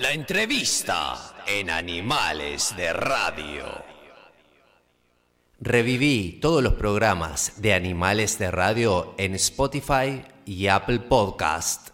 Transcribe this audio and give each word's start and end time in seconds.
La 0.00 0.12
entrevista 0.12 1.34
en 1.46 1.68
Animales 1.68 2.74
de 2.74 2.90
Radio. 2.90 3.66
Reviví 5.60 6.38
todos 6.40 6.62
los 6.62 6.72
programas 6.72 7.60
de 7.60 7.74
Animales 7.74 8.38
de 8.38 8.50
Radio 8.50 9.14
en 9.18 9.34
Spotify 9.34 10.22
y 10.46 10.68
Apple 10.68 11.00
Podcast. 11.00 11.89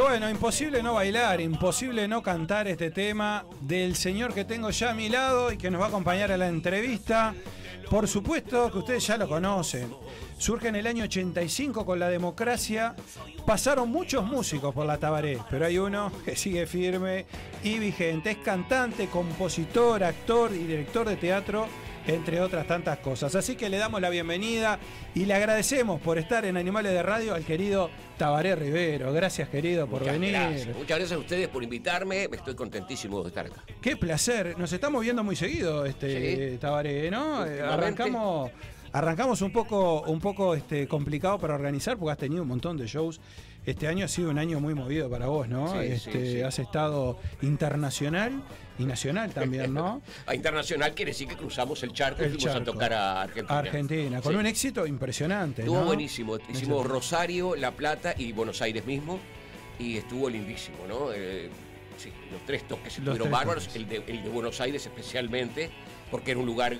Bueno, 0.00 0.30
imposible 0.30 0.82
no 0.82 0.94
bailar, 0.94 1.40
imposible 1.40 2.08
no 2.08 2.22
cantar 2.22 2.68
este 2.68 2.90
tema 2.90 3.44
del 3.60 3.96
señor 3.96 4.32
que 4.32 4.44
tengo 4.44 4.70
ya 4.70 4.90
a 4.90 4.94
mi 4.94 5.08
lado 5.08 5.52
y 5.52 5.58
que 5.58 5.70
nos 5.70 5.80
va 5.80 5.86
a 5.86 5.88
acompañar 5.88 6.32
a 6.32 6.36
la 6.36 6.48
entrevista. 6.48 7.34
Por 7.90 8.06
supuesto 8.06 8.70
que 8.70 8.78
ustedes 8.78 9.06
ya 9.06 9.16
lo 9.16 9.28
conocen. 9.28 9.92
Surge 10.38 10.68
en 10.68 10.76
el 10.76 10.86
año 10.86 11.04
85 11.04 11.84
con 11.84 11.98
la 11.98 12.08
democracia. 12.08 12.94
Pasaron 13.44 13.90
muchos 13.90 14.24
músicos 14.24 14.72
por 14.72 14.86
la 14.86 14.96
Tabaré, 14.96 15.38
pero 15.50 15.66
hay 15.66 15.76
uno 15.78 16.12
que 16.24 16.36
sigue 16.36 16.66
firme 16.66 17.26
y 17.62 17.78
vigente. 17.78 18.30
Es 18.30 18.38
cantante, 18.38 19.08
compositor, 19.08 20.04
actor 20.04 20.52
y 20.54 20.58
director 20.58 21.08
de 21.08 21.16
teatro 21.16 21.66
entre 22.06 22.40
otras 22.40 22.66
tantas 22.66 22.98
cosas. 22.98 23.34
Así 23.34 23.56
que 23.56 23.68
le 23.68 23.78
damos 23.78 24.00
la 24.00 24.10
bienvenida 24.10 24.78
y 25.14 25.24
le 25.26 25.34
agradecemos 25.34 26.00
por 26.00 26.18
estar 26.18 26.44
en 26.44 26.56
Animales 26.56 26.92
de 26.92 27.02
Radio 27.02 27.34
al 27.34 27.44
querido 27.44 27.90
Tabaré 28.18 28.54
Rivero. 28.56 29.12
Gracias, 29.12 29.48
querido, 29.48 29.86
por 29.86 30.00
Muchas 30.00 30.14
venir. 30.18 30.32
gracias. 30.32 30.66
Muchas 30.76 30.98
gracias 30.98 31.12
a 31.12 31.18
ustedes 31.18 31.48
por 31.48 31.62
invitarme. 31.62 32.24
Estoy 32.24 32.54
contentísimo 32.54 33.22
de 33.22 33.28
estar 33.28 33.46
acá. 33.46 33.62
Qué 33.80 33.96
placer. 33.96 34.58
Nos 34.58 34.72
estamos 34.72 35.02
viendo 35.02 35.22
muy 35.24 35.36
seguido, 35.36 35.84
este 35.86 36.52
Sí. 36.52 36.58
Tabaré, 36.58 37.10
¿no? 37.10 37.44
Eh. 37.46 37.60
Arrancamos. 37.60 38.50
Arrancamos 38.92 39.40
un 39.42 39.52
poco, 39.52 40.02
un 40.02 40.18
poco 40.18 40.54
este, 40.56 40.88
complicado 40.88 41.38
para 41.38 41.54
organizar 41.54 41.96
porque 41.96 42.10
has 42.12 42.18
tenido 42.18 42.42
un 42.42 42.48
montón 42.48 42.76
de 42.76 42.86
shows. 42.88 43.20
Este 43.66 43.86
año 43.88 44.06
ha 44.06 44.08
sido 44.08 44.30
un 44.30 44.38
año 44.38 44.58
muy 44.58 44.74
movido 44.74 45.10
para 45.10 45.26
vos, 45.26 45.48
¿no? 45.48 45.72
Sí, 45.72 45.88
este, 45.88 46.12
sí, 46.12 46.32
sí. 46.32 46.40
Has 46.42 46.58
estado 46.58 47.18
internacional 47.42 48.42
y 48.78 48.84
nacional 48.84 49.32
también, 49.32 49.74
¿no? 49.74 50.00
A 50.26 50.34
internacional 50.34 50.94
quiere 50.94 51.10
decir 51.10 51.28
que 51.28 51.36
cruzamos 51.36 51.82
el 51.82 51.92
charco 51.92 52.24
y 52.24 52.30
fuimos 52.30 52.56
a 52.56 52.64
tocar 52.64 52.92
a 52.94 53.22
Argentina. 53.22 53.58
Argentina, 53.58 54.22
con 54.22 54.36
un 54.36 54.46
éxito 54.46 54.86
impresionante. 54.86 55.62
Estuvo 55.62 55.80
¿no? 55.80 55.86
buenísimo. 55.86 56.38
Hicimos. 56.48 56.86
Rosario, 56.86 57.54
La 57.54 57.72
Plata 57.72 58.14
y 58.16 58.32
Buenos 58.32 58.62
Aires 58.62 58.86
mismo. 58.86 59.20
Y 59.78 59.96
estuvo 59.96 60.28
lindísimo, 60.28 60.78
¿no? 60.88 61.12
Eh, 61.12 61.48
sí, 61.98 62.10
los 62.32 62.44
tres 62.46 62.66
toques 62.66 62.98
estuvieron 62.98 63.30
bárbaros. 63.30 63.68
El 63.74 63.88
de, 63.88 64.02
el 64.06 64.22
de 64.22 64.28
Buenos 64.28 64.60
Aires 64.60 64.84
especialmente, 64.84 65.70
porque 66.10 66.32
era 66.32 66.40
un 66.40 66.46
lugar 66.46 66.78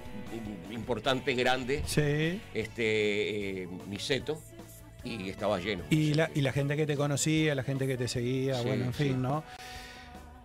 importante, 0.70 1.34
grande. 1.34 1.82
Sí. 1.86 2.40
Este, 2.54 3.62
eh, 3.62 3.68
Niceto. 3.86 4.40
Y 5.04 5.28
estaba 5.30 5.58
lleno. 5.58 5.84
Y 5.90 6.14
la, 6.14 6.30
y 6.34 6.40
la 6.40 6.52
gente 6.52 6.76
que 6.76 6.86
te 6.86 6.96
conocía, 6.96 7.54
la 7.54 7.62
gente 7.62 7.86
que 7.86 7.96
te 7.96 8.08
seguía, 8.08 8.56
Sí, 8.60 8.66
bueno, 8.66 8.84
en 8.86 8.94
sí. 8.94 9.04
fin, 9.04 9.22
¿no? 9.22 9.42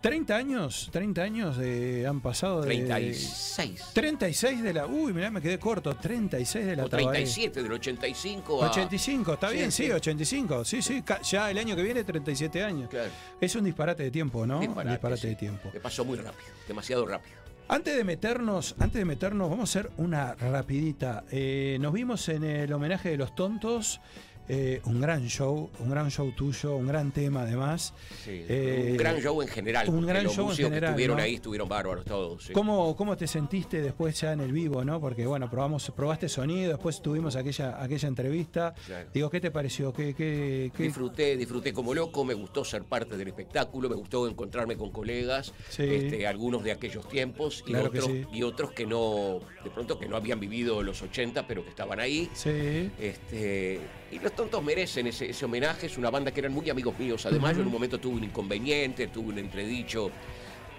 30 0.01 0.35
años, 0.35 0.89
30 0.91 1.23
años 1.23 1.57
de- 1.57 2.05
han 2.05 2.21
pasado 2.21 2.61
de... 2.61 2.67
36. 2.67 3.85
36 3.93 4.61
de 4.61 4.71
la... 4.73 4.85
Uy, 4.85 5.13
mirá, 5.13 5.31
me 5.31 5.41
quedé 5.41 5.57
corto. 5.57 5.95
36 5.95 6.63
de 6.63 6.75
la 6.75 6.85
O 6.85 6.89
Tabaré. 6.89 7.07
37, 7.07 7.63
del 7.63 7.71
85 7.71 8.63
a... 8.63 8.69
85, 8.69 9.33
está 9.33 9.49
Sí, 9.49 9.55
bien, 9.55 9.71
sí, 9.71 9.85
sí. 9.85 9.91
85. 9.91 10.63
Sí, 10.65 10.81
sí, 10.83 11.03
ya 11.31 11.49
el 11.49 11.57
año 11.57 11.75
que 11.75 11.81
viene 11.81 12.03
37 12.03 12.63
años. 12.63 12.87
Claro. 12.87 13.09
Es 13.41 13.55
un 13.55 13.63
disparate 13.63 14.03
de 14.03 14.11
tiempo, 14.11 14.45
¿no? 14.45 14.59
Disparate, 14.59 14.87
un 14.89 14.93
disparate 14.93 15.27
de 15.27 15.35
tiempo. 15.35 15.71
Me 15.73 15.79
pasó 15.79 16.05
muy 16.05 16.17
rápido, 16.17 16.49
demasiado 16.67 17.07
rápido. 17.07 17.35
Antes 17.67 17.95
de 17.97 18.03
meternos, 18.03 18.75
antes 18.77 18.99
de 18.99 19.05
meternos, 19.05 19.49
vamos 19.49 19.75
a 19.75 19.79
hacer 19.79 19.91
una 19.97 20.35
rapidita. 20.35 21.23
Eh, 21.31 21.79
nos 21.81 21.91
vimos 21.93 22.29
en 22.29 22.43
el 22.43 22.71
homenaje 22.71 23.09
de 23.09 23.17
los 23.17 23.33
tontos. 23.33 23.99
Eh, 24.47 24.81
un 24.85 25.01
gran 25.01 25.25
show, 25.27 25.69
un 25.79 25.89
gran 25.89 26.09
show 26.11 26.31
tuyo, 26.31 26.75
un 26.75 26.87
gran 26.87 27.11
tema 27.11 27.41
además. 27.41 27.93
Sí, 28.23 28.45
Eh, 28.47 28.89
un 28.91 28.97
gran 28.97 29.19
show 29.19 29.41
en 29.41 29.47
general. 29.47 29.89
un 29.89 30.05
gran 30.05 30.23
los 30.23 30.35
show 30.35 30.49
en 30.51 30.55
general, 30.57 30.79
que 30.81 30.85
estuvieron 30.87 31.17
¿no? 31.17 31.23
ahí 31.23 31.35
estuvieron 31.35 31.67
bárbaros 31.69 32.05
todos. 32.05 32.43
sí. 32.45 32.53
¿Cómo, 32.53 32.95
¿Cómo 32.95 33.17
te 33.17 33.27
sentiste 33.27 33.81
después 33.81 34.19
ya 34.21 34.33
en 34.33 34.41
el 34.41 34.51
vivo, 34.51 34.83
no? 34.85 34.99
Porque 35.01 35.25
bueno, 35.25 35.49
probamos, 35.49 35.91
probaste 35.95 36.29
sonido, 36.29 36.71
después 36.73 37.01
tuvimos 37.01 37.35
aquella, 37.35 37.81
aquella 37.83 38.07
entrevista. 38.07 38.73
Claro. 38.85 39.09
Digo, 39.13 39.29
¿qué 39.29 39.41
te 39.41 39.51
pareció? 39.51 39.91
¿Qué, 39.93 40.13
qué, 40.13 40.71
qué- 40.75 40.83
Disfruté, 40.83 41.35
disfruté 41.37 41.73
como 41.73 41.93
loco, 41.93 42.23
me 42.23 42.33
gustó 42.35 42.63
ser 42.63 42.83
parte 42.83 43.17
del 43.17 43.27
espectáculo, 43.29 43.89
me 43.89 43.95
gustó 43.95 44.27
encontrarme 44.27 44.77
con 44.77 44.91
colegas, 44.91 45.53
Sí. 45.69 45.83
este, 45.83 46.27
algunos 46.27 46.63
de 46.63 46.71
aquellos 46.71 47.07
tiempos 47.09 47.63
y, 47.65 47.71
Claro 47.71 47.91
que 47.91 47.99
otros, 47.99 48.11
sí. 48.13 48.25
y 48.31 48.43
otros 48.43 48.71
que 48.71 48.85
no, 48.85 49.39
de 49.63 49.69
pronto 49.71 49.97
que 49.99 50.07
no 50.07 50.15
habían 50.15 50.39
vivido 50.39 50.83
los 50.83 51.01
80, 51.01 51.47
pero 51.47 51.63
que 51.63 51.69
estaban 51.71 51.99
ahí. 51.99 52.29
Sí. 52.33 52.91
Este, 52.99 53.79
y 54.11 54.19
los 54.19 54.33
tontos 54.35 54.63
merecen 54.63 55.07
ese, 55.07 55.29
ese 55.29 55.45
homenaje, 55.45 55.87
es 55.87 55.97
una 55.97 56.09
banda 56.09 56.31
que 56.31 56.39
eran 56.39 56.53
muy 56.53 56.69
amigos 56.69 56.97
míos. 56.97 57.25
Además, 57.25 57.55
yo 57.55 57.61
en 57.61 57.67
un 57.67 57.73
momento 57.73 57.99
tuve 57.99 58.15
un 58.17 58.23
inconveniente, 58.23 59.07
tuve 59.07 59.29
un 59.29 59.39
entredicho 59.39 60.11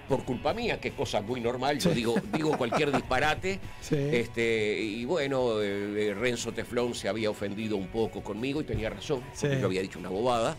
por 0.08 0.24
culpa 0.24 0.54
mía, 0.54 0.78
que 0.80 0.88
es 0.88 0.94
cosa 0.94 1.20
muy 1.20 1.40
normal, 1.40 1.78
yo 1.80 1.90
Sí. 1.90 1.96
digo, 1.96 2.14
digo 2.32 2.56
cualquier 2.56 2.92
disparate. 2.92 3.58
Sí. 3.80 3.96
Este, 3.96 4.80
y 4.80 5.04
bueno, 5.04 5.60
eh, 5.60 6.14
Renzo 6.18 6.52
Teflón 6.52 6.94
se 6.94 7.08
había 7.08 7.28
ofendido 7.30 7.76
un 7.76 7.88
poco 7.88 8.22
conmigo 8.22 8.60
y 8.60 8.64
tenía 8.64 8.88
razón, 8.90 9.20
porque 9.40 9.56
Sí. 9.56 9.60
yo 9.60 9.66
había 9.66 9.82
dicho 9.82 9.98
una 9.98 10.08
bobada. 10.08 10.56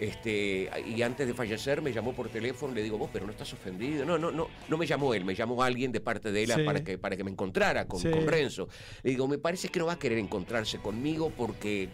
Este, 0.00 0.70
y 0.86 1.02
antes 1.02 1.26
de 1.26 1.34
fallecer 1.34 1.82
me 1.82 1.92
llamó 1.92 2.14
por 2.14 2.30
teléfono, 2.30 2.72
le 2.74 2.82
digo, 2.82 2.96
vos, 2.96 3.10
pero 3.12 3.26
no 3.26 3.32
estás 3.32 3.52
ofendido. 3.52 4.06
No, 4.06 4.16
no, 4.18 4.30
no, 4.30 4.48
no 4.66 4.76
me 4.78 4.86
llamó 4.86 5.12
él, 5.12 5.26
me 5.26 5.34
llamó 5.34 5.62
alguien 5.62 5.92
de 5.92 6.00
parte 6.00 6.32
de 6.32 6.42
él 6.44 6.52
Sí. 6.54 6.62
para, 6.62 6.82
que, 6.82 6.96
para 6.96 7.16
que 7.16 7.22
me 7.24 7.30
encontrara 7.30 7.86
con, 7.86 8.00
Sí. 8.00 8.10
con 8.10 8.26
Renzo. 8.26 8.66
Le 9.02 9.10
digo, 9.10 9.28
me 9.28 9.36
parece 9.36 9.68
que 9.68 9.78
no 9.78 9.84
va 9.86 9.92
a 9.92 9.98
querer 9.98 10.16
encontrarse 10.18 10.78
conmigo 10.78 11.30
porque, 11.36 11.90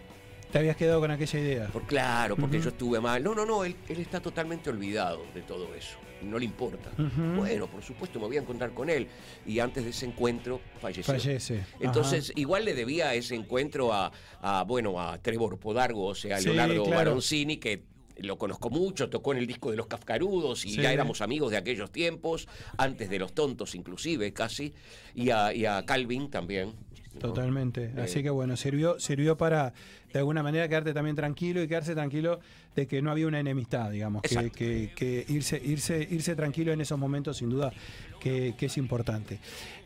Te 0.52 0.58
habías 0.58 0.76
quedado 0.76 1.00
con 1.00 1.10
aquella 1.10 1.40
idea. 1.40 1.66
por 1.66 1.82
claro, 1.82 2.36
porque 2.36 2.60
yo 2.60 2.68
estuve 2.68 3.00
mal. 3.00 3.24
No, 3.24 3.34
no, 3.34 3.44
no, 3.44 3.64
él, 3.64 3.74
él 3.88 3.98
está 3.98 4.20
totalmente 4.20 4.70
olvidado 4.70 5.24
de 5.34 5.42
todo 5.42 5.74
eso. 5.74 5.96
No 6.22 6.38
le 6.38 6.44
importa. 6.46 6.90
Bueno, 7.36 7.66
por 7.66 7.82
supuesto, 7.82 8.18
me 8.20 8.26
voy 8.26 8.36
a 8.36 8.40
encontrar 8.40 8.72
con 8.72 8.88
él. 8.88 9.06
Y 9.44 9.58
antes 9.58 9.82
de 9.84 9.90
ese 9.90 10.06
encuentro 10.06 10.60
falleció. 10.80 11.12
Fallece. 11.12 11.62
Entonces, 11.80 12.32
igual 12.36 12.64
le 12.64 12.72
debía 12.74 13.12
ese 13.14 13.34
encuentro 13.34 13.92
a, 13.92 14.10
a, 14.40 14.62
bueno, 14.64 14.98
a 14.98 15.18
Trevor 15.20 15.58
Podargo, 15.58 16.04
o 16.06 16.14
sea, 16.14 16.36
a 16.36 16.40
Sí, 16.40 16.46
Leonardo 16.46 16.84
claro. 16.84 16.96
Baroncini, 16.96 17.58
que 17.58 17.82
lo 18.18 18.38
conozco 18.38 18.70
mucho, 18.70 19.10
tocó 19.10 19.32
en 19.32 19.38
el 19.38 19.46
disco 19.46 19.70
de 19.70 19.76
los 19.76 19.86
Kafkarudos 19.86 20.64
y 20.64 20.70
Sí. 20.70 20.82
ya 20.82 20.92
éramos 20.92 21.20
amigos 21.20 21.50
de 21.50 21.56
aquellos 21.58 21.90
tiempos, 21.90 22.48
antes 22.78 23.10
de 23.10 23.18
los 23.18 23.32
tontos 23.34 23.74
inclusive, 23.74 24.32
casi, 24.32 24.72
y 25.14 25.30
a, 25.30 25.52
y 25.54 25.66
a 25.66 25.84
Calvin 25.84 26.30
también. 26.30 26.72
Totalmente. 27.18 27.92
Eh, 27.96 28.00
Así 28.02 28.22
que 28.22 28.28
bueno, 28.30 28.56
sirvió, 28.56 29.00
sirvió 29.00 29.36
para 29.38 29.72
de 30.12 30.18
alguna 30.18 30.42
manera 30.42 30.68
quedarte 30.68 30.92
también 30.92 31.16
tranquilo 31.16 31.62
y 31.62 31.68
quedarse 31.68 31.94
tranquilo 31.94 32.40
de 32.74 32.86
que 32.86 33.00
no 33.00 33.10
había 33.10 33.26
una 33.26 33.40
enemistad, 33.40 33.90
digamos, 33.90 34.20
que, 34.22 34.50
que- 34.50 34.92
que 34.94 35.24
irse, 35.28 35.60
irse, 35.64 36.06
irse 36.10 36.36
tranquilo 36.36 36.72
en 36.72 36.80
esos 36.82 36.98
momentos, 36.98 37.38
sin 37.38 37.48
duda, 37.48 37.72
que, 38.18 38.54
que 38.56 38.66
es 38.66 38.76
importante. 38.76 39.38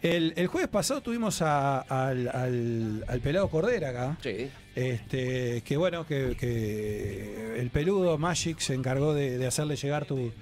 El, 0.03 0.33
el 0.37 0.47
jueves 0.47 0.69
pasado 0.69 1.01
tuvimos 1.03 1.43
a- 1.43 1.81
al, 1.81 2.29
al- 2.29 3.05
al 3.07 3.21
pelado 3.21 3.49
Cordera 3.49 3.91
acá. 3.91 4.19
Sí. 4.23 4.49
Este, 4.75 5.63
que 5.63 5.77
bueno, 5.77 6.07
que, 6.07 6.37
que 6.39 7.61
el 7.61 7.71
peludo 7.71 8.17
Magic 8.19 8.59
se 8.61 8.75
encargó 8.75 9.15
de, 9.15 9.39
de 9.39 9.47
hacerle 9.47 9.77
llegar 9.77 10.05
tu, 10.07 10.33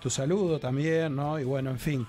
tu 0.00 0.10
saludo 0.10 0.58
también, 0.60 1.14
¿no? 1.16 1.38
Y 1.40 1.44
bueno, 1.44 1.70
en 1.70 1.78
fin. 1.78 2.06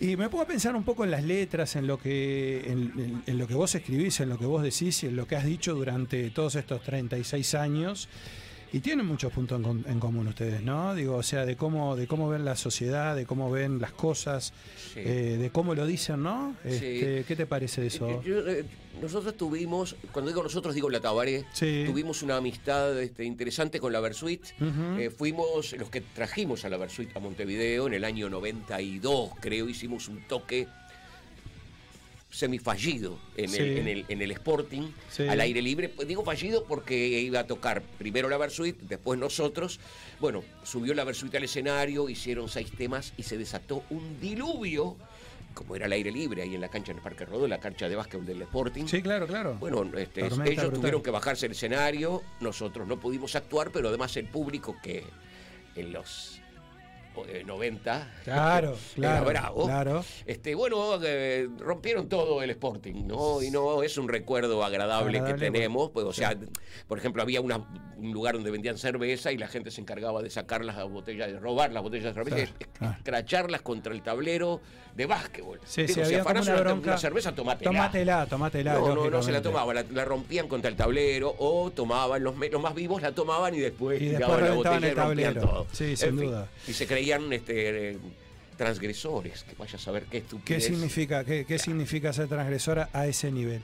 Y 0.00 0.16
me 0.16 0.28
pongo 0.28 0.42
a 0.42 0.46
pensar 0.46 0.74
un 0.74 0.82
poco 0.84 1.04
en 1.04 1.10
las 1.12 1.22
letras, 1.22 1.76
en 1.76 1.86
lo 1.86 1.98
que, 1.98 2.60
en, 2.66 2.92
en- 2.98 3.22
en 3.26 3.38
lo 3.38 3.46
que 3.46 3.54
vos 3.54 3.74
escribís, 3.74 4.20
en 4.20 4.28
lo 4.28 4.38
que 4.38 4.46
vos 4.46 4.62
decís 4.62 5.02
y 5.04 5.06
en 5.06 5.16
lo 5.16 5.26
que 5.26 5.36
has 5.36 5.44
dicho 5.44 5.74
durante 5.74 6.30
todos 6.30 6.54
estos 6.56 6.82
36 6.82 7.54
años. 7.54 8.08
Y 8.74 8.80
tienen 8.80 9.06
muchos 9.06 9.32
puntos 9.32 9.60
en, 9.64 9.84
en 9.88 10.00
común 10.00 10.26
ustedes, 10.26 10.60
¿no? 10.60 10.96
Digo, 10.96 11.14
o 11.14 11.22
sea, 11.22 11.46
de 11.46 11.54
cómo, 11.56 11.94
de 11.94 12.08
cómo 12.08 12.28
ven 12.28 12.44
la 12.44 12.56
sociedad, 12.56 13.14
de 13.14 13.24
cómo 13.24 13.48
ven 13.48 13.80
las 13.80 13.92
cosas, 13.92 14.52
Sí. 14.92 14.98
eh, 14.98 15.36
de 15.40 15.50
cómo 15.50 15.76
lo 15.76 15.86
dicen, 15.86 16.24
¿no? 16.24 16.56
Sí. 16.64 16.68
Este, 16.70 17.24
¿Qué 17.28 17.36
te 17.36 17.46
parece 17.46 17.86
eso? 17.86 18.08
Eh, 18.08 18.20
yo, 18.24 18.48
eh, 18.48 18.64
nosotros 19.00 19.36
tuvimos, 19.36 19.94
cuando 20.10 20.32
digo 20.32 20.42
nosotros 20.42 20.74
digo 20.74 20.90
la 20.90 20.98
Tabaré, 21.00 21.44
Sí. 21.52 21.84
tuvimos 21.86 22.22
una 22.24 22.36
amistad 22.36 23.00
este, 23.00 23.22
interesante 23.24 23.78
con 23.78 23.92
la 23.92 24.00
Versuit. 24.00 24.42
Eh, 24.60 25.08
fuimos 25.16 25.72
los 25.78 25.88
que 25.88 26.00
trajimos 26.00 26.64
a 26.64 26.68
la 26.68 26.76
Versuit 26.76 27.16
a 27.16 27.20
Montevideo 27.20 27.86
en 27.86 27.94
el 27.94 28.02
año 28.04 28.28
92, 28.28 29.30
creo, 29.40 29.68
hicimos 29.68 30.08
un 30.08 30.26
toque 30.26 30.66
semifallido 32.34 33.18
en, 33.36 33.48
Sí. 33.48 33.58
el, 33.62 33.78
en, 33.78 33.88
el, 33.88 34.04
en 34.08 34.22
el 34.22 34.30
Sporting, 34.32 34.90
Sí. 35.10 35.26
al 35.28 35.40
aire 35.40 35.62
libre. 35.62 35.88
Pues 35.88 36.08
digo 36.08 36.24
fallido 36.24 36.64
porque 36.64 36.96
iba 37.20 37.40
a 37.40 37.46
tocar 37.46 37.82
primero 37.98 38.28
la 38.28 38.36
Versuit, 38.36 38.76
después 38.82 39.18
nosotros. 39.18 39.78
Bueno, 40.20 40.42
subió 40.64 40.94
la 40.94 41.04
Versuit 41.04 41.34
al 41.36 41.44
escenario, 41.44 42.08
hicieron 42.08 42.48
seis 42.48 42.70
temas 42.76 43.12
y 43.16 43.22
se 43.22 43.38
desató 43.38 43.84
un 43.90 44.20
diluvio, 44.20 44.96
como 45.54 45.76
era 45.76 45.86
al 45.86 45.92
aire 45.92 46.10
libre 46.10 46.42
ahí 46.42 46.54
en 46.56 46.60
la 46.60 46.68
cancha 46.68 46.90
en 46.90 46.98
el 46.98 47.02
Parque 47.04 47.24
Rodó, 47.24 47.46
la 47.46 47.60
cancha 47.60 47.88
de 47.88 47.94
básquetbol 47.94 48.26
del 48.26 48.42
Sporting. 48.42 48.86
Sí, 48.86 49.00
claro, 49.00 49.26
claro. 49.28 49.54
Bueno, 49.60 49.84
este, 49.96 50.20
ellos 50.22 50.36
brutal. 50.38 50.72
tuvieron 50.72 51.02
que 51.02 51.10
bajarse 51.10 51.46
el 51.46 51.52
escenario, 51.52 52.22
nosotros 52.40 52.88
no 52.88 52.98
pudimos 52.98 53.36
actuar, 53.36 53.70
pero 53.70 53.88
además 53.88 54.16
el 54.16 54.26
público 54.26 54.76
que 54.82 55.04
en 55.76 55.92
los 55.92 56.33
eh, 57.28 57.42
90 57.46 58.12
Claro, 58.24 58.68
era 58.74 58.78
claro, 58.94 59.24
bravo. 59.26 59.64
claro. 59.66 60.04
Este, 60.26 60.54
bueno, 60.54 60.98
eh, 61.02 61.48
rompieron 61.58 62.08
todo 62.08 62.42
el 62.42 62.50
Sporting, 62.50 63.06
¿no? 63.06 63.42
Y 63.42 63.50
no 63.50 63.82
es 63.82 63.96
un 63.98 64.08
recuerdo 64.08 64.64
agradable, 64.64 65.18
Agradable, 65.18 65.34
que 65.46 65.50
tenemos, 65.52 65.90
pues, 65.90 66.04
o 66.06 66.12
sea, 66.12 66.36
por 66.88 66.98
ejemplo, 66.98 67.22
había 67.22 67.40
una- 67.40 67.64
un 67.96 68.12
lugar 68.12 68.34
donde 68.34 68.50
vendían 68.50 68.76
cerveza 68.78 69.32
y 69.32 69.38
la 69.38 69.48
gente 69.48 69.70
se 69.70 69.80
encargaba 69.80 70.22
de 70.22 70.28
sacar 70.30 70.64
las 70.64 70.76
botellas, 70.90 71.32
de 71.32 71.38
robar 71.38 71.72
las 71.72 71.82
botellas 71.82 72.04
de 72.06 72.12
cerveza, 72.14 72.36
Claro, 72.36 72.50
es- 72.60 72.66
claro. 72.78 72.94
escracharlas 72.98 73.62
contra 73.62 73.92
el 73.94 74.02
tablero 74.02 74.60
de 74.94 75.06
básquetbol. 75.06 75.60
Sí, 75.64 75.82
Digo, 75.82 75.94
sí, 75.94 76.00
había 76.02 76.22
como 76.24 76.40
una 76.40 76.54
bronca. 76.60 76.90
una 76.90 76.98
cerveza, 76.98 77.34
tomátela. 77.34 77.70
Tómatela, 77.70 78.26
tómatela. 78.26 78.74
No, 78.74 78.94
no, 78.94 79.10
no 79.10 79.22
se 79.22 79.32
la 79.32 79.42
tomaba, 79.42 79.74
la, 79.74 79.84
la 79.90 80.04
rompían 80.04 80.46
contra 80.48 80.70
el 80.70 80.76
tablero 80.76 81.34
o 81.38 81.70
tomaban, 81.70 82.22
los, 82.22 82.34
los 82.36 82.62
más 82.62 82.74
vivos 82.74 83.02
la 83.02 83.12
tomaban 83.12 83.54
y 83.54 83.58
después 83.60 84.00
Y 84.00 84.06
después 84.10 84.40
la 84.42 84.52
botella 84.52 84.88
y 84.88 84.94
rompían 84.94 85.34
todo. 85.34 85.66
Sí, 85.72 85.96
sin 85.96 86.10
En 86.10 86.18
fin, 86.18 86.28
duda. 86.30 86.48
Y 86.68 86.72
se 86.74 86.86
este, 87.12 87.98
transgresores, 88.56 89.42
que 89.44 89.54
vaya 89.56 89.76
a 89.76 89.80
saber 89.80 90.04
qué 90.04 90.10
¿Qué 90.10 90.18
estupidez. 90.18 90.64
significa, 90.64 91.24
qué, 91.24 91.44
qué 91.44 91.58
significa 91.58 92.12
ser 92.12 92.28
transgresora 92.28 92.88
a 92.92 93.06
ese 93.06 93.30
nivel? 93.32 93.62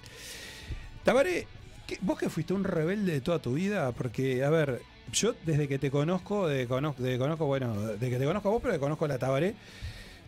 Tabaré, 1.05 1.47
¿qué- 1.87 1.99
vos 2.03 2.19
que 2.19 2.29
fuiste 2.29 2.53
un 2.53 2.65
rebelde 2.65 3.13
de 3.13 3.21
toda 3.21 3.39
tu 3.39 3.55
vida, 3.55 3.93
porque, 3.93 4.45
a 4.45 4.51
ver, 4.51 4.83
yo 5.13 5.35
desde 5.47 5.69
que 5.69 5.79
te 5.79 5.91
conozco, 5.91 6.47
de, 6.47 6.67
cono- 6.67 6.95
de 6.99 7.19
conozco, 7.19 7.47
bueno, 7.47 7.75
de 7.87 8.11
que 8.11 8.19
te 8.19 8.25
conozco 8.25 8.49
a 8.49 8.53
vos, 8.53 8.61
pero 8.63 8.75
que 8.75 8.81
conozco 8.81 9.05
a 9.05 9.09
la 9.09 9.19
Tabaré, 9.19 9.55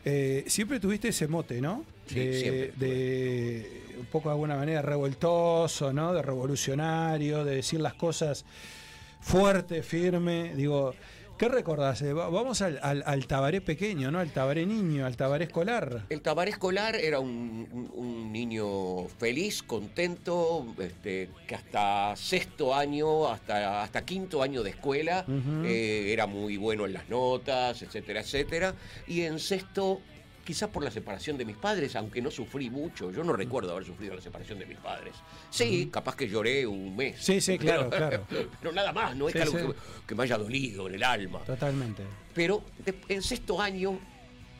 eh, 0.04 0.44
siempre 0.48 0.80
tuviste 0.80 1.08
ese 1.08 1.28
mote, 1.28 1.60
¿no? 1.60 1.84
Sí, 2.06 2.14
de, 2.16 2.40
siempre 2.40 2.72
de 2.76 3.82
un 4.00 4.06
poco 4.06 4.28
de 4.28 4.32
alguna 4.34 4.56
manera 4.56 4.82
revoltoso, 4.82 5.92
¿no? 5.92 6.12
De 6.12 6.22
revolucionario, 6.22 7.44
de 7.44 7.56
decir 7.56 7.80
las 7.80 7.94
cosas 7.94 8.44
fuerte, 9.20 9.82
firme. 9.84 10.54
Digo, 10.56 10.94
¿qué 11.42 11.48
recordás? 11.48 12.00
Eh, 12.02 12.12
va- 12.12 12.28
Vamos 12.28 12.62
al, 12.62 12.78
al, 12.84 13.02
al 13.04 13.26
Tabaré 13.26 13.60
pequeño, 13.60 14.12
¿no? 14.12 14.20
Al 14.20 14.30
Tabaré 14.30 14.64
niño, 14.64 15.04
al 15.04 15.16
Tabaré 15.16 15.46
escolar. 15.46 16.04
El 16.08 16.20
Tabaré 16.22 16.52
escolar 16.52 16.94
era 16.94 17.18
un, 17.18 17.90
un- 17.94 18.30
niño 18.32 19.08
feliz, 19.18 19.60
contento, 19.64 20.64
este, 20.78 21.30
que 21.48 21.54
hasta 21.56 22.14
sexto 22.14 22.74
año, 22.76 23.26
hasta, 23.28 23.82
hasta 23.82 24.04
quinto 24.04 24.40
año 24.40 24.62
de 24.62 24.70
escuela, 24.70 25.26
eh, 25.64 26.10
era 26.12 26.26
muy 26.26 26.56
bueno 26.58 26.86
en 26.86 26.92
las 26.92 27.08
notas, 27.08 27.82
etcétera, 27.82 28.20
etcétera. 28.20 28.74
Y 29.08 29.22
en 29.22 29.40
sexto, 29.40 30.00
quizás 30.44 30.68
por 30.70 30.82
la 30.82 30.90
separación 30.90 31.36
de 31.38 31.44
mis 31.44 31.56
padres, 31.56 31.94
aunque 31.96 32.20
no 32.20 32.30
sufrí 32.30 32.68
mucho, 32.70 33.10
yo 33.10 33.22
no 33.24 33.32
recuerdo 33.32 33.72
haber 33.72 33.84
sufrido 33.84 34.14
la 34.14 34.20
separación 34.20 34.58
de 34.58 34.66
mis 34.66 34.78
padres. 34.78 35.14
Sí, 35.50 35.88
capaz 35.92 36.16
que 36.16 36.28
lloré 36.28 36.66
un 36.66 36.94
mes. 36.96 37.16
Sí, 37.22 37.40
sí, 37.40 37.58
claro, 37.58 37.88
claro. 37.90 38.26
Pero 38.60 38.72
nada 38.72 38.92
más, 38.92 39.16
no 39.16 39.28
es 39.28 39.32
Sí, 39.34 39.38
algo 39.40 39.58
sí. 39.58 39.66
que, 39.66 40.06
que 40.08 40.14
me 40.14 40.24
haya 40.24 40.38
dolido 40.38 40.88
en 40.88 40.94
el 40.94 41.02
alma. 41.04 41.40
Totalmente. 41.40 42.02
Pero 42.34 42.62
en 43.08 43.22
sexto 43.22 43.60
año, 43.60 43.98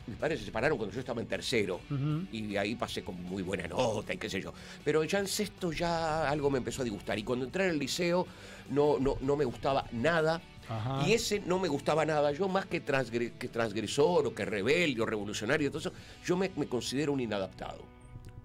mis 0.07 0.17
padres 0.17 0.39
se 0.39 0.45
separaron 0.45 0.77
cuando 0.77 0.93
yo 0.93 0.99
estaba 0.99 1.21
en 1.21 1.27
tercero. 1.27 1.79
Ujú. 1.89 2.27
Y 2.31 2.47
de 2.47 2.59
ahí 2.59 2.75
pasé 2.75 3.03
con 3.03 3.21
muy 3.23 3.41
buena 3.43 3.67
nota 3.67 4.13
y 4.13 4.17
qué 4.17 4.29
sé 4.29 4.41
yo. 4.41 4.53
Pero 4.83 5.03
ya 5.03 5.19
en 5.19 5.27
sexto 5.27 5.71
ya 5.71 6.29
algo 6.29 6.49
me 6.49 6.57
empezó 6.59 6.81
a 6.81 6.85
disgustar. 6.85 7.17
Y 7.19 7.23
cuando 7.23 7.45
entré 7.45 7.65
en 7.65 7.71
el 7.71 7.79
liceo 7.79 8.25
no, 8.69 8.97
no, 8.99 9.17
no 9.21 9.35
me 9.35 9.45
gustaba 9.45 9.85
nada. 9.91 10.41
Ajá. 10.69 11.07
Y 11.07 11.13
ese 11.13 11.39
no 11.41 11.59
me 11.59 11.67
gustaba 11.67 12.05
nada. 12.05 12.31
Yo 12.31 12.47
más 12.47 12.65
que, 12.65 12.83
transgre- 12.83 13.33
que 13.37 13.47
transgresor 13.47 14.27
o 14.27 14.33
que 14.35 14.45
rebelde 14.45 15.01
o 15.01 15.05
revolucionario, 15.05 15.69
todo 15.69 15.79
eso, 15.79 15.93
yo 16.25 16.37
me, 16.37 16.51
me 16.55 16.65
considero 16.67 17.13
un 17.13 17.19
inadaptado. 17.19 17.91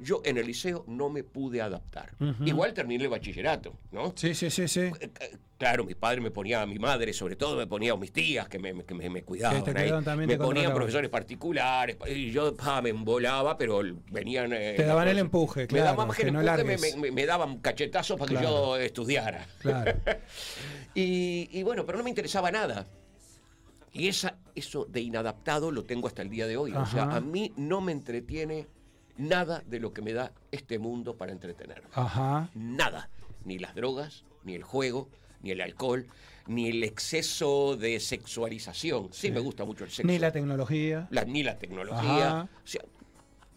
Yo 0.00 0.20
en 0.24 0.38
el 0.38 0.46
liceo 0.46 0.84
no 0.86 1.08
me 1.10 1.24
pude 1.24 1.60
adaptar. 1.60 2.12
Igual 2.44 2.72
terminé 2.72 3.02
el 3.04 3.10
bachillerato, 3.10 3.74
¿no? 3.90 4.12
Sí, 4.14 4.32
sí, 4.32 4.48
sí, 4.48 4.68
sí. 4.68 4.80
Eh, 4.80 4.92
eh, 5.20 5.36
Claro, 5.58 5.82
mis 5.84 5.96
padres 5.96 6.22
me 6.22 6.30
ponían, 6.30 6.68
mi 6.68 6.78
madre 6.78 7.12
sobre 7.12 7.34
todo 7.34 7.56
me 7.56 7.66
ponía, 7.66 7.92
o 7.92 7.96
mis 7.98 8.12
tías 8.12 8.48
que 8.48 8.60
me, 8.60 8.84
que 8.84 8.94
me, 8.94 9.10
me 9.10 9.24
cuidaban. 9.24 9.76
Ahí. 9.76 9.90
me 10.24 10.36
ponían 10.38 10.72
profesores 10.72 11.10
particulares, 11.10 11.96
y 12.06 12.30
yo 12.30 12.54
me 12.80 12.90
embolaba, 12.90 13.58
pero 13.58 13.80
venían... 14.12 14.52
eh, 14.52 14.74
Te 14.76 14.84
daban 14.84 15.08
el 15.08 15.18
empuje, 15.18 15.62
Me 15.62 15.66
claro, 15.66 15.84
daban 15.86 16.06
más 16.06 16.16
que 16.16 16.28
el 16.28 16.32
no 16.32 16.42
empuje, 16.42 16.62
me, 16.92 16.96
me- 17.02 17.10
me 17.10 17.26
daban 17.26 17.58
cachetazos 17.58 18.16
para 18.16 18.36
que 18.38 18.40
yo 18.40 18.76
estudiara. 18.76 19.44
Claro. 19.58 19.94
Y, 20.94 21.48
y 21.52 21.62
bueno, 21.62 21.84
pero 21.86 21.98
no 21.98 22.04
me 22.04 22.10
interesaba 22.10 22.50
nada. 22.50 22.86
Y 23.92 24.08
esa, 24.08 24.36
eso 24.54 24.84
de 24.84 25.00
inadaptado 25.00 25.70
lo 25.70 25.84
tengo 25.84 26.08
hasta 26.08 26.22
el 26.22 26.30
día 26.30 26.46
de 26.46 26.56
hoy. 26.56 26.72
O 26.72 26.86
sea, 26.86 27.04
a 27.04 27.20
mí 27.20 27.52
no 27.56 27.80
me 27.80 27.92
entretiene 27.92 28.66
nada 29.16 29.62
de 29.66 29.80
lo 29.80 29.92
que 29.92 30.02
me 30.02 30.12
da 30.12 30.32
este 30.52 30.78
mundo 30.78 31.16
para 31.16 31.32
entretener 31.32 31.82
Ajá. 31.94 32.50
nada. 32.54 33.10
Ni 33.44 33.58
las 33.58 33.74
drogas, 33.74 34.24
ni 34.44 34.54
el 34.54 34.62
juego, 34.62 35.08
ni 35.42 35.50
el 35.52 35.60
alcohol, 35.60 36.06
ni 36.46 36.68
el 36.68 36.84
exceso 36.84 37.76
de 37.76 37.98
sexualización. 38.00 39.08
Sí, 39.12 39.30
me 39.30 39.40
gusta 39.40 39.64
mucho 39.64 39.84
el 39.84 39.90
sexo. 39.90 40.06
Ni 40.06 40.18
la 40.18 40.32
tecnología. 40.32 41.08
La- 41.10 41.24
ni 41.24 41.42
la 41.42 41.58
tecnología. 41.58 42.28
Ajá. 42.28 42.48
O 42.62 42.66
sea, 42.66 42.82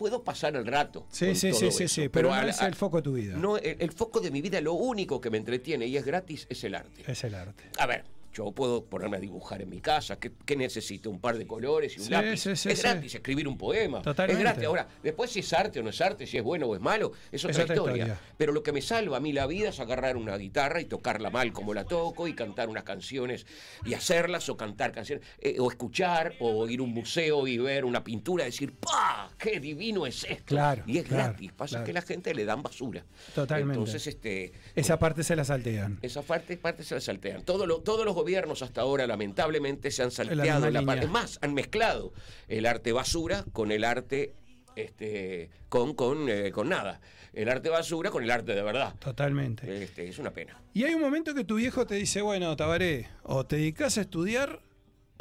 puedo 0.02 0.24
pasar 0.24 0.56
el 0.56 0.66
rato. 0.66 1.06
Sí, 1.12 1.36
sí, 1.36 1.54
sí, 1.54 1.70
sí, 1.70 1.88
sí, 1.88 2.10
pero 2.10 2.30
no 2.30 2.42
es 2.42 2.60
el 2.60 2.74
foco 2.74 2.98
de 2.98 3.04
tu 3.04 3.14
vida. 3.14 3.36
No, 3.38 3.58
el, 3.58 3.78
el 3.80 3.92
foco 3.92 4.20
de 4.20 4.32
mi 4.32 4.42
vida, 4.42 4.60
lo 4.60 4.74
único 4.74 5.22
que 5.22 5.30
me 5.30 5.38
entretiene 5.38 5.86
y 5.86 5.96
es 5.96 6.04
gratis 6.04 6.48
es 6.50 6.64
el 6.64 6.74
arte. 6.74 7.04
Es 7.06 7.24
el 7.24 7.36
arte. 7.36 7.66
A 7.78 7.86
ver, 7.86 8.04
yo 8.34 8.52
puedo 8.52 8.86
ponerme 8.86 9.18
a 9.18 9.20
dibujar 9.20 9.62
en 9.62 9.70
mi 9.70 9.82
casa. 9.82 10.18
¿Qué, 10.20 10.32
qué 10.46 10.56
necesito? 10.56 11.10
Un 11.10 11.20
par 11.20 11.38
de 11.38 11.46
colores 11.48 11.96
y 11.98 12.00
un 12.00 12.06
Sí, 12.06 12.12
lápiz. 12.12 12.38
sí, 12.38 12.56
sí, 12.56 12.70
es 12.70 12.82
gratis 12.82 13.16
escribir 13.16 13.48
un 13.48 13.58
poema. 13.58 14.02
Totalmente. 14.02 14.42
Es 14.42 14.44
gratis. 14.44 14.66
Ahora, 14.68 14.88
después 15.04 15.32
si 15.32 15.40
es 15.40 15.54
arte 15.54 15.80
o 15.80 15.84
no 15.84 15.90
es 15.90 16.00
arte, 16.02 16.26
si 16.28 16.38
es 16.38 16.44
bueno 16.44 16.68
o 16.68 16.76
es 16.76 16.82
malo, 16.82 17.12
es 17.32 17.44
otra, 17.46 17.64
otra 17.64 17.76
historia. 17.76 18.04
historia. 18.06 18.20
Pero 18.38 18.54
lo 18.54 18.64
que 18.64 18.72
me 18.72 18.82
salva 18.82 19.18
a 19.18 19.20
mí 19.20 19.34
la 19.34 19.48
vida 19.48 19.70
es 19.70 19.80
agarrar 19.80 20.18
una 20.18 20.38
guitarra 20.38 20.80
y 20.82 20.86
tocarla 20.86 21.30
mal 21.30 21.52
como 21.54 21.74
la 21.74 21.84
toco 21.86 22.28
y 22.28 22.34
cantar 22.34 22.70
unas 22.70 22.84
canciones 22.84 23.46
y 23.86 23.94
hacerlas 23.94 24.48
o 24.50 24.58
cantar 24.58 24.92
canciones 24.92 25.26
eh, 25.40 25.58
o 25.60 25.70
escuchar 25.70 26.34
o 26.40 26.68
ir 26.70 26.80
a 26.80 26.84
un 26.84 26.94
museo 26.94 27.48
y 27.48 27.58
ver 27.58 27.86
una 27.86 28.04
pintura 28.04 28.44
y 28.44 28.48
decir 28.48 28.74
¡pah! 28.76 29.30
¡Qué 29.38 29.60
divino 29.60 30.06
es 30.06 30.24
esto! 30.24 30.46
Claro, 30.46 30.84
y 30.86 30.98
es 31.00 31.06
claro, 31.06 31.24
gratis. 31.30 31.52
Pasa 31.54 31.70
claro. 31.72 31.86
que 31.86 31.94
la 31.94 32.02
gente 32.02 32.34
le 32.34 32.46
dan 32.46 32.64
basura. 32.64 33.04
Totalmente. 33.36 33.74
Entonces, 33.80 34.08
este, 34.08 34.52
Esa 34.76 34.98
parte 35.00 35.24
se 35.24 35.36
la 35.36 35.44
saltean. 35.44 36.00
esa 36.02 36.22
parte, 36.22 36.58
parte 36.58 36.84
se 36.84 36.96
la 36.96 37.02
saltean. 37.02 37.44
Todo 37.44 37.66
lo- 37.66 37.82
todos 37.82 38.06
los 38.06 38.16
gobiernos 38.22 38.62
hasta 38.62 38.82
ahora, 38.82 39.08
lamentablemente, 39.08 39.92
se 39.92 40.04
han 40.04 40.10
la 40.10 40.16
salteado 40.16 40.66
misma 40.66 40.80
la 40.80 40.86
parte. 40.86 41.08
más, 41.08 41.40
han 41.42 41.54
mezclado 41.54 42.14
el 42.48 42.66
arte 42.66 42.92
basura 42.92 43.46
con 43.52 43.72
el 43.72 43.84
arte. 43.84 44.34
Este, 44.76 45.50
con, 45.68 45.94
con, 45.96 46.30
eh, 46.30 46.52
con 46.52 46.70
nada. 46.70 47.02
El 47.34 47.50
arte 47.50 47.70
basura 47.70 48.10
con 48.10 48.24
el 48.24 48.32
arte 48.32 48.56
de 48.56 48.62
verdad. 48.62 48.96
Totalmente. 49.00 49.84
Este, 49.84 50.08
es 50.08 50.18
una 50.18 50.32
pena. 50.32 50.62
Y 50.74 50.84
hay 50.86 50.94
un 50.94 51.02
momento 51.02 51.34
que 51.34 51.44
tu 51.44 51.56
viejo 51.56 51.86
te 51.86 51.96
dice, 51.96 52.22
bueno, 52.22 52.56
Tabaré, 52.56 53.10
o 53.24 53.46
te 53.46 53.58
dedicas 53.58 53.98
a 53.98 54.02
estudiar 54.02 54.62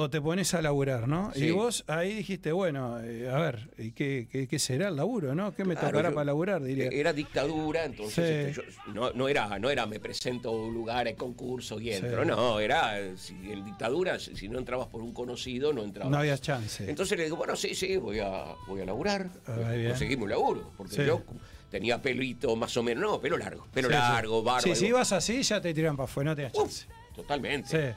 o 0.01 0.09
te 0.11 0.21
pones 0.21 0.55
a 0.55 0.63
laburar, 0.63 1.07
¿no? 1.07 1.31
Sí. 1.35 1.45
Y 1.47 1.51
vos 1.51 1.85
ahí 1.87 2.15
dijiste, 2.15 2.53
bueno, 2.53 2.99
eh, 3.03 3.29
a 3.29 3.39
ver, 3.39 3.71
¿y 3.77 3.93
qué, 3.93 4.29
qué- 4.31 4.49
qué 4.49 4.59
será 4.59 4.89
el 4.89 4.97
laburo, 4.97 5.35
no? 5.35 5.55
¿Qué 5.55 5.65
me 5.65 5.75
Claro, 5.75 5.89
tocará 5.91 6.09
yo- 6.09 6.15
para 6.15 6.25
laburar? 6.25 6.63
Diría. 6.63 6.89
Era 6.91 7.13
dictadura, 7.13 7.85
entonces 7.85 8.55
Sí. 8.55 8.61
este, 8.61 8.73
yo- 8.87 8.93
no, 8.95 9.13
no 9.13 9.29
era, 9.29 9.59
no 9.59 9.69
era 9.71 9.85
me 9.87 10.01
presento 10.01 10.49
a 10.49 10.53
un 10.53 10.73
lugar, 10.75 11.07
hay 11.07 11.15
concurso 11.15 11.79
y 11.81 11.93
entro. 11.93 12.23
Sí. 12.23 12.29
No, 12.29 12.59
era 12.61 12.99
si, 13.17 13.35
en 13.51 13.65
dictadura, 13.65 14.19
si, 14.19 14.35
si 14.37 14.49
no 14.49 14.59
entrabas 14.59 14.89
por 14.89 15.03
un 15.03 15.13
conocido, 15.13 15.73
no 15.73 15.83
entrabas. 15.83 16.11
no 16.11 16.19
había 16.19 16.39
chance. 16.39 16.89
Entonces 16.89 17.19
le 17.19 17.25
digo, 17.25 17.37
bueno, 17.37 17.55
sí, 17.57 17.75
sí, 17.75 17.97
voy 17.99 18.21
a, 18.21 18.55
voy 18.67 18.81
a 18.81 18.85
laburar. 18.87 19.29
Ah. 19.47 19.73
Conseguimos 19.89 20.25
un 20.25 20.31
laburo. 20.31 20.71
Porque 20.77 21.05
yo 21.05 21.23
tenía 21.71 22.01
pelito 22.01 22.57
más 22.57 22.77
o 22.77 22.83
menos, 22.83 23.03
no, 23.03 23.21
pelo 23.21 23.37
largo. 23.37 23.67
Pelo 23.73 23.89
largo, 23.91 24.43
barba. 24.43 24.63
Sí, 24.63 24.75
si 24.75 24.87
ibas 24.87 25.13
así, 25.13 25.43
ya 25.43 25.61
te 25.61 25.73
tiran 25.75 25.97
para 25.97 26.05
afuera, 26.05 26.31
no 26.31 26.37
tenías 26.37 26.53
"Uf, 26.55 26.63
chance. 26.63 26.87
totalmente. 27.15 27.69
Sí. 27.69 27.97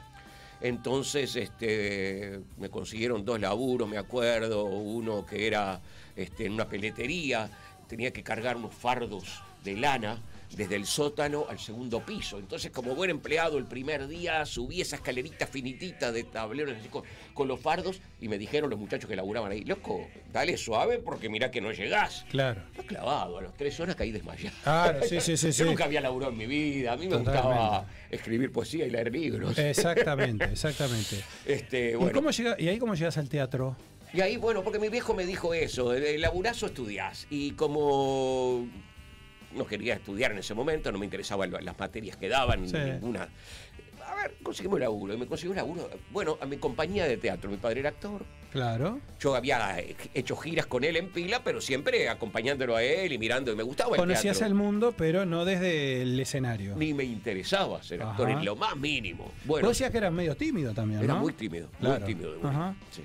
Entonces 0.64 1.36
este, 1.36 2.40
me 2.56 2.70
consiguieron 2.70 3.22
dos 3.22 3.38
laburos, 3.38 3.86
me 3.86 3.98
acuerdo. 3.98 4.64
Uno 4.64 5.26
que 5.26 5.46
era 5.46 5.82
este, 6.16 6.46
en 6.46 6.54
una 6.54 6.66
peletería, 6.66 7.50
tenía 7.86 8.14
que 8.14 8.22
cargar 8.22 8.56
unos 8.56 8.74
fardos 8.74 9.42
de 9.62 9.76
lana 9.76 10.22
desde 10.56 10.76
el 10.76 10.86
sótano 10.86 11.46
al 11.48 11.58
segundo 11.58 12.04
piso. 12.04 12.38
Entonces, 12.38 12.70
como 12.70 12.94
buen 12.94 13.10
empleado, 13.10 13.58
el 13.58 13.64
primer 13.66 14.06
día 14.08 14.44
subí 14.46 14.80
esa 14.80 14.96
escalerita 14.96 15.46
finitita 15.46 16.12
de 16.12 16.24
tableros 16.24 16.76
así 16.78 16.88
con, 16.88 17.02
con 17.32 17.48
los 17.48 17.60
fardos 17.60 18.00
y 18.20 18.28
me 18.28 18.38
dijeron 18.38 18.70
los 18.70 18.78
muchachos 18.78 19.08
que 19.08 19.16
laburaban 19.16 19.52
ahí, 19.52 19.64
loco, 19.64 20.06
dale 20.32 20.56
suave 20.56 20.98
porque 20.98 21.28
mirá 21.28 21.50
que 21.50 21.60
no 21.60 21.72
llegás. 21.72 22.24
Claro. 22.30 22.62
Está 22.70 22.82
clavado, 22.84 23.38
a 23.38 23.42
las 23.42 23.54
tres 23.56 23.78
horas 23.80 23.96
caí 23.96 24.12
desmayado. 24.12 24.56
Claro, 24.62 25.00
sí, 25.02 25.20
sí, 25.20 25.36
sí, 25.36 25.46
Yo 25.48 25.52
sí. 25.52 25.64
nunca 25.64 25.84
había 25.84 26.00
laburado 26.00 26.32
en 26.32 26.38
mi 26.38 26.46
vida, 26.46 26.92
a 26.92 26.96
mí 26.96 27.04
me 27.06 27.10
Totalmente. 27.16 27.40
gustaba 27.42 27.86
escribir 28.10 28.52
poesía 28.52 28.86
y 28.86 28.90
leer 28.90 29.12
libros. 29.12 29.58
Exactamente, 29.58 30.44
exactamente. 30.52 31.22
Este, 31.44 31.92
¿Y, 31.92 31.94
bueno. 31.94 32.12
cómo 32.12 32.30
llega, 32.30 32.56
¿Y 32.58 32.68
ahí 32.68 32.78
cómo 32.78 32.94
llegas 32.94 33.18
al 33.18 33.28
teatro? 33.28 33.76
Y 34.12 34.20
ahí, 34.20 34.36
bueno, 34.36 34.62
porque 34.62 34.78
mi 34.78 34.88
viejo 34.88 35.12
me 35.12 35.26
dijo 35.26 35.54
eso, 35.54 35.92
el 35.92 36.20
laburazo 36.20 36.66
estudiás. 36.66 37.26
Y 37.30 37.50
como 37.52 38.68
no 39.54 39.66
quería 39.66 39.94
estudiar 39.94 40.32
en 40.32 40.38
ese 40.38 40.54
momento, 40.54 40.90
no 40.92 40.98
me 40.98 41.04
interesaban 41.06 41.50
las 41.50 41.78
materias 41.78 42.16
que 42.16 42.28
daban, 42.28 42.68
Sí. 42.68 42.76
ninguna. 42.76 43.28
A 44.06 44.14
ver, 44.16 44.34
conseguimos 44.42 44.78
laburo. 44.78 45.14
Y 45.14 45.16
me 45.16 45.26
consiguió 45.26 45.54
laburo, 45.54 45.88
bueno, 46.12 46.36
a 46.40 46.46
mi 46.46 46.58
compañía 46.58 47.06
de 47.06 47.16
teatro. 47.16 47.50
Mi 47.50 47.56
padre 47.56 47.80
era 47.80 47.88
actor. 47.88 48.22
Claro. 48.52 49.00
Yo 49.18 49.34
había 49.34 49.76
hecho 50.12 50.36
giras 50.36 50.66
con 50.66 50.84
él 50.84 50.96
en 50.96 51.08
pila, 51.10 51.42
pero 51.42 51.60
siempre 51.60 52.08
acompañándolo 52.08 52.76
a 52.76 52.82
él 52.84 53.12
y 53.12 53.18
mirando. 53.18 53.50
Y 53.50 53.56
me 53.56 53.62
gustaba 53.64 53.92
el 53.92 53.96
Conocías 53.96 54.40
el 54.42 54.54
mundo, 54.54 54.94
pero 54.96 55.24
no 55.26 55.44
desde 55.44 56.02
el 56.02 56.20
escenario. 56.20 56.76
Ni 56.76 56.94
me 56.94 57.02
interesaba 57.04 57.82
ser 57.82 58.02
actor, 58.02 58.30
en 58.30 58.44
lo 58.44 58.54
más 58.56 58.76
mínimo. 58.76 59.32
Bueno, 59.46 59.66
Vos 59.66 59.76
decías 59.78 59.90
que 59.90 59.98
eras 59.98 60.12
medio 60.12 60.36
tímido 60.36 60.72
también, 60.74 61.02
era 61.02 61.14
¿no? 61.14 61.20
muy 61.20 61.32
tímido, 61.32 61.68
Claro. 61.80 61.98
muy 62.04 62.06
tímido. 62.14 62.34
de 62.36 62.46
Ajá. 62.48 62.74
sí. 62.90 63.02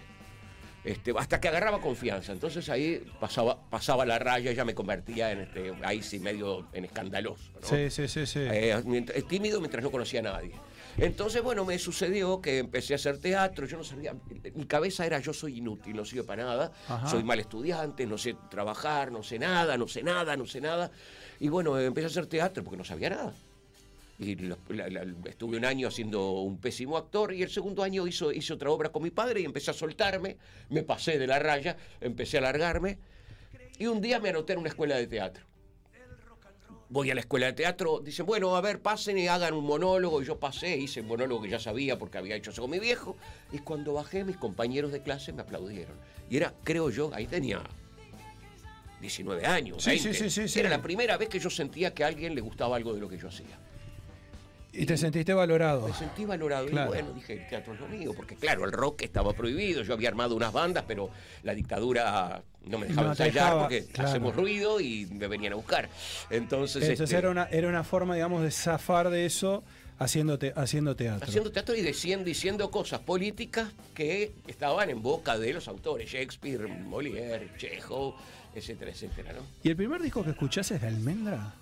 Este, 0.83 1.13
hasta 1.17 1.39
que 1.41 1.48
agarraba 1.50 1.81
confianza. 1.81 2.31
Entonces 2.31 2.69
ahí 2.69 3.03
pasaba, 3.19 3.59
pasaba 3.69 4.05
la 4.05 4.17
raya, 4.17 4.51
ya 4.51 4.63
me 4.63 4.74
convertía 4.74 5.31
en 5.31 5.41
este, 5.41 5.74
ahí 5.83 6.01
sí 6.01 6.19
medio 6.19 6.67
en 6.74 6.86
escandaloso. 6.86 7.51
¿no? 7.62 7.67
Sí, 7.67 7.89
sí, 7.89 8.07
sí, 8.07 8.25
sí. 8.25 8.39
Eh, 8.39 8.71
eh, 8.74 9.24
tímido 9.27 9.59
mientras 9.59 9.83
no 9.83 9.91
conocía 9.91 10.21
a 10.21 10.24
nadie. 10.24 10.53
Entonces, 10.98 11.41
bueno, 11.41 11.65
me 11.65 11.77
sucedió 11.79 12.41
que 12.41 12.57
empecé 12.57 12.93
a 12.93 12.95
hacer 12.95 13.19
teatro, 13.19 13.65
yo 13.65 13.77
no 13.77 13.83
sabía, 13.83 14.15
mi 14.53 14.65
cabeza 14.65 15.05
era 15.05 15.19
yo 15.19 15.33
soy 15.33 15.57
inútil, 15.57 15.95
no 15.95 16.03
sirvo 16.03 16.25
para 16.25 16.43
nada, 16.43 16.71
Ajá. 16.88 17.07
soy 17.07 17.24
mal 17.24 17.39
estudiante, 17.39 18.05
no 18.05 18.17
sé 18.17 18.36
trabajar, 18.50 19.12
no 19.12 19.24
sé 19.24 19.39
nada, 19.39 19.77
no 19.77 19.88
sé 19.88 20.03
nada, 20.03 20.36
no 20.36 20.45
sé 20.45 20.59
nada. 20.59 20.91
Y 21.39 21.48
bueno, 21.48 21.77
empecé 21.79 22.05
a 22.05 22.09
hacer 22.09 22.27
teatro 22.27 22.63
porque 22.63 22.77
no 22.77 22.83
sabía 22.83 23.12
nada. 23.12 23.33
Y 24.19 24.35
la- 24.35 24.57
la- 24.89 25.05
estuve 25.29 25.55
un 25.55 25.63
año 25.63 25.88
haciendo 25.88 26.31
un 26.41 26.57
pésimo 26.59 26.97
actor 26.97 27.33
y 27.33 27.41
el 27.41 27.49
segundo 27.49 27.83
año 27.83 28.05
hizo, 28.05 28.33
hice 28.33 28.51
otra 28.51 28.69
obra 28.69 28.89
con 28.89 29.01
mi 29.01 29.11
padre 29.11 29.39
y 29.39 29.45
empecé 29.45 29.71
a 29.71 29.73
soltarme, 29.73 30.35
me 30.69 30.83
pasé 30.83 31.17
de 31.17 31.25
la 31.25 31.39
raya, 31.39 31.77
empecé 32.01 32.35
a 32.38 32.41
alargarme 32.41 32.97
y 33.77 33.88
un 33.88 34.01
día 34.01 34.19
me 34.19 34.29
anoté 34.29 34.53
en 34.53 34.59
una 34.59 34.67
escuela 34.69 34.97
de 34.97 35.07
teatro. 35.07 35.45
Voy 36.89 37.11
a 37.11 37.15
la 37.15 37.21
escuela 37.21 37.45
de 37.45 37.53
teatro, 37.53 38.01
dicen, 38.03 38.25
bueno, 38.25 38.55
a 38.57 38.61
ver, 38.61 38.81
pasen 38.81 39.17
y 39.19 39.27
hagan 39.27 39.53
un 39.53 39.63
monólogo. 39.63 40.21
Y 40.21 40.25
yo 40.25 40.39
pasé, 40.39 40.75
hice 40.75 41.01
un 41.01 41.07
monólogo 41.07 41.43
que 41.43 41.49
ya 41.49 41.59
sabía 41.59 41.97
porque 41.99 42.17
había 42.17 42.35
hecho 42.35 42.49
eso 42.49 42.63
con 42.63 42.71
mi 42.71 42.79
viejo. 42.79 43.15
Y 43.53 43.59
cuando 43.59 43.93
bajé, 43.93 44.23
mis 44.25 44.38
compañeros 44.38 44.91
de 44.91 45.01
clase 45.03 45.31
me 45.31 45.43
aplaudieron. 45.43 45.95
Y 46.31 46.38
era, 46.38 46.53
creo 46.63 46.89
yo, 46.89 47.11
ahí 47.13 47.27
tenía 47.27 47.61
19 49.01 49.45
años. 49.45 49.83
Sí, 49.83 49.91
20. 49.91 50.13
sí, 50.13 50.19
sí, 50.23 50.29
sí, 50.31 50.47
sí. 50.49 50.59
Era 50.59 50.69
la 50.69 50.81
primera 50.81 51.15
vez 51.15 51.29
que 51.29 51.38
yo 51.39 51.49
sentía 51.51 51.93
que 51.93 52.03
a 52.03 52.07
alguien 52.07 52.33
le 52.33 52.41
gustaba 52.41 52.75
algo 52.75 52.91
de 52.93 52.99
lo 52.99 53.07
que 53.07 53.17
yo 53.19 53.27
hacía. 53.27 53.59
Y 54.71 54.85
te 54.85 54.97
sentiste 54.97 55.33
valorado. 55.33 55.88
Me 55.88 55.93
sentí 55.93 56.25
valorado 56.25 56.67
Claro. 56.67 56.91
y 56.91 56.93
bueno, 56.93 57.13
dije, 57.13 57.33
el 57.33 57.47
teatro 57.47 57.73
es 57.73 57.79
lo 57.79 57.88
mío, 57.88 58.13
porque 58.15 58.35
claro, 58.35 58.65
el 58.65 58.71
rock 58.71 59.01
estaba 59.01 59.33
prohibido, 59.33 59.81
yo 59.81 59.93
había 59.93 60.09
armado 60.09 60.35
unas 60.35 60.53
bandas, 60.53 60.83
pero 60.88 61.09
la 61.43 61.55
dictadura 61.55 62.43
no 62.65 62.77
me 62.77 62.85
dejaba 62.88 63.07
No 63.09 63.15
te 63.15 63.23
ensayar 63.23 63.43
dejaba, 63.45 63.61
porque 63.61 63.85
claro. 63.85 64.09
hacemos 64.09 64.35
ruido 64.35 64.79
y 64.79 65.07
me 65.07 65.27
venían 65.27 65.53
a 65.53 65.55
buscar. 65.55 65.89
Entonces, 66.29 66.83
Entonces 66.83 67.01
este, 67.05 67.17
era, 67.17 67.29
una, 67.31 67.45
era 67.45 67.67
una 67.67 67.83
forma, 67.83 68.13
digamos, 68.13 68.43
de 68.43 68.51
zafar 68.51 69.09
de 69.09 69.25
eso 69.25 69.63
haciendo, 69.97 70.38
te- 70.38 70.53
haciendo 70.55 70.95
teatro. 70.95 71.27
haciendo 71.27 71.51
teatro 71.51 71.75
y 71.75 71.81
diciendo, 71.81 72.25
diciendo 72.25 72.69
cosas 72.69 72.99
políticas 72.99 73.69
que 73.95 74.31
estaban 74.47 74.89
en 74.91 75.01
boca 75.01 75.38
de 75.39 75.51
los 75.51 75.67
autores, 75.67 76.09
Shakespeare, 76.11 76.67
Molière, 76.67 77.55
Chekhov, 77.57 78.13
etcétera, 78.53 78.91
etcétera, 78.91 79.33
¿no? 79.33 79.41
¿Y 79.63 79.69
el 79.69 79.75
primer 79.75 80.01
disco 80.01 80.23
que 80.23 80.29
escuchás 80.29 80.69
es 80.71 80.79
de 80.79 80.88
Almendra? 80.88 81.53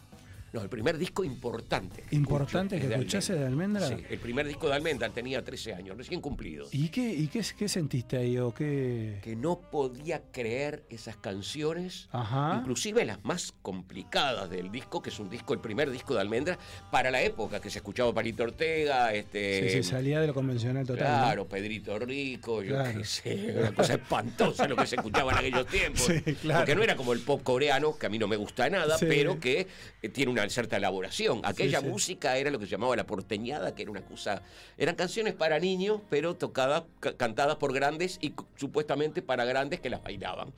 No, 0.53 0.61
el 0.61 0.69
primer 0.69 0.97
disco 0.97 1.23
importante. 1.23 2.03
¿Importante 2.11 2.79
que 2.79 2.87
es 3.17 3.27
de 3.27 3.45
Almendra? 3.45 3.87
Sí, 3.87 3.95
el 4.09 4.19
primer 4.19 4.47
disco 4.47 4.67
de 4.67 4.75
Almendra 4.75 5.09
tenía 5.09 5.43
13 5.43 5.73
años, 5.73 5.97
recién 5.97 6.21
cumplidos. 6.21 6.69
¿Y 6.73 6.89
qué, 6.89 7.13
y 7.13 7.27
qué, 7.27 7.41
qué 7.57 7.67
sentiste 7.67 8.17
ahí? 8.17 8.37
¿O 8.37 8.53
qué? 8.53 9.19
que 9.21 9.35
no 9.35 9.59
podía 9.59 10.21
creer 10.31 10.85
esas 10.89 11.17
canciones, 11.17 12.07
Ajá. 12.11 12.57
inclusive 12.61 13.03
las 13.05 13.23
más 13.25 13.53
complicadas 13.61 14.49
del 14.49 14.71
disco, 14.71 15.01
que 15.01 15.09
es 15.09 15.19
un 15.19 15.29
disco, 15.29 15.53
el 15.53 15.59
primer 15.59 15.91
disco 15.91 16.13
de 16.13 16.21
Almendra, 16.21 16.57
para 16.91 17.11
la 17.11 17.21
época 17.21 17.59
que 17.59 17.69
se 17.69 17.79
escuchaba 17.79 18.13
Palito 18.13 18.43
Ortega, 18.43 19.13
este. 19.13 19.69
Sí, 19.69 19.77
sí, 19.77 19.89
salía 19.89 20.19
de 20.21 20.27
lo 20.27 20.33
convencional 20.33 20.85
total. 20.85 21.03
¿no? 21.03 21.17
Claro, 21.23 21.47
Pedrito 21.47 21.97
Rico, 21.99 22.63
yo 22.63 22.75
Claro. 22.75 22.97
qué 22.99 23.05
sé, 23.05 23.55
una 23.57 23.73
cosa 23.73 23.93
espantosa 23.95 24.67
lo 24.67 24.75
que 24.75 24.87
se 24.87 24.95
escuchaba 24.95 25.31
en 25.33 25.37
aquellos 25.39 25.67
tiempos. 25.71 26.03
Sí, 26.05 26.21
claro. 26.35 26.59
Porque 26.61 26.75
no 26.75 26.83
era 26.83 26.95
como 26.95 27.13
el 27.13 27.19
pop 27.19 27.41
coreano, 27.43 27.97
que 27.97 28.05
a 28.05 28.09
mí 28.09 28.17
no 28.17 28.27
me 28.27 28.35
gusta 28.37 28.69
nada, 28.69 28.97
Sí. 28.97 29.05
pero 29.07 29.39
que 29.39 29.67
eh, 30.01 30.09
tiene 30.09 30.31
una 30.41 30.49
cierta 30.49 30.77
elaboración. 30.77 31.41
Aquella 31.43 31.79
sí. 31.81 31.85
música 31.87 32.37
era 32.37 32.49
lo 32.51 32.59
que 32.59 32.65
se 32.65 32.71
llamaba 32.71 32.95
la 32.95 33.05
porteñada, 33.05 33.73
que 33.75 33.81
era 33.83 33.91
una 33.91 34.01
cosa. 34.01 34.41
Eran 34.77 34.95
canciones 34.95 35.33
para 35.33 35.59
niños, 35.59 36.01
pero 36.09 36.35
tocadas, 36.35 36.83
ca- 36.99 37.15
cantadas 37.15 37.55
por 37.57 37.73
grandes 37.73 38.17
y 38.21 38.33
supuestamente 38.55 39.21
para 39.21 39.45
grandes 39.45 39.79
que 39.79 39.89
las 39.89 40.01
bailaban. 40.03 40.49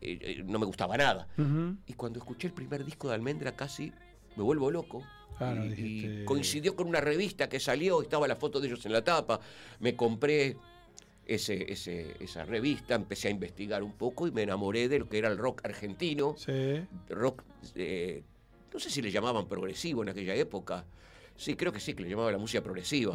Eh, 0.00 0.18
eh, 0.20 0.42
no 0.44 0.58
me 0.58 0.66
gustaba 0.66 0.96
nada. 0.96 1.26
Ujú. 1.36 1.76
Y 1.86 1.92
cuando 1.94 2.18
escuché 2.20 2.46
el 2.48 2.52
primer 2.54 2.84
disco 2.84 3.08
de 3.08 3.14
Almendra 3.14 3.56
casi 3.56 3.92
me 4.36 4.42
vuelvo 4.42 4.70
loco. 4.70 5.02
Claro, 5.38 5.64
y, 5.64 5.68
dijiste- 5.70 6.22
y 6.22 6.24
coincidió 6.26 6.76
con 6.76 6.86
una 6.86 7.00
revista 7.00 7.48
que 7.48 7.58
salió, 7.60 8.02
estaba 8.02 8.28
la 8.28 8.36
foto 8.36 8.60
de 8.60 8.68
ellos 8.68 8.84
en 8.86 8.92
la 8.92 9.02
tapa. 9.02 9.40
Me 9.80 9.96
compré 9.96 10.56
ese, 11.26 11.72
ese- 11.72 12.14
esa 12.20 12.44
revista, 12.44 12.94
empecé 12.94 13.28
a 13.28 13.30
investigar 13.30 13.82
un 13.82 13.92
poco 13.92 14.26
y 14.26 14.32
me 14.32 14.42
enamoré 14.42 14.88
de 14.88 14.98
lo 14.98 15.08
que 15.08 15.18
era 15.18 15.28
el 15.28 15.38
rock 15.38 15.60
argentino. 15.64 16.34
Sí. 16.36 16.82
Rock, 17.08 17.42
eh, 17.74 18.22
no 18.72 18.80
sé 18.80 18.90
si 18.90 19.02
le 19.02 19.10
llamaban 19.10 19.46
progresivo 19.46 20.02
en 20.02 20.10
aquella 20.10 20.34
época. 20.34 20.84
Sí, 21.40 21.56
creo 21.56 21.72
que 21.72 21.80
sí, 21.80 21.94
que 21.94 22.02
le 22.02 22.10
llamaban 22.10 22.32
la 22.32 22.38
música 22.38 22.62
progresiva. 22.62 23.14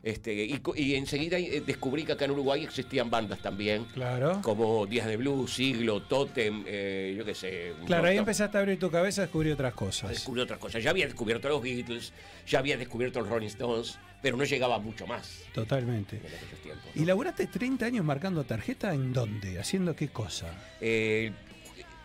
Este, 0.00 0.32
y, 0.76 0.94
enseguida 0.94 1.38
eh, 1.38 1.60
descubrí 1.66 2.04
que 2.04 2.12
acá 2.12 2.24
en 2.24 2.30
Uruguay 2.30 2.62
existían 2.62 3.10
bandas 3.10 3.40
también. 3.40 3.84
Claro. 3.86 4.40
Como 4.42 4.86
Días 4.86 5.08
de 5.08 5.16
Blues, 5.16 5.52
Siglo, 5.52 6.02
Totem, 6.02 6.62
eh, 6.68 7.14
yo 7.18 7.24
qué 7.24 7.34
sé. 7.34 7.72
Claro, 7.84 8.06
ahí 8.06 8.16
empezaste 8.16 8.58
a 8.58 8.60
abrir 8.60 8.78
tu 8.78 8.92
cabeza 8.92 9.22
a 9.22 9.24
descubrir 9.24 9.54
otras 9.54 9.74
cosas. 9.74 10.10
Descubrí 10.10 10.42
otras 10.42 10.60
cosas. 10.60 10.84
Ya 10.84 10.90
había 10.90 11.06
descubierto 11.06 11.48
los 11.48 11.60
Beatles, 11.60 12.12
ya 12.46 12.60
había 12.60 12.76
descubierto 12.76 13.20
los 13.20 13.28
Rolling 13.28 13.48
Stones, 13.48 13.98
pero 14.22 14.36
no 14.36 14.44
llegaba 14.44 14.78
mucho 14.78 15.08
más 15.08 15.42
Totalmente. 15.52 16.18
en 16.18 16.26
aquellos 16.26 16.62
tiempos. 16.62 16.86
¿Y 16.94 17.04
laburaste 17.04 17.48
30 17.48 17.86
años 17.86 18.04
marcando 18.04 18.44
tarjeta 18.44 18.94
en 18.94 19.12
dónde? 19.12 19.58
¿Haciendo 19.58 19.96
qué 19.96 20.08
cosa? 20.08 20.46
Eh, 20.80 21.32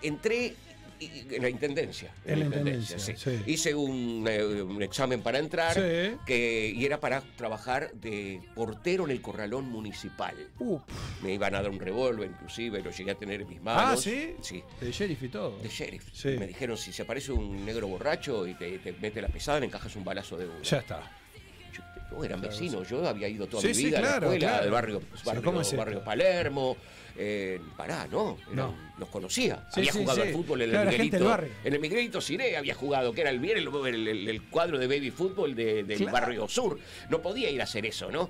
entré 0.02 0.56
en 1.02 1.42
la 1.42 1.50
intendencia. 1.50 2.12
En 2.26 2.40
la 2.40 2.46
intendencia, 2.46 3.00
sí. 3.00 3.14
sí. 3.16 3.42
Hice 3.46 3.74
un, 3.74 4.26
eh, 4.30 4.44
un 4.62 4.82
examen 4.84 5.22
para 5.22 5.40
entrar 5.40 5.74
Sí. 5.74 6.18
que, 6.26 6.74
y 6.76 6.86
era 6.86 7.00
para 7.00 7.22
trabajar 7.38 7.92
de 7.94 8.42
portero 8.56 9.06
en 9.06 9.12
el 9.12 9.22
corralón 9.22 9.66
municipal. 9.70 10.36
Uf, 10.60 10.82
Me 11.24 11.34
iban 11.34 11.56
a 11.56 11.62
dar 11.62 11.72
un 11.72 11.80
revólver, 11.80 12.30
inclusive, 12.30 12.82
lo 12.82 12.92
llegué 12.92 13.12
a 13.12 13.16
tener 13.16 13.42
en 13.42 13.48
mis 13.50 13.60
Ah, 13.60 13.62
manos. 13.64 14.02
¿sí? 14.02 14.36
Sí. 14.42 14.64
de 14.82 14.92
sheriff 14.92 15.24
y 15.24 15.30
todo. 15.30 15.58
De 15.60 15.70
sheriff. 15.70 16.04
Sí. 16.14 16.30
Me 16.38 16.48
dijeron, 16.48 16.78
si 16.78 16.92
se 16.92 17.04
aparece 17.04 17.32
un 17.32 17.66
negro 17.66 17.88
borracho 17.88 18.46
y 18.48 18.54
te, 18.56 18.80
te 18.80 18.92
mete 18.94 19.22
la 19.22 19.30
pesada, 19.30 19.60
le 19.60 19.68
encajas 19.68 19.96
un 19.96 20.04
balazo 20.04 20.38
de 20.38 20.48
una. 20.48 20.62
Ya 20.62 20.78
está. 20.80 21.02
Yo- 21.74 21.84
no, 22.12 22.24
eran 22.24 22.42
vecinos, 22.42 22.90
yo 22.90 23.08
había 23.08 23.28
ido 23.28 23.48
toda 23.48 23.64
mi 23.64 23.74
sí, 23.74 23.86
vida 23.86 24.00
a 24.00 24.02
la 24.02 24.08
claro, 24.08 24.26
escuela 24.28 24.48
claro. 24.48 24.64
del 24.64 24.72
barrio, 24.72 25.02
barrio 25.76 26.04
Palermo. 26.04 26.78
Eh, 27.18 27.60
pará, 27.78 28.08
no, 28.08 28.38
No. 28.54 28.76
los 28.98 29.10
conocía. 29.10 29.66
Sí, 29.74 29.80
había 29.82 29.92
sí, 29.94 30.00
jugado 30.00 30.22
sí. 30.22 30.28
al 30.28 30.34
fútbol 30.34 30.62
en 30.62 30.70
Claro, 30.70 30.90
el 30.90 30.98
Miguelito. 30.98 31.18
En 31.64 31.74
el 31.74 31.80
Miguelito 31.80 32.22
Cine 32.22 32.56
había 32.58 32.76
jugado, 32.76 33.14
que 33.14 33.22
era 33.22 33.30
el 33.30 33.40
el, 33.88 33.96
el- 33.96 34.08
el- 34.08 34.28
el 34.30 34.42
cuadro 34.44 34.78
de 34.78 34.88
baby 34.88 35.12
fútbol 35.12 35.56
de- 35.56 35.84
del 35.84 35.98
Claro. 35.98 36.12
barrio 36.14 36.48
sur. 36.48 36.80
No 37.10 37.22
podía 37.22 37.50
ir 37.50 37.62
a 37.62 37.64
hacer 37.66 37.86
eso, 37.86 38.12
¿no? 38.12 38.30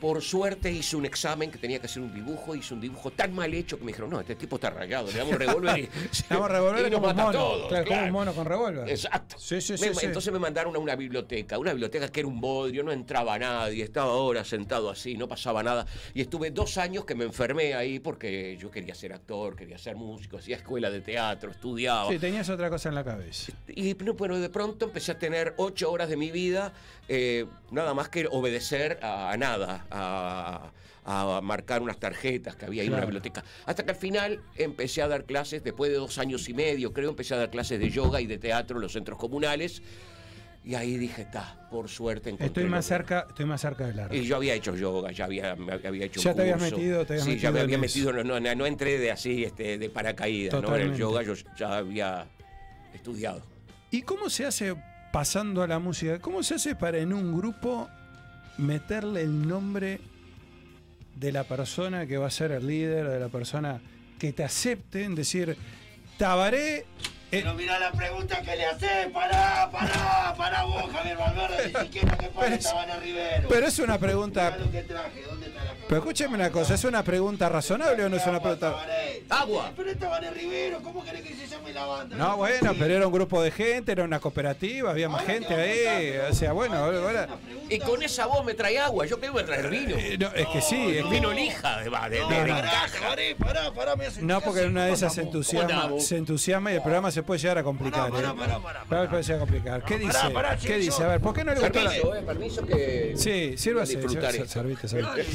Por 0.00 0.22
suerte 0.22 0.70
hice 0.70 0.96
un 0.96 1.04
examen 1.06 1.50
que 1.50 1.58
tenía 1.58 1.78
que 1.78 1.86
hacer 1.86 2.02
un 2.02 2.12
dibujo, 2.12 2.54
hice 2.54 2.74
un 2.74 2.80
dibujo 2.80 3.10
tan 3.10 3.34
mal 3.34 3.52
hecho 3.52 3.78
que 3.78 3.84
me 3.84 3.92
dijeron, 3.92 4.10
no, 4.10 4.20
este 4.20 4.36
tipo 4.36 4.56
está 4.56 4.70
rayado, 4.70 5.10
le 5.10 5.18
damos 5.18 5.36
revólver 5.36 5.78
y, 5.78 5.82
y 6.86 6.90
nos 6.90 7.00
mata 7.00 7.22
a 7.22 7.26
mono. 7.26 7.38
todos. 7.38 7.68
claro, 7.68 7.86
como 7.86 8.02
un 8.02 8.10
mono 8.10 8.32
con 8.34 8.44
revólver. 8.46 8.88
Exacto. 8.88 9.36
Sí, 9.38 9.60
sí, 9.60 9.74
Me-. 9.80 9.88
Entonces 10.02 10.32
me 10.32 10.38
mandaron 10.38 10.74
a 10.76 10.78
una 10.78 10.96
biblioteca, 10.96 11.58
una 11.58 11.72
biblioteca 11.72 12.08
que 12.08 12.20
era 12.20 12.28
un 12.28 12.40
bodrio, 12.40 12.82
no 12.82 12.92
entraba 12.92 13.38
nadie, 13.38 13.84
estaba 13.84 14.12
ahora 14.12 14.44
sentado 14.44 14.90
así, 14.90 15.16
no 15.16 15.28
pasaba 15.28 15.62
nada. 15.62 15.86
Y 16.14 16.20
estuve 16.20 16.50
dos 16.50 16.78
años 16.78 17.04
que 17.04 17.14
me 17.14 17.24
enfermé 17.24 17.74
ahí 17.74 17.98
porque 17.98 18.56
yo 18.58 18.70
quería 18.70 18.94
ser 18.94 19.12
actor, 19.12 19.56
quería 19.56 19.78
ser 19.78 19.96
músico, 19.96 20.38
hacía 20.38 20.56
escuela 20.56 20.90
de 20.90 21.00
teatro, 21.00 21.50
estudiaba. 21.50 22.10
Sí, 22.10 22.18
tenías 22.18 22.48
otra 22.48 22.70
cosa 22.70 22.88
en 22.88 22.94
la 22.94 23.04
cabeza. 23.04 23.52
Y 23.68 23.94
no, 23.94 24.14
bueno, 24.14 24.38
de 24.38 24.48
pronto 24.48 24.86
empecé 24.86 25.12
a 25.12 25.18
tener 25.18 25.54
ocho 25.56 25.90
horas 25.90 26.08
de 26.08 26.16
mi 26.16 26.30
vida, 26.30 26.72
eh, 27.08 27.46
nada 27.70 27.94
más 27.94 28.08
que 28.08 28.26
obedecer 28.30 28.98
a, 29.02 29.30
a 29.32 29.36
nada. 29.36 29.86
a, 29.90 30.70
a 31.10 31.40
marcar 31.42 31.80
unas 31.80 31.98
tarjetas 31.98 32.54
que 32.54 32.66
había 32.66 32.82
ahí 32.82 32.88
en 32.88 32.92
una 32.92 33.00
Claro. 33.00 33.06
biblioteca. 33.12 33.42
Hasta 33.64 33.82
que 33.82 33.92
al 33.92 33.96
final 33.96 34.42
empecé 34.56 35.00
a 35.00 35.08
dar 35.08 35.24
clases, 35.24 35.64
después 35.64 35.90
de 35.90 35.96
dos 35.96 36.18
años 36.18 36.46
y 36.50 36.52
medio, 36.52 36.92
creo, 36.92 37.08
empecé 37.08 37.32
a 37.32 37.38
dar 37.38 37.50
clases 37.50 37.80
de 37.80 37.88
yoga 37.88 38.20
y 38.20 38.26
de 38.26 38.36
teatro 38.36 38.76
en 38.76 38.82
los 38.82 38.92
centros 38.92 39.16
comunales. 39.18 39.80
Y 40.66 40.74
ahí 40.74 40.98
dije, 40.98 41.22
está, 41.22 41.66
por 41.70 41.88
suerte 41.88 42.28
encontré 42.28 42.48
Estoy 42.48 42.64
más 42.66 42.84
cerca, 42.84 43.24
estoy 43.26 43.46
más 43.46 43.58
cerca 43.58 43.86
del 43.86 43.98
arte. 44.00 44.18
y 44.18 44.26
yo 44.26 44.36
había 44.36 44.52
hecho 44.52 44.76
yoga, 44.76 45.10
ya 45.12 45.24
había, 45.24 45.52
había 45.52 46.04
hecho 46.04 46.20
Ya 46.20 46.32
un 46.32 46.36
te 46.36 46.42
habías 46.42 46.60
metido, 46.60 47.06
te 47.06 47.12
habías 47.14 47.24
sí, 47.24 47.38
ya 47.38 47.52
me 47.52 47.60
en 47.60 47.64
había 47.64 47.78
metido, 47.78 48.12
no, 48.12 48.22
no, 48.38 48.54
no 48.54 48.66
entré 48.66 48.98
de 48.98 49.10
así, 49.10 49.44
este, 49.44 49.78
de 49.78 49.88
paracaídas, 49.88 50.60
¿no? 50.60 50.76
En 50.76 50.90
el 50.92 50.94
yoga 50.98 51.22
yo 51.22 51.32
ya 51.56 51.78
había 51.78 52.26
estudiado. 52.92 53.40
¿Y 53.90 54.02
cómo 54.02 54.28
se 54.28 54.44
hace 54.44 54.74
pasando 55.18 55.64
a 55.64 55.66
la 55.66 55.80
música? 55.80 56.20
¿Cómo 56.20 56.44
se 56.44 56.54
hace 56.54 56.76
para 56.76 56.98
en 56.98 57.12
un 57.12 57.36
grupo 57.36 57.88
meterle 58.56 59.22
el 59.22 59.48
nombre 59.48 59.98
de 61.16 61.32
la 61.32 61.42
persona 61.42 62.06
que 62.06 62.18
va 62.18 62.28
a 62.28 62.30
ser 62.30 62.52
el 62.52 62.64
líder, 62.64 63.08
de 63.08 63.18
la 63.18 63.26
persona 63.26 63.80
que 64.16 64.32
te 64.32 64.44
acepten, 64.44 65.16
decir, 65.16 65.56
Tabaré. 66.18 66.86
Eh, 67.30 67.40
Pero 67.42 67.54
mira 67.54 67.78
la 67.78 67.92
pregunta 67.92 68.40
que 68.42 68.56
le 68.56 68.66
haces, 68.66 69.08
pará, 69.12 69.68
pará, 69.70 70.34
pará 70.36 70.64
vos, 70.64 70.84
Javier 70.92 71.16
Valverde, 71.16 71.72
ni 71.74 71.80
siquiera 71.84 72.16
que 72.16 72.28
Tabana 72.28 72.96
Rivero. 72.96 73.48
pero 73.48 73.66
es 73.66 73.78
una 73.78 73.98
pregunta. 73.98 74.50
Mirá 74.52 74.64
lo 74.64 74.70
que 74.72 74.82
traje, 74.82 75.22
¿dónde 75.28 75.46
está 75.46 75.58
la 75.58 75.64
pregunta? 75.70 75.84
Pero 75.88 76.00
escúcheme 76.00 76.34
una 76.34 76.50
cosa, 76.50 76.74
¿es 76.74 76.84
una 76.84 77.02
pregunta 77.02 77.48
razonable 77.48 78.04
o 78.04 78.08
no 78.08 78.16
es 78.16 78.26
una 78.26 78.40
pregunta? 78.40 78.74
Agua. 79.30 79.72
Pero 79.76 79.90
es 79.90 79.98
Tabaré 79.98 80.30
Rivero, 80.30 80.80
¿cómo 80.82 81.04
querés 81.04 81.22
que 81.22 81.34
se 81.34 81.46
llame 81.46 81.72
la 81.72 81.84
banda? 81.86 82.16
No, 82.16 82.36
bueno, 82.38 82.72
pero 82.78 82.94
era 82.94 83.06
un 83.06 83.12
grupo 83.12 83.42
de 83.42 83.50
gente, 83.50 83.92
era 83.92 84.04
una 84.04 84.20
cooperativa, 84.20 84.90
había 84.90 85.08
más 85.08 85.20
Ahora 85.22 85.32
gente 85.34 85.54
ahí. 85.54 86.16
O 86.30 86.34
sea, 86.34 86.52
bueno, 86.52 86.76
ahora. 86.76 87.28
Y 87.68 87.78
con 87.78 88.02
esa 88.02 88.26
voz 88.26 88.44
me 88.44 88.54
trae 88.54 88.78
agua, 88.78 89.04
yo 89.06 89.18
que 89.20 89.28
voy 89.30 89.42
a 89.42 89.46
traer 89.46 89.68
vino. 89.68 89.96
Eh, 89.96 90.16
no, 90.18 90.28
es 90.34 90.46
que 90.48 90.60
sí, 90.62 90.96
es 90.98 91.04
que- 91.04 91.10
Vino 91.10 91.32
lija, 91.32 91.78
de, 91.78 91.84
de, 91.84 91.90
pará, 91.90 92.86
pará, 93.38 93.72
pará, 93.72 93.96
me 93.96 94.06
hace- 94.06 94.22
No, 94.22 94.40
porque 94.40 94.62
en 94.62 94.70
una 94.70 94.86
de 94.86 94.92
esas 94.92 95.12
se 95.14 95.20
¿cómo 95.22 95.32
entusiasma, 95.32 95.90
se 96.00 96.16
entusiasma 96.16 96.72
y 96.72 96.76
el 96.76 96.82
programa 96.82 97.10
se 97.10 97.17
puede 97.22 97.40
llegar 97.40 97.58
a 97.58 97.62
complicar. 97.62 98.10
Pará, 98.10 98.30
¿eh? 98.30 98.34
pará, 98.36 98.58
pará, 98.84 99.08
puede 99.10 99.22
llegar 99.22 99.36
a 99.36 99.40
complicar. 99.40 99.84
¿Qué 99.84 99.98
dice? 99.98 100.30
pará, 100.32 100.56
¿Qué 100.56 100.76
dice? 100.78 101.02
A 101.04 101.08
ver, 101.08 101.20
¿por 101.20 101.34
qué 101.34 101.44
no 101.44 101.54
le 101.54 101.60
gustó 101.60 101.80
la.? 101.82 101.90
Permiso, 101.90 102.14
eh, 102.14 102.22
permiso 102.22 102.66
que. 102.66 103.14
Sí, 103.16 103.56
sírvase. 103.56 103.96
disfrutar 103.96 104.32
ser- 104.32 104.42
esto. 104.42 104.52
servite, 104.54 104.88
servite. 104.88 105.26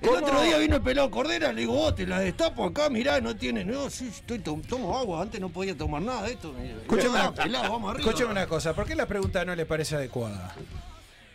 El 0.00 0.08
otro 0.10 0.42
día 0.42 0.58
vino 0.58 0.76
el 0.76 0.82
pelado 0.82 1.10
Cordera, 1.10 1.52
le 1.52 1.62
digo, 1.62 1.72
vos 1.74 1.94
te 1.94 2.06
la 2.06 2.20
destapo 2.20 2.64
acá, 2.64 2.88
mirá, 2.88 3.20
no 3.20 3.34
tiene. 3.36 3.64
No, 3.64 3.90
sí, 3.90 4.08
estoy 4.08 4.38
tom- 4.38 4.62
tomo 4.62 4.96
agua, 4.96 5.22
antes 5.22 5.40
no 5.40 5.48
podía 5.48 5.76
tomar 5.76 6.00
nada 6.02 6.22
de 6.22 6.32
esto. 6.34 6.54
Escúchame 6.82 7.08
una, 7.10 7.34
pelado, 7.34 7.72
vamos 7.72 7.90
arriba. 7.94 8.08
escúchame 8.08 8.30
una 8.32 8.46
cosa, 8.46 8.74
¿por 8.74 8.86
qué 8.86 8.94
la 8.94 9.06
pregunta 9.06 9.44
no 9.44 9.54
le 9.54 9.66
parece 9.66 9.96
adecuada? 9.96 10.54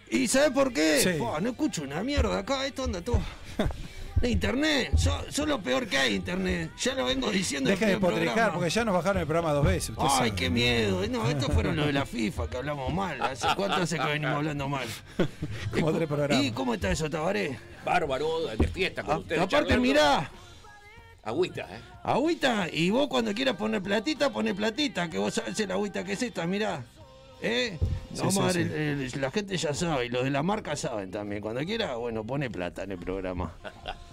¿Y 0.10 0.28
sabes 0.28 0.52
por 0.52 0.72
qué? 0.72 1.00
Sí. 1.02 1.18
No 1.42 1.50
escucho 1.50 1.82
una 1.84 2.04
mierda 2.04 2.38
acá, 2.40 2.66
esto 2.66 2.84
anda 2.84 3.02
todo. 3.02 3.20
Internet, 4.30 4.92
son, 4.98 5.32
son 5.32 5.50
lo 5.50 5.62
peor 5.62 5.88
que 5.88 5.98
hay 5.98 6.16
internet. 6.16 6.72
Ya 6.80 6.94
lo 6.96 7.06
vengo 7.06 7.30
diciendo. 7.30 7.70
Deje 7.70 7.86
en 7.86 7.92
de 7.92 7.98
potricar, 8.00 8.54
porque 8.54 8.70
ya 8.70 8.86
nos 8.86 8.94
bajaron 8.94 9.22
el 9.22 9.28
programa 9.28 9.54
dos 9.54 9.66
veces. 9.66 9.96
Ay, 9.98 10.10
sabe. 10.10 10.36
qué 10.36 10.50
miedo. 10.50 11.06
No, 11.10 11.30
estos 11.30 11.54
fueron 11.54 11.76
los 11.76 11.86
de 11.88 11.94
la 11.94 12.06
FIFA 12.06 12.50
que 12.50 12.58
hablamos 12.58 12.94
mal. 12.94 13.22
¿Hace 13.22 13.48
cuánto 13.56 13.78
hace 13.78 13.98
que 14.00 14.06
venimos 14.06 14.36
hablando 14.36 14.70
mal? 14.70 14.88
Como 15.72 15.92
tres 15.92 16.08
programas. 16.08 16.46
¿Y 16.46 16.52
cómo 16.52 16.74
está 16.74 16.92
eso, 16.92 17.10
Tabaré? 17.10 17.58
Bárbaro, 17.86 18.48
de 18.58 18.68
fiesta 18.68 19.04
con 19.04 19.16
A- 19.16 19.18
ustedes. 19.20 19.42
aparte, 19.42 19.56
charlando. 19.58 19.82
mirá, 19.82 20.32
Agüita, 21.26 21.62
¿eh? 21.62 21.80
agüita, 22.04 22.68
y 22.72 22.90
vos 22.90 23.08
cuando 23.08 23.34
quieras 23.34 23.56
poner 23.56 23.82
platita, 23.82 24.30
poné 24.32 24.54
platita, 24.54 25.10
que 25.10 25.18
vos 25.18 25.34
sabés 25.34 25.58
la 25.68 25.74
agüita 25.76 26.04
que 26.04 26.14
es 26.14 26.22
esta, 26.22 26.46
mirá. 26.46 26.84
¿Eh? 27.42 27.78
Sí, 28.14 28.20
Vamos 28.24 28.54
sí, 28.54 28.60
el- 28.60 28.72
el- 29.14 29.22
la 29.22 29.32
gente 29.32 29.56
ya 29.58 29.74
sabe, 29.74 30.06
y 30.06 30.10
los 30.10 30.24
de 30.24 30.30
la 30.32 30.44
marca 30.44 30.76
saben 30.76 31.12
también. 31.12 31.42
Cuando 31.42 31.62
quiera, 31.62 31.96
bueno, 31.96 32.24
pone 32.26 32.50
plata 32.50 32.84
en 32.84 32.92
el 32.92 32.98
programa. 33.00 33.54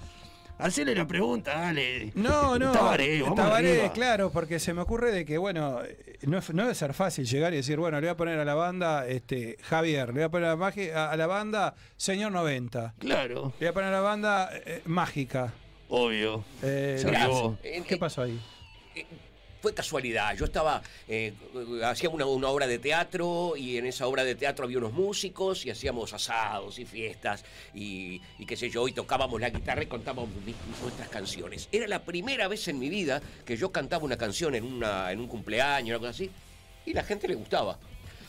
Hacele 0.63 0.95
la 0.95 1.07
pregunta, 1.07 1.53
dale. 1.59 2.13
No, 2.15 2.59
no. 2.59 2.73
Tabaré, 2.73 3.23
Tabaré, 3.35 3.91
claro, 3.95 4.31
porque 4.31 4.59
se 4.59 4.75
me 4.75 4.83
ocurre 4.83 5.13
de 5.13 5.25
que, 5.25 5.39
bueno, 5.39 5.83
eh, 5.83 6.19
no, 6.23 6.41
debe 6.41 6.75
ser 6.75 6.95
fácil 6.95 7.25
llegar 7.27 7.53
y 7.53 7.57
decir, 7.57 7.79
bueno, 7.79 8.01
le 8.01 8.07
voy 8.09 8.13
a 8.13 8.17
poner 8.17 8.39
a 8.39 8.45
la 8.45 8.55
banda 8.55 9.07
este 9.07 9.57
Javier, 9.63 10.09
le 10.09 10.13
voy 10.15 10.23
a 10.23 10.29
poner 10.29 10.49
a 10.51 10.57
la, 10.57 11.25
a- 11.25 11.27
banda 11.27 11.75
Señor 11.97 12.33
90, 12.33 12.95
Claro, 12.99 13.53
le 13.59 13.67
voy 13.67 13.69
a 13.69 13.73
poner 13.73 13.89
a 13.89 13.93
la 13.93 14.01
banda 14.01 14.51
eh, 14.53 14.83
Mágica. 14.85 15.53
obvio. 15.89 16.45
Eh. 16.63 17.03
Eh, 17.63 17.83
¿Qué 17.87 17.95
eh, 17.95 17.99
pasó 17.99 18.23
ahí? 18.23 18.41
Fue 19.61 19.75
casualidad. 19.75 20.35
Yo 20.37 20.47
estaba, 20.47 20.83
eh, 21.09 21.33
hacía 21.85 22.09
una, 22.11 22.27
una 22.27 22.49
obra 22.49 22.67
de 22.67 22.79
teatro 22.79 23.55
y 23.57 23.77
en 23.77 23.87
esa 23.87 24.07
obra 24.07 24.25
de 24.25 24.35
teatro 24.35 24.65
había 24.65 24.79
unos 24.79 24.93
músicos 24.93 25.67
y 25.67 25.71
hacíamos 25.71 26.13
asados 26.13 26.79
y 26.79 26.85
fiestas 26.85 27.45
y, 27.75 28.21
y 28.39 28.47
qué 28.47 28.57
sé 28.57 28.71
yo, 28.71 28.89
y 28.89 28.93
tocábamos 28.93 29.41
la 29.41 29.51
guitarra 29.51 29.83
y 29.83 29.87
contábamos 29.87 30.31
nuestras 30.83 31.09
canciones. 31.09 31.69
Era 31.73 31.87
la 31.87 32.03
primera 32.03 32.49
vez 32.49 32.69
en 32.69 32.79
mi 32.79 32.89
vida 32.89 33.21
que 33.45 33.57
yo 33.57 33.71
cantaba 33.71 34.05
una 34.05 34.17
canción 34.17 34.55
en, 34.55 34.65
una, 34.65 35.13
en 35.13 35.21
un 35.21 35.29
cumpleaños, 35.29 35.99
cosa 35.99 36.11
así, 36.11 36.31
y 36.87 36.93
la 36.93 37.03
gente 37.03 37.29
le 37.29 37.35
gustaba. 37.35 37.79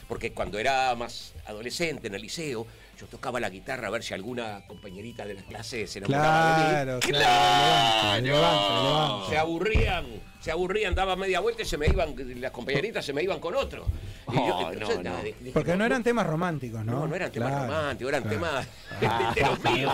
Porque 0.08 0.34
cuando 0.34 0.60
era 0.60 0.94
más 0.96 1.34
adolescente 1.46 2.08
en 2.08 2.16
el 2.16 2.22
liceo, 2.22 2.68
yo 3.00 3.08
tocaba 3.08 3.40
la 3.40 3.50
guitarra 3.50 3.88
a 3.88 3.92
ver 3.92 4.04
si 4.04 4.14
alguna 4.14 4.62
compañerita 4.68 5.26
de 5.26 5.36
la 5.36 5.42
clase 5.44 5.88
se 5.88 6.00
enamoraba 6.00 6.58
de 6.58 6.64
mí. 6.64 6.70
Claro, 6.70 7.00
claro. 7.00 7.18
Levanta, 7.18 8.22
levanta, 8.22 8.84
levanta. 8.84 9.30
Se 9.30 9.38
aburrían, 9.38 10.06
se 10.42 10.52
aburrían, 10.52 10.94
daba 10.96 11.16
media 11.16 11.40
vuelta 11.40 11.62
y 11.62 11.66
se 11.66 11.78
me 11.78 11.88
iban, 11.88 12.14
las 12.42 12.52
compañeritas 12.52 13.06
se 13.06 13.14
me 13.14 13.24
iban 13.24 13.40
con 13.40 13.56
otro. 13.56 13.86
Y 14.32 14.36
yo, 14.36 14.42
Oh, 14.62 14.72
entonces, 14.72 14.98
no, 14.98 15.04
nada, 15.04 15.24
no. 15.42 15.52
Porque 15.52 15.76
no 15.76 15.86
eran 15.86 16.04
temas 16.04 16.26
románticos, 16.28 16.84
¿no? 16.86 16.92
no, 17.02 17.08
no 17.08 17.16
eran 17.16 17.32
temas 17.32 17.52
románticos, 17.68 18.10
eran 18.14 18.24
claro. 18.24 18.38
temas 18.38 18.68
Ah, 19.02 19.34
de, 19.36 19.42
los 19.42 19.64
míos. 19.64 19.94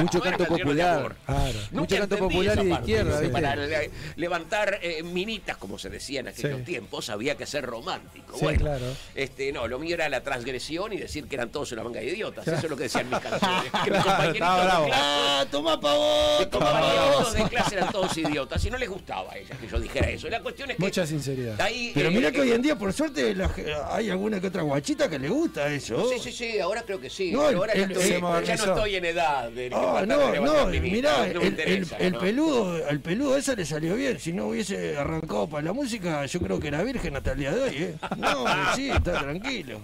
Mucho 0.00 0.20
canto 0.20 0.44
popular. 0.46 1.16
Claro. 1.26 1.58
Mucho 1.72 1.96
canto 1.98 2.18
popular 2.18 2.58
y 2.58 2.64
de 2.66 2.72
izquierda. 2.72 3.32
Para 3.32 3.56
le- 3.56 3.90
levantar 4.16 4.78
eh, 4.82 5.02
minitas, 5.02 5.56
como 5.56 5.78
se 5.78 5.88
decía 5.90 6.20
en 6.20 6.28
aquellos 6.28 6.58
Sí. 6.58 6.64
tiempos, 6.64 7.08
había 7.10 7.36
que 7.36 7.46
ser 7.46 7.64
romántico. 7.64 8.34
Sí, 8.36 8.44
bueno, 8.44 8.60
claro. 8.60 8.84
este, 9.14 9.52
no, 9.52 9.66
lo 9.68 9.78
mío 9.78 9.94
era 9.94 10.08
la 10.08 10.22
transgresión 10.22 10.92
y 10.92 10.96
decir 10.98 11.26
que 11.28 11.36
eran 11.36 11.50
todos 11.50 11.72
una 11.72 11.82
manga 11.84 12.00
de 12.00 12.06
idiotas. 12.06 12.44
Claro. 12.44 12.58
Eso 12.58 12.66
es 12.66 12.70
lo 12.70 12.76
que 12.76 12.82
decían 12.84 13.08
mis 13.10 13.18
canciones. 13.20 13.70
Que 13.84 13.90
mis 13.90 14.02
Claro, 14.02 14.04
compañeritos 14.04 14.56
de 14.56 14.62
clase- 14.66 14.90
¡Ah, 14.94 15.44
toma 15.50 15.80
pa' 15.80 15.94
vos! 15.94 16.50
¡Toma 16.50 16.72
pa' 16.72 17.10
vos! 17.18 17.32
de 17.34 17.44
clase 17.44 17.74
eran 17.76 17.92
todos 17.92 18.16
idiotas 18.18 18.64
y 18.64 18.70
no 18.70 18.78
les 18.78 18.88
gustaba 18.88 19.32
a 19.32 19.38
que 19.56 19.66
yo 19.68 19.80
dijera 19.80 20.10
eso. 20.10 20.28
La 20.28 20.40
cuestión 20.42 20.70
es 20.70 20.76
que. 20.76 20.82
Mucha 20.82 21.06
sinceridad. 21.06 21.60
Ahí, 21.60 21.92
Pero 21.94 22.08
eh, 22.08 22.12
mira 22.12 22.28
eh, 22.28 22.32
que 22.32 22.40
hoy 22.40 22.52
en 22.52 22.62
día, 22.62 22.76
por 22.76 22.92
suerte, 22.92 23.34
la- 23.34 23.50
hay 23.90 24.10
alguna 24.10 24.40
que 24.40 24.48
otra 24.48 24.62
guachita 24.62 25.08
que 25.08 25.18
le 25.18 25.28
gusta 25.28 25.72
eso. 25.72 26.08
Sí, 26.10 26.18
sí, 26.18 26.32
sí, 26.32 26.58
ahora 26.60 26.82
creo 26.82 27.00
que 27.00 27.08
sí. 27.10 27.32
No, 27.32 27.46
pero 27.46 27.58
ahora 27.60 27.74
ya, 27.74 27.82
estoy- 27.86 28.20
no 28.20 28.38
estoy 28.40 28.96
en 28.96 29.04
edad 29.04 29.50
de 29.50 29.70
Ah, 29.72 30.04
no, 30.06 30.30
de 30.30 30.40
no, 30.40 30.66
mirá, 30.80 31.18
no 31.18 31.24
el, 31.24 31.36
el, 31.42 31.46
interesa, 31.48 31.96
el 31.98 32.12
¿no? 32.12 32.18
peludo, 32.18 32.88
el 32.88 33.00
peludo 33.00 33.36
ese 33.36 33.56
le 33.56 33.64
salió 33.64 33.94
bien. 33.94 34.18
Si 34.18 34.32
no 34.32 34.48
hubiese 34.48 34.96
arrancado 34.96 35.48
para 35.48 35.62
la 35.64 35.72
música, 35.72 36.24
yo 36.26 36.40
creo 36.40 36.58
que 36.60 36.68
era 36.68 36.82
virgen 36.82 37.16
hasta 37.16 37.32
el 37.32 37.38
día 37.38 37.52
de 37.52 37.60
hoy, 37.62 37.76
¿eh? 37.76 37.94
No, 38.16 38.44
sí, 38.74 38.90
está 38.90 39.20
tranquilo. 39.20 39.80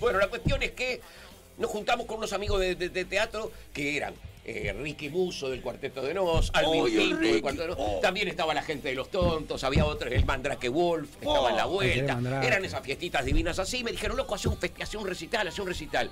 Bueno, 0.00 0.18
la 0.18 0.28
cuestión 0.28 0.62
es 0.62 0.70
que 0.72 1.00
nos 1.58 1.70
juntamos 1.70 2.06
con 2.06 2.18
unos 2.18 2.32
amigos 2.32 2.60
de, 2.60 2.74
de- 2.76 2.88
de 2.88 3.04
teatro 3.04 3.50
que 3.74 3.96
eran 3.96 4.14
eh, 4.44 4.74
Ricky 4.76 5.08
Muso 5.08 5.48
del 5.48 5.60
Cuarteto 5.62 6.02
de 6.02 6.14
Nos, 6.14 6.50
Alvin 6.54 6.84
¡Ay, 6.84 6.94
el 6.94 6.98
Pinto 7.00 7.16
del 7.16 7.18
Ricky! 7.28 7.40
Cuarteto 7.42 7.62
de 7.62 7.68
Nos, 7.68 7.78
Oh. 7.78 8.00
también 8.00 8.28
estaba 8.28 8.52
la 8.54 8.62
gente 8.62 8.88
de 8.88 8.94
los 8.94 9.10
tontos, 9.10 9.62
había 9.64 9.84
otro, 9.84 10.08
el 10.10 10.24
Mandrake 10.24 10.68
Wolf, 10.68 11.08
estaba 11.20 11.50
en 11.50 11.56
la 11.56 11.66
Oh, 11.66 11.70
vuelta, 11.72 12.18
eran 12.42 12.64
esas 12.64 12.82
fiestitas 12.82 13.24
divinas 13.24 13.58
así, 13.58 13.84
me 13.84 13.92
dijeron, 13.92 14.16
loco, 14.16 14.34
hace 14.34 14.48
un, 14.48 14.58
hace 14.80 14.96
un 14.96 15.06
recital, 15.06 15.46
hace 15.48 15.60
un 15.62 15.68
recital. 15.68 16.10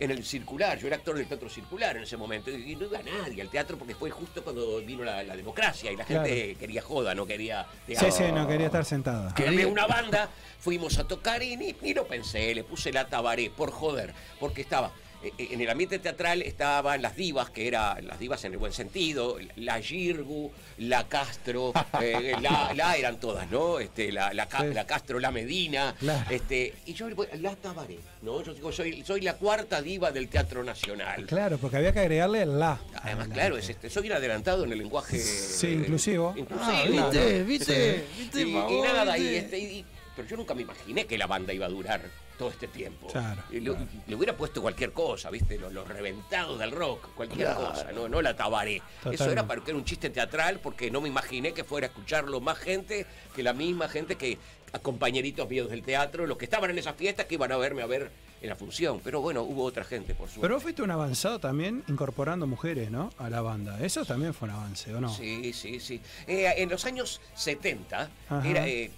En 0.00 0.10
el 0.10 0.24
circular, 0.24 0.78
yo 0.78 0.86
era 0.86 0.96
actor 0.96 1.14
del 1.14 1.26
teatro 1.26 1.50
circular 1.50 1.94
en 1.98 2.04
ese 2.04 2.16
momento, 2.16 2.50
y 2.50 2.74
no 2.74 2.86
iba 2.86 3.02
nadie 3.02 3.42
al 3.42 3.50
teatro 3.50 3.76
porque 3.76 3.94
fue 3.94 4.08
justo 4.10 4.42
cuando 4.42 4.78
vino 4.78 5.04
la, 5.04 5.22
la 5.22 5.36
democracia 5.36 5.92
y 5.92 5.96
la 5.96 6.06
gente 6.06 6.56
quería 6.58 6.80
joda, 6.80 7.14
no 7.14 7.26
quería 7.26 7.66
Sí, 7.86 7.92
teatro. 7.92 8.10
sí, 8.10 8.24
no 8.32 8.48
quería 8.48 8.66
estar 8.66 8.86
sentada. 8.86 9.34
Armé 9.36 9.66
una 9.66 9.86
banda, 9.86 10.30
fuimos 10.58 10.96
a 10.98 11.04
tocar 11.06 11.42
y 11.42 11.54
ni, 11.58 11.76
ni 11.82 11.92
lo 11.92 12.06
pensé, 12.06 12.54
le 12.54 12.64
puse 12.64 12.90
la 12.94 13.08
tabaré 13.08 13.50
por 13.50 13.70
joder, 13.72 14.14
porque 14.40 14.62
estaba. 14.62 14.90
Eh, 15.22 15.32
En 15.50 15.60
el 15.60 15.68
ambiente 15.70 15.98
teatral 15.98 16.42
estaban 16.42 17.02
las 17.02 17.16
divas, 17.16 17.50
que 17.50 17.66
eran 17.68 18.06
las 18.06 18.18
divas 18.18 18.44
en 18.44 18.52
el 18.52 18.58
buen 18.58 18.72
sentido, 18.72 19.36
la 19.56 19.80
Girgu, 19.80 20.50
la 20.78 21.06
Castro, 21.08 21.72
eh, 22.00 22.34
la, 22.40 22.72
la 22.74 22.96
eran 22.96 23.18
todas, 23.20 23.50
¿no? 23.50 23.78
Este, 23.78 24.12
la, 24.12 24.32
la, 24.32 24.46
Ca- 24.48 24.60
Sí. 24.60 24.74
la 24.74 24.86
Castro, 24.86 25.18
la 25.20 25.30
Medina, 25.30 25.94
Claro. 25.98 26.30
este, 26.30 26.74
y 26.86 26.94
yo 26.94 27.08
la 27.40 27.56
Tabaré, 27.56 27.98
¿no? 28.22 28.42
Yo 28.42 28.54
digo, 28.54 28.72
soy, 28.72 29.02
soy 29.04 29.20
la 29.22 29.34
cuarta 29.34 29.80
diva 29.82 30.10
del 30.12 30.28
Teatro 30.28 30.62
Nacional. 30.64 31.26
Claro, 31.26 31.58
porque 31.58 31.76
había 31.78 31.92
que 31.92 32.00
agregarle 32.00 32.42
el 32.42 32.58
la. 32.58 32.78
Además, 33.02 33.28
claro, 33.28 33.56
es 33.56 33.68
este, 33.68 33.90
soy 33.90 34.06
un 34.08 34.12
adelantado 34.16 34.64
en 34.64 34.72
el 34.72 34.78
lenguaje. 34.78 35.18
Sí, 35.18 35.66
eh, 35.66 35.72
inclusivo. 35.72 36.34
inclusivo. 36.36 36.70
Ah, 36.72 36.84
¿viste? 36.88 37.42
¿Viste? 37.44 38.04
¿Viste? 38.18 38.40
Y, 38.42 38.52
nada, 38.82 39.16
y 39.18 39.34
este, 39.36 39.58
y- 39.58 39.84
pero 40.16 40.26
yo 40.28 40.36
nunca 40.36 40.54
me 40.54 40.62
imaginé 40.62 41.06
que 41.06 41.16
la 41.16 41.26
banda 41.26 41.52
iba 41.52 41.66
a 41.66 41.68
durar 41.68 42.00
todo 42.40 42.48
este 42.50 42.68
tiempo. 42.68 43.06
Claro, 43.08 43.42
Y 43.50 43.60
le, 43.60 43.76
le 44.06 44.14
hubiera 44.16 44.34
puesto 44.34 44.62
cualquier 44.62 44.92
cosa, 44.92 45.28
¿viste? 45.28 45.58
Los, 45.58 45.74
los 45.74 45.86
reventados 45.86 46.58
del 46.58 46.70
rock, 46.70 47.14
cualquier 47.14 47.48
Claro. 47.48 47.68
cosa, 47.68 47.92
no, 47.92 48.08
no 48.08 48.22
la 48.22 48.34
tabaré. 48.34 48.80
Eso 49.12 49.30
era 49.30 49.46
para 49.46 49.62
que 49.62 49.72
era 49.72 49.78
un 49.78 49.84
chiste 49.84 50.08
teatral 50.08 50.58
porque 50.60 50.90
no 50.90 51.02
me 51.02 51.08
imaginé 51.10 51.52
que 51.52 51.64
fuera 51.64 51.86
a 51.88 51.90
escucharlo 51.90 52.40
más 52.40 52.56
gente 52.56 53.04
que 53.36 53.42
la 53.42 53.52
misma 53.52 53.88
gente 53.88 54.16
que 54.16 54.38
a 54.72 54.78
compañeritos 54.78 55.46
míos 55.50 55.68
del 55.68 55.82
teatro, 55.82 56.26
los 56.26 56.38
que 56.38 56.46
estaban 56.46 56.70
en 56.70 56.78
esas 56.78 56.96
fiestas 56.96 57.26
que 57.26 57.34
iban 57.34 57.52
a 57.52 57.58
verme 57.58 57.82
a 57.82 57.86
ver 57.86 58.10
en 58.40 58.48
la 58.48 58.56
función. 58.56 59.00
Pero 59.04 59.20
bueno, 59.20 59.42
hubo 59.42 59.64
otra 59.64 59.84
gente, 59.84 60.14
por 60.14 60.28
suerte. 60.28 60.40
Pero 60.40 60.54
vos 60.54 60.62
fuiste 60.62 60.80
un 60.82 60.90
avanzado 60.90 61.40
también 61.40 61.84
incorporando 61.88 62.46
mujeres, 62.46 62.90
¿no? 62.90 63.10
A 63.18 63.28
la 63.28 63.42
banda. 63.42 63.78
Eso 63.84 64.06
también 64.06 64.32
fue 64.32 64.48
un 64.48 64.54
avance, 64.54 64.94
¿o 64.94 65.00
no? 65.00 65.12
Sí, 65.12 65.52
sí, 65.52 65.78
sí. 65.78 66.00
Eh, 66.26 66.50
en 66.56 66.70
los 66.70 66.86
años 66.86 67.20
70 67.34 68.08
Ajá. 68.30 68.48
era 68.48 68.66
eh, 68.66 68.90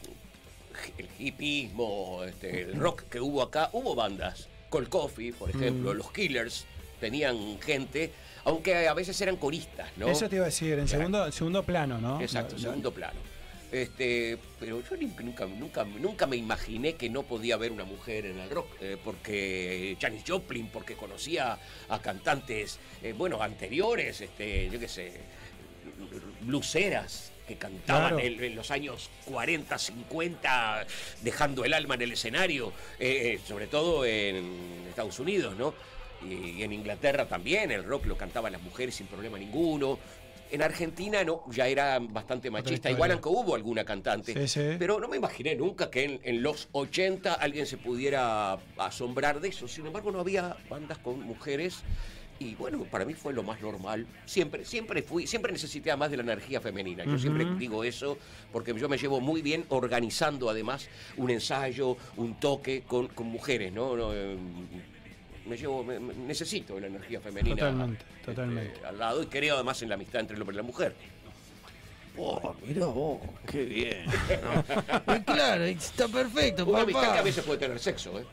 el 0.98 1.08
hipismo, 1.18 2.24
este, 2.24 2.62
el 2.62 2.74
rock 2.76 3.02
que 3.10 3.20
hubo 3.20 3.42
acá, 3.42 3.70
hubo 3.72 3.94
bandas. 3.94 4.48
Cold 4.70 4.88
Coffee, 4.88 5.32
por 5.32 5.50
ejemplo, 5.50 5.92
Mm. 5.92 5.96
los 5.98 6.10
Killers 6.12 6.64
tenían 7.00 7.60
gente, 7.60 8.10
aunque 8.44 8.88
a 8.88 8.94
veces 8.94 9.20
eran 9.20 9.36
coristas, 9.36 9.90
¿no? 9.96 10.08
Eso 10.08 10.28
te 10.28 10.36
iba 10.36 10.44
a 10.44 10.48
decir, 10.48 10.72
en 10.78 10.86
Claro. 10.86 10.88
segundo, 10.88 11.26
en 11.26 11.32
segundo 11.32 11.62
plano, 11.64 11.98
¿no? 11.98 12.20
Exacto, 12.20 12.58
segundo 12.58 12.92
plano. 12.92 13.20
Este, 13.70 14.36
pero 14.60 14.82
yo 14.82 14.96
nunca, 14.98 15.46
nunca, 15.46 15.84
nunca 15.84 16.26
me 16.26 16.36
imaginé 16.36 16.94
que 16.94 17.08
no 17.08 17.22
podía 17.22 17.54
haber 17.54 17.72
una 17.72 17.84
mujer 17.84 18.26
en 18.26 18.38
el 18.38 18.50
rock, 18.50 18.66
eh, 18.82 18.98
porque 19.02 19.96
Janis 20.00 20.24
Joplin, 20.28 20.68
porque 20.68 20.94
conocía 20.94 21.58
a 21.88 21.98
cantantes, 22.02 22.78
eh, 23.02 23.14
bueno, 23.16 23.42
anteriores, 23.42 24.20
este, 24.20 24.68
yo 24.70 24.78
qué 24.78 24.88
sé, 24.88 25.12
bluseras 26.42 27.31
que 27.46 27.56
cantaban 27.56 28.14
Claro. 28.14 28.18
en, 28.20 28.42
en 28.42 28.54
los 28.54 28.70
años 28.70 29.10
40, 29.26 29.76
50, 29.78 30.86
dejando 31.22 31.64
el 31.64 31.74
alma 31.74 31.94
en 31.96 32.02
el 32.02 32.12
escenario, 32.12 32.72
eh, 32.98 33.34
eh, 33.34 33.40
sobre 33.46 33.66
todo 33.66 34.04
en 34.04 34.84
Estados 34.88 35.18
Unidos, 35.18 35.56
¿no? 35.56 35.74
Y, 36.28 36.50
y 36.58 36.62
en 36.62 36.72
Inglaterra 36.72 37.26
también, 37.26 37.70
el 37.72 37.82
rock 37.84 38.06
lo 38.06 38.16
cantaban 38.16 38.52
las 38.52 38.62
mujeres 38.62 38.94
sin 38.94 39.06
problema 39.08 39.38
ninguno. 39.38 39.98
En 40.52 40.60
Argentina 40.62 41.24
no, 41.24 41.44
ya 41.50 41.66
era 41.66 41.98
bastante 41.98 42.50
machista, 42.50 42.90
igual 42.90 43.10
aunque 43.10 43.28
hubo 43.30 43.54
alguna 43.54 43.84
cantante. 43.86 44.34
Sí, 44.34 44.46
sí. 44.46 44.76
Pero 44.78 45.00
no 45.00 45.08
me 45.08 45.16
imaginé 45.16 45.54
nunca 45.54 45.90
que 45.90 46.04
en, 46.04 46.20
en 46.24 46.42
los 46.42 46.68
80 46.72 47.32
alguien 47.32 47.66
se 47.66 47.78
pudiera 47.78 48.58
asombrar 48.76 49.40
de 49.40 49.48
eso. 49.48 49.66
Sin 49.66 49.86
embargo, 49.86 50.12
no 50.12 50.20
había 50.20 50.54
bandas 50.68 50.98
con 50.98 51.20
mujeres. 51.22 51.82
Y 52.42 52.54
bueno, 52.56 52.82
para 52.90 53.04
mí 53.04 53.14
fue 53.14 53.32
lo 53.32 53.42
más 53.44 53.60
normal. 53.60 54.04
Siempre, 54.26 54.64
siempre 54.64 55.02
fui, 55.02 55.26
siempre 55.28 55.52
necesité 55.52 55.94
más 55.96 56.10
de 56.10 56.16
la 56.16 56.24
energía 56.24 56.60
femenina. 56.60 57.04
Yo 57.04 57.16
siempre 57.18 57.44
digo 57.56 57.84
eso 57.84 58.18
porque 58.52 58.74
yo 58.74 58.88
me 58.88 58.98
llevo 58.98 59.20
muy 59.20 59.42
bien 59.42 59.64
organizando 59.68 60.50
además 60.50 60.88
un 61.16 61.30
ensayo, 61.30 61.96
un 62.16 62.34
toque 62.40 62.82
con, 62.82 63.06
con 63.08 63.26
mujeres, 63.28 63.72
¿no? 63.72 63.96
No, 63.96 64.12
eh, 64.12 64.36
me 65.46 65.56
llevo, 65.56 65.84
me- 65.84 66.00
me- 66.00 66.14
necesito 66.14 66.78
la 66.80 66.88
energía 66.88 67.20
femenina. 67.20 67.56
Totalmente, 67.56 68.04
este, 68.16 68.24
totalmente. 68.26 68.86
al 68.86 68.98
lado 68.98 69.22
y 69.22 69.26
creo 69.26 69.54
además 69.54 69.80
en 69.82 69.88
la 69.88 69.94
amistad 69.94 70.20
entre 70.20 70.34
el 70.36 70.42
hombre 70.42 70.54
y 70.54 70.56
la 70.56 70.62
mujer. 70.64 70.94
Oh, 72.18 72.54
mirá 72.66 72.86
vos, 72.86 73.20
qué 73.50 73.64
bien. 73.64 74.04
No. 75.06 75.24
Claro, 75.24 75.64
está 75.64 76.08
perfecto, 76.08 76.66
Una 76.66 76.82
amistad 76.82 77.12
que 77.14 77.18
a 77.20 77.22
veces 77.22 77.42
puede 77.44 77.58
tener 77.60 77.78
sexo, 77.78 78.18
¿eh? 78.18 78.24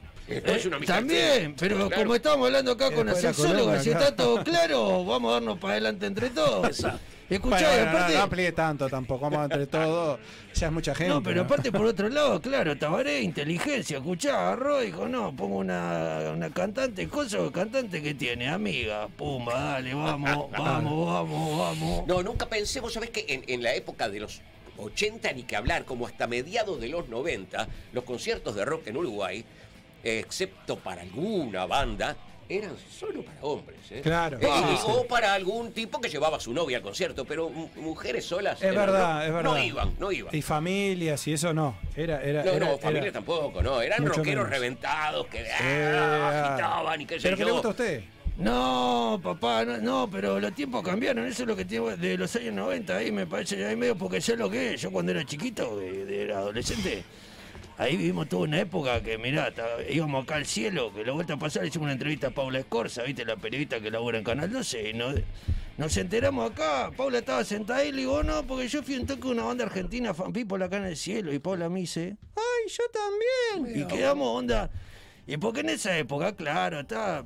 No 0.45 0.51
es 0.51 0.65
una 0.65 0.75
amistad 0.77 0.95
También, 0.95 1.55
que- 1.55 1.55
pero 1.59 1.87
claro. 1.87 2.03
como 2.03 2.15
estábamos 2.15 2.45
hablando 2.47 2.71
acá 2.71 2.91
con 2.91 3.07
la 3.07 3.15
sexóloga, 3.15 3.79
si 3.81 3.89
está 3.89 4.15
todo 4.15 4.43
claro, 4.43 5.03
vamos 5.05 5.29
a 5.31 5.33
darnos 5.35 5.57
para 5.59 5.73
adelante 5.73 6.05
entre 6.05 6.29
todos. 6.29 6.67
Exacto. 6.67 6.99
Escuchá, 7.29 7.59
Bueno, 7.69 7.85
no, 7.85 7.91
aparte. 7.91 8.13
no 8.15 8.21
amplíe 8.23 8.51
tanto 8.53 8.89
tampoco, 8.89 9.29
vamos 9.29 9.43
entre 9.51 9.67
todos, 9.67 10.19
ya 10.55 10.65
es 10.65 10.73
mucha 10.73 10.95
gente. 10.95 11.13
No, 11.13 11.21
pero 11.21 11.41
aparte 11.43 11.71
por 11.71 11.85
otro 11.85 12.09
lado, 12.09 12.41
claro, 12.41 12.75
Tabaré, 12.75 13.21
inteligencia, 13.21 13.97
escuchá, 13.99 14.47
agarró 14.47 14.79
dijo, 14.79 15.07
no, 15.07 15.35
pongo 15.35 15.57
una, 15.57 16.31
una 16.33 16.49
cantante, 16.49 17.07
cosa 17.07 17.37
cantante 17.53 18.01
que 18.01 18.15
tiene, 18.15 18.49
amiga, 18.49 19.07
pumba, 19.15 19.53
dale, 19.53 19.93
vamos, 19.93 20.49
vamos, 20.57 21.05
vamos, 21.07 21.57
vamos. 21.59 22.07
No, 22.07 22.23
nunca 22.23 22.47
pensé, 22.47 22.79
vos 22.79 22.93
sabés 22.93 23.11
que 23.11 23.23
en, 23.29 23.43
en 23.47 23.61
la 23.61 23.75
época 23.75 24.09
de 24.09 24.21
los 24.21 24.41
80 24.77 25.31
ni 25.33 25.43
que 25.43 25.55
hablar, 25.55 25.85
como 25.85 26.07
hasta 26.07 26.25
mediados 26.25 26.81
de 26.81 26.87
los 26.87 27.09
90, 27.09 27.67
los 27.93 28.03
conciertos 28.05 28.55
de 28.55 28.65
rock 28.65 28.87
en 28.87 28.97
Uruguay, 28.97 29.45
excepto 30.03 30.77
para 30.79 31.01
alguna 31.01 31.65
banda, 31.65 32.15
eran 32.47 32.71
solo 32.91 33.21
para 33.23 33.39
hombres. 33.43 33.77
¿eh? 33.91 34.01
Claro, 34.01 34.37
Eh, 34.41 34.47
sí. 34.47 34.77
O 34.87 35.05
para 35.05 35.33
algún 35.35 35.71
tipo 35.71 36.01
que 36.01 36.09
llevaba 36.09 36.37
a 36.37 36.39
su 36.39 36.51
novia 36.51 36.77
al 36.77 36.83
concierto, 36.83 37.23
pero 37.25 37.49
mu- 37.49 37.69
mujeres 37.75 38.25
solas. 38.25 38.59
Es 38.61 38.69
el 38.69 38.75
verdad, 38.75 39.17
rock 39.19 39.27
es 39.27 39.33
verdad. 39.33 39.51
No 39.51 39.63
iban, 39.63 39.93
no 39.99 40.11
iban. 40.11 40.35
Y 40.35 40.41
familias 40.41 41.27
y 41.27 41.33
eso 41.33 41.53
no. 41.53 41.77
Era, 41.95 42.23
era, 42.23 42.43
No, 42.43 42.51
era- 42.51 42.59
no, 42.65 42.71
era- 42.73 42.77
familia 42.81 43.11
tampoco, 43.11 43.61
no. 43.61 43.81
Eran 43.81 44.03
rockeros 44.05 44.25
menos. 44.25 44.49
reventados 44.49 45.27
que 45.27 45.45
Sí, 45.45 45.51
ah, 45.61 46.31
ah. 46.33 46.47
agitaban 46.55 47.01
y 47.01 47.05
qué 47.05 47.15
sé 47.19 47.23
¿Pero 47.23 47.37
qué 47.37 47.43
le 47.43 47.49
yo. 47.49 47.53
gusta 47.53 47.67
a 47.67 47.71
usted? 47.71 48.03
No, 48.37 49.19
papá, 49.21 49.65
no, 49.65 49.77
no, 49.79 50.09
pero 50.09 50.39
los 50.39 50.53
tiempos 50.55 50.81
cambiaron, 50.81 51.27
eso 51.27 51.43
es 51.43 51.47
lo 51.47 51.55
que 51.57 51.65
tiene 51.65 51.97
de 51.97 52.17
los 52.17 52.33
años 52.37 52.53
90, 52.55 52.95
ahí 52.95 53.11
me 53.11 53.27
parece, 53.27 53.63
ahí 53.65 53.75
medio 53.75 53.97
porque 53.97 54.21
sé 54.21 54.37
lo 54.37 54.49
que 54.49 54.73
es, 54.75 54.81
yo 54.81 54.91
cuando 54.91 55.11
era 55.11 55.25
chiquito, 55.25 55.77
de, 55.77 56.05
de- 56.05 56.23
era 56.23 56.37
adolescente, 56.37 57.03
ahí 57.79 57.95
vivimos 57.95 58.27
toda 58.27 58.43
una 58.43 58.59
época 58.59 59.01
que, 59.01 59.17
mirá, 59.17 59.53
íbamos 59.89 60.23
acá 60.23 60.35
al 60.35 60.45
cielo, 60.45 60.93
que 60.93 61.05
la 61.05 61.13
vuelta 61.13 61.33
a 61.33 61.37
pasar 61.37 61.65
hicimos 61.65 61.85
una 61.85 61.93
entrevista 61.93 62.27
a 62.27 62.31
Paula 62.31 62.59
Escorza, 62.59 63.03
viste, 63.03 63.23
la 63.23 63.37
periodista 63.37 63.79
que 63.79 63.89
labora 63.89 64.17
en 64.17 64.25
Canal 64.25 64.51
12, 64.51 64.89
y 64.89 64.93
nos, 64.93 65.15
nos 65.77 65.95
enteramos 65.95 66.51
acá, 66.51 66.91
Paula 66.95 67.19
estaba 67.19 67.43
sentada 67.45 67.79
ahí, 67.79 67.87
y 67.87 67.91
le 67.93 67.97
digo, 67.99 68.21
no, 68.21 68.43
porque 68.43 68.67
yo 68.67 68.83
fui 68.83 68.97
un 68.97 69.07
toque 69.07 69.21
de 69.21 69.29
una 69.29 69.43
banda 69.43 69.63
argentina, 69.63 70.13
Fan 70.13 70.33
People 70.33 70.63
acá 70.63 70.75
en 70.77 70.85
el 70.85 70.97
cielo, 70.97 71.33
y 71.33 71.39
Paula 71.39 71.69
me 71.69 71.79
dice, 71.79 72.17
ay, 72.35 72.69
yo 72.69 72.83
también, 72.91 73.81
y 73.81 73.87
quedamos 73.87 74.27
onda, 74.27 74.69
y 75.25 75.37
porque 75.37 75.61
en 75.61 75.69
esa 75.69 75.97
época, 75.97 76.35
claro, 76.35 76.81
está... 76.81 77.23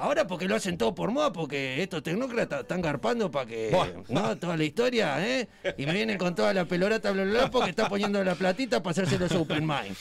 Ahora 0.00 0.28
porque 0.28 0.46
lo 0.46 0.54
hacen 0.54 0.78
todo 0.78 0.94
por 0.94 1.10
moda, 1.10 1.32
porque 1.32 1.82
estos 1.82 2.04
tecnócratas 2.04 2.60
están 2.60 2.80
garpando 2.80 3.32
para 3.32 3.46
que... 3.46 3.70
Buah. 3.72 3.88
¿No? 4.08 4.36
Toda 4.36 4.56
la 4.56 4.62
historia, 4.62 5.26
¿eh? 5.26 5.48
Y 5.76 5.86
me 5.86 5.92
vienen 5.92 6.16
con 6.18 6.36
toda 6.36 6.54
la 6.54 6.66
pelorata, 6.66 7.10
bla, 7.10 7.24
bla, 7.24 7.32
bla, 7.32 7.50
porque 7.50 7.70
está 7.70 7.88
poniendo 7.88 8.22
la 8.22 8.36
platita 8.36 8.80
para 8.80 8.92
hacerse 8.92 9.18
los 9.18 9.32
open 9.32 9.66
mind. 9.66 9.96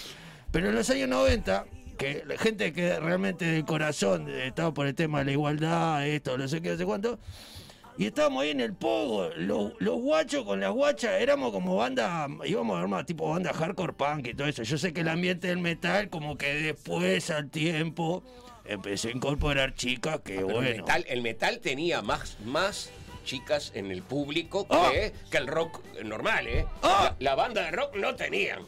Pero 0.52 0.70
en 0.70 0.76
los 0.76 0.88
años 0.92 1.10
90, 1.10 1.66
que 1.98 2.24
la 2.28 2.38
gente 2.38 2.74
que 2.74 3.00
realmente 3.00 3.46
del 3.46 3.66
corazón 3.66 4.30
estaba 4.30 4.72
por 4.72 4.86
el 4.86 4.94
tema 4.94 5.20
de 5.20 5.26
la 5.26 5.32
igualdad, 5.32 6.08
esto, 6.08 6.38
no 6.38 6.48
sé 6.48 6.62
qué, 6.62 6.70
no 6.70 6.78
sé 6.78 6.86
cuánto... 6.86 7.20
Y 8.00 8.06
estábamos 8.06 8.44
ahí 8.44 8.52
en 8.52 8.62
el 8.62 8.74
pogo, 8.76 9.30
los, 9.38 9.74
los 9.80 9.96
guachos 9.96 10.46
con 10.46 10.60
las 10.60 10.72
guachas, 10.72 11.20
éramos 11.20 11.52
como 11.52 11.78
banda, 11.78 12.28
íbamos 12.46 12.78
a 12.78 12.82
armar 12.82 13.08
tipo 13.08 13.28
banda 13.28 13.52
hardcore 13.52 13.94
punk 13.94 14.28
y 14.28 14.34
todo 14.36 14.48
eso. 14.48 14.62
Yo 14.62 14.78
sé 14.78 14.94
que 14.94 15.02
el 15.02 15.08
ambiente 15.08 15.48
del 15.48 15.58
metal, 15.58 16.08
como 16.12 16.38
que 16.38 16.54
después 16.54 17.32
al 17.32 17.50
tiempo, 17.50 18.24
empecé 18.68 19.10
a 19.10 19.12
incorporar 19.12 19.74
chicas 19.76 20.20
que 20.24 20.36
Pero 20.36 20.48
bueno. 20.48 20.68
el, 20.70 20.78
metal, 20.78 21.06
el 21.08 21.22
metal 21.22 21.60
tenía 21.60 22.02
más, 22.02 22.38
más 22.46 22.90
chicas 23.26 23.72
en 23.76 23.92
el 23.92 24.02
público 24.04 24.66
Ah. 24.70 24.90
que, 24.92 25.14
que 25.30 25.38
el 25.38 25.48
rock 25.48 25.82
normal, 26.04 26.48
¿eh? 26.48 26.66
Ah. 26.84 27.16
La, 27.20 27.32
la 27.32 27.36
banda 27.36 27.62
de 27.64 27.72
rock 27.72 27.96
no 27.96 28.16
tenían. 28.16 28.60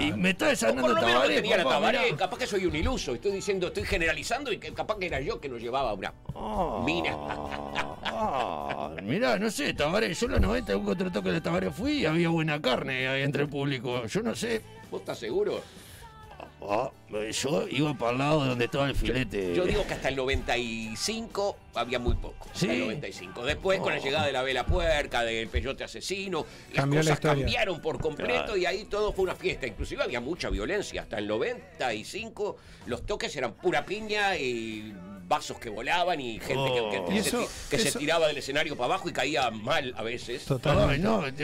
Y 0.00 0.12
me 0.12 0.30
está 0.30 0.46
desandando 0.48 0.88
lo 0.88 0.94
no 0.94 1.00
Tabaré, 1.00 1.34
tenía 1.34 1.56
la 1.56 1.64
Tabaré. 1.64 2.14
Capaz 2.16 2.38
que 2.38 2.46
soy 2.46 2.66
un 2.66 2.76
iluso. 2.76 3.14
Estoy 3.14 3.32
diciendo, 3.32 3.66
estoy 3.66 3.84
generalizando 3.84 4.52
y 4.52 4.58
que 4.58 4.72
capaz 4.72 4.96
que 4.96 5.06
era 5.06 5.20
yo 5.20 5.40
que 5.40 5.48
nos 5.48 5.60
llevaba 5.60 5.92
una. 5.92 6.14
Ah, 6.36 6.82
Mina. 6.86 7.16
ah, 8.04 8.90
mirá, 9.02 9.38
no 9.38 9.50
sé, 9.50 9.74
Tabaré, 9.74 10.14
yo 10.14 10.26
en 10.26 10.32
los 10.32 10.40
90 10.40 10.76
un 10.76 10.88
otro 10.88 11.10
toque 11.10 11.30
de 11.32 11.40
Tabaré 11.40 11.70
fui 11.72 11.92
y 12.02 12.06
había 12.06 12.28
buena 12.28 12.60
carne 12.62 13.08
ahí 13.08 13.22
entre 13.22 13.42
el 13.42 13.48
público. 13.48 14.06
Yo 14.06 14.22
no 14.22 14.36
sé. 14.36 14.62
¿Vos 14.90 15.00
estás 15.00 15.18
seguro? 15.18 15.62
Ah, 16.60 16.90
yo 17.30 17.66
iba 17.70 17.94
para 17.94 18.12
el 18.12 18.18
lado 18.18 18.44
donde 18.44 18.64
estaba 18.64 18.88
el 18.88 18.94
filete. 18.96 19.54
Yo 19.54 19.64
digo 19.64 19.86
que 19.86 19.94
hasta 19.94 20.08
el 20.08 20.16
95 20.16 21.56
había 21.74 21.98
muy 21.98 22.14
poco. 22.14 22.46
Hasta 22.46 22.58
Sí. 22.58 22.70
el 22.70 22.80
95. 22.80 23.44
Después, 23.44 23.78
con 23.80 23.92
la 23.92 23.98
llegada 24.00 24.26
de 24.26 24.32
la 24.32 24.42
vela 24.42 24.66
puerca, 24.66 25.22
del 25.22 25.48
peyote 25.48 25.84
asesino, 25.84 26.44
las 26.70 26.76
Cambió 26.76 27.00
cosas 27.00 27.14
historia. 27.14 27.44
cambiaron 27.44 27.80
por 27.80 28.00
completo 28.00 28.44
Claro. 28.44 28.56
y 28.56 28.66
ahí 28.66 28.84
todo 28.86 29.12
fue 29.12 29.24
una 29.24 29.34
fiesta. 29.36 29.66
Inclusive 29.66 30.02
había 30.02 30.20
mucha 30.20 30.50
violencia. 30.50 31.02
Hasta 31.02 31.18
el 31.18 31.26
95 31.28 32.56
los 32.86 33.06
toques 33.06 33.34
eran 33.36 33.54
pura 33.54 33.84
piña 33.86 34.36
y 34.36 34.92
vasos 35.28 35.58
que 35.58 35.68
volaban 35.68 36.18
y 36.20 36.40
gente 36.40 36.54
que- 36.72 36.90
que, 36.90 36.98
Oh. 37.00 37.06
que 37.06 37.14
Y 37.14 37.22
se, 37.22 37.28
eso- 37.28 37.40
ti- 37.42 37.46
que 37.70 37.78
se 37.78 37.88
eso- 37.88 37.98
tiraba 37.98 38.26
del 38.28 38.38
escenario 38.38 38.74
para 38.76 38.86
abajo 38.94 39.08
y 39.10 39.12
caía 39.12 39.50
mal 39.50 39.92
a 39.96 40.02
veces. 40.02 40.44
Totalmente. 40.46 40.94
Ay, 40.94 41.00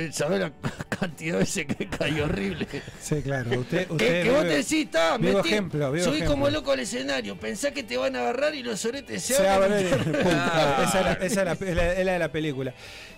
no, 0.06 0.12
¿sabes 0.12 0.40
la 0.40 0.52
cantidad 0.88 1.34
de 1.34 1.38
veces 1.40 1.66
que 1.66 1.86
cayó 1.88 2.24
horrible? 2.24 2.66
Sí, 3.00 3.20
claro. 3.22 3.50
Usted, 3.60 3.90
usted 3.90 4.22
que 4.24 4.30
vos 4.30 4.40
te 4.42 4.48
decís, 4.48 4.72
está, 4.86 5.16
ejemplo, 5.16 5.92
vivo 5.92 6.04
subí 6.04 6.16
ejemplo. 6.16 6.30
como 6.34 6.48
loco 6.50 6.72
al 6.72 6.80
escenario, 6.80 7.36
pensá 7.38 7.72
que 7.72 7.82
te 7.82 7.96
van 7.98 8.16
a 8.16 8.20
agarrar 8.20 8.54
y 8.54 8.62
los 8.62 8.82
oretes 8.86 9.22
se, 9.22 9.34
Se 9.34 9.46
abren. 9.48 9.86
claro, 9.88 10.82
esa, 10.84 10.98
es 11.00 11.04
la, 11.04 11.12
esa 11.12 11.26
es 11.26 11.34
la- 11.46 11.52
es 11.70 11.76
la- 11.76 11.92
es 11.92 12.04
la 12.06 12.12
de 12.14 12.18
la 12.18 12.32
película. 12.32 12.72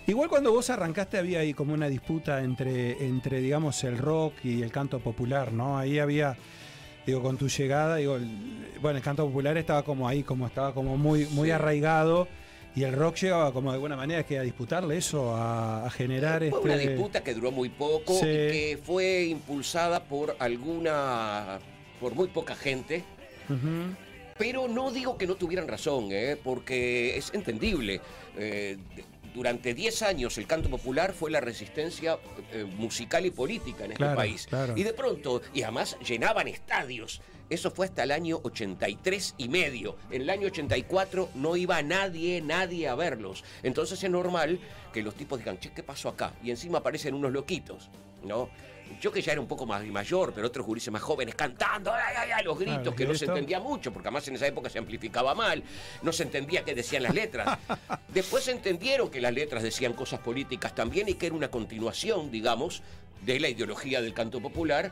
Igual 0.05 0.29
cuando 0.29 0.51
vos 0.51 0.69
arrancaste 0.69 1.17
había 1.17 1.39
ahí 1.39 1.53
como 1.53 1.73
una 1.73 1.87
disputa 1.89 2.41
entre, 2.41 3.05
entre 3.05 3.39
digamos, 3.39 3.83
el 3.83 3.97
rock 3.97 4.33
y 4.43 4.61
el 4.63 4.71
canto 4.71 4.99
popular, 4.99 5.51
¿no? 5.51 5.77
Ahí 5.77 5.99
había, 5.99 6.37
digo, 7.07 7.21
con 7.23 7.37
tu 7.37 7.47
llegada, 7.47 7.95
digo, 7.95 8.17
el- 8.17 8.27
bueno, 8.81 8.97
el 8.97 9.03
canto 9.03 9.25
popular 9.25 9.57
estaba 9.57 9.81
como 9.83 10.07
ahí, 10.07 10.21
como 10.23 10.45
estaba 10.45 10.73
como 10.73 10.97
muy, 10.97 11.25
muy 11.27 11.47
Sí. 11.47 11.51
arraigado 11.51 12.27
y 12.75 12.83
el 12.83 12.93
rock 12.93 13.15
llegaba 13.15 13.51
como 13.53 13.71
de 13.71 13.75
alguna 13.75 13.95
manera 13.95 14.23
que 14.23 14.37
a 14.37 14.41
disputarle 14.43 14.97
eso, 14.97 15.33
a, 15.35 15.85
a 15.85 15.89
generar 15.89 16.47
Fue 16.49 16.59
una 16.59 16.75
este... 16.75 16.89
disputa 16.89 17.23
que 17.23 17.33
duró 17.33 17.51
muy 17.51 17.69
poco 17.69 18.13
Sí. 18.19 18.25
y 18.27 18.29
que 18.51 18.79
fue 18.83 19.23
impulsada 19.25 20.03
por 20.03 20.35
alguna. 20.39 21.57
por 21.99 22.13
muy 22.13 22.27
poca 22.27 22.55
gente. 22.55 23.03
Pero 24.37 24.67
no 24.67 24.91
digo 24.91 25.17
que 25.17 25.25
no 25.25 25.33
tuvieran 25.35 25.67
razón, 25.67 26.09
¿eh? 26.11 26.37
porque 26.43 27.17
es 27.17 27.33
entendible. 27.33 28.01
Eh, 28.37 28.77
durante 29.37 29.75
10 29.75 30.01
años 30.01 30.35
el 30.39 30.47
canto 30.47 30.67
popular 30.67 31.13
fue 31.13 31.29
la 31.29 31.39
resistencia 31.39 32.17
eh, 32.51 32.63
musical 32.63 33.23
y 33.27 33.29
política 33.29 33.85
en 33.85 33.91
este 33.91 34.03
Claro, 34.03 34.15
país. 34.17 34.47
claro. 34.47 34.73
Y 34.75 34.81
de 34.81 34.93
pronto, 34.93 35.43
y 35.53 35.61
además 35.61 35.95
llenaban 35.99 36.47
estadios. 36.47 37.21
Eso 37.47 37.69
fue 37.69 37.85
hasta 37.85 38.01
el 38.01 38.11
año 38.11 38.39
83 38.43 39.35
y 39.37 39.47
medio. 39.47 39.95
En 40.09 40.23
el 40.23 40.29
año 40.31 40.47
84 40.47 41.29
no 41.35 41.55
iba 41.55 41.79
nadie, 41.83 42.41
nadie 42.41 42.87
a 42.89 42.95
verlos. 42.95 43.43
Entonces 43.61 44.03
es 44.03 44.09
normal 44.09 44.59
que 44.91 45.03
los 45.03 45.13
tipos 45.13 45.37
digan, 45.37 45.59
che, 45.59 45.71
¿qué 45.71 45.83
pasó 45.83 46.09
acá? 46.09 46.33
Y 46.43 46.49
encima 46.49 46.79
aparecen 46.79 47.13
unos 47.13 47.31
loquitos, 47.31 47.89
¿no? 48.23 48.49
Yo 49.01 49.11
que 49.11 49.21
ya 49.21 49.31
era 49.31 49.41
un 49.41 49.47
poco 49.47 49.65
más 49.65 49.83
mayor, 49.85 50.33
pero 50.33 50.47
otros 50.47 50.65
gurises 50.65 50.91
más 50.91 51.01
jóvenes 51.01 51.35
cantando, 51.35 51.91
¡ay, 51.93 52.15
ay, 52.17 52.29
ay! 52.35 52.43
Los 52.43 52.57
gritos, 52.57 52.93
que 52.95 53.05
no 53.05 53.13
se 53.13 53.25
entendía 53.25 53.59
mucho, 53.59 53.91
porque 53.93 54.07
además 54.07 54.27
en 54.27 54.35
esa 54.35 54.47
época 54.47 54.69
se 54.69 54.79
amplificaba 54.79 55.35
mal, 55.35 55.63
no 56.01 56.11
se 56.11 56.23
entendía 56.23 56.63
qué 56.63 56.73
decían 56.73 57.03
las 57.03 57.13
letras. 57.13 57.57
Después 58.13 58.43
se 58.43 58.51
entendieron 58.51 59.09
que 59.09 59.21
las 59.21 59.33
letras 59.33 59.63
decían 59.63 59.93
cosas 59.93 60.19
políticas 60.19 60.73
también 60.73 61.09
y 61.09 61.15
que 61.15 61.27
era 61.27 61.35
una 61.35 61.49
continuación, 61.49 62.31
digamos, 62.31 62.81
de 63.25 63.39
la 63.39 63.49
ideología 63.49 64.01
del 64.01 64.13
canto 64.13 64.41
popular 64.41 64.91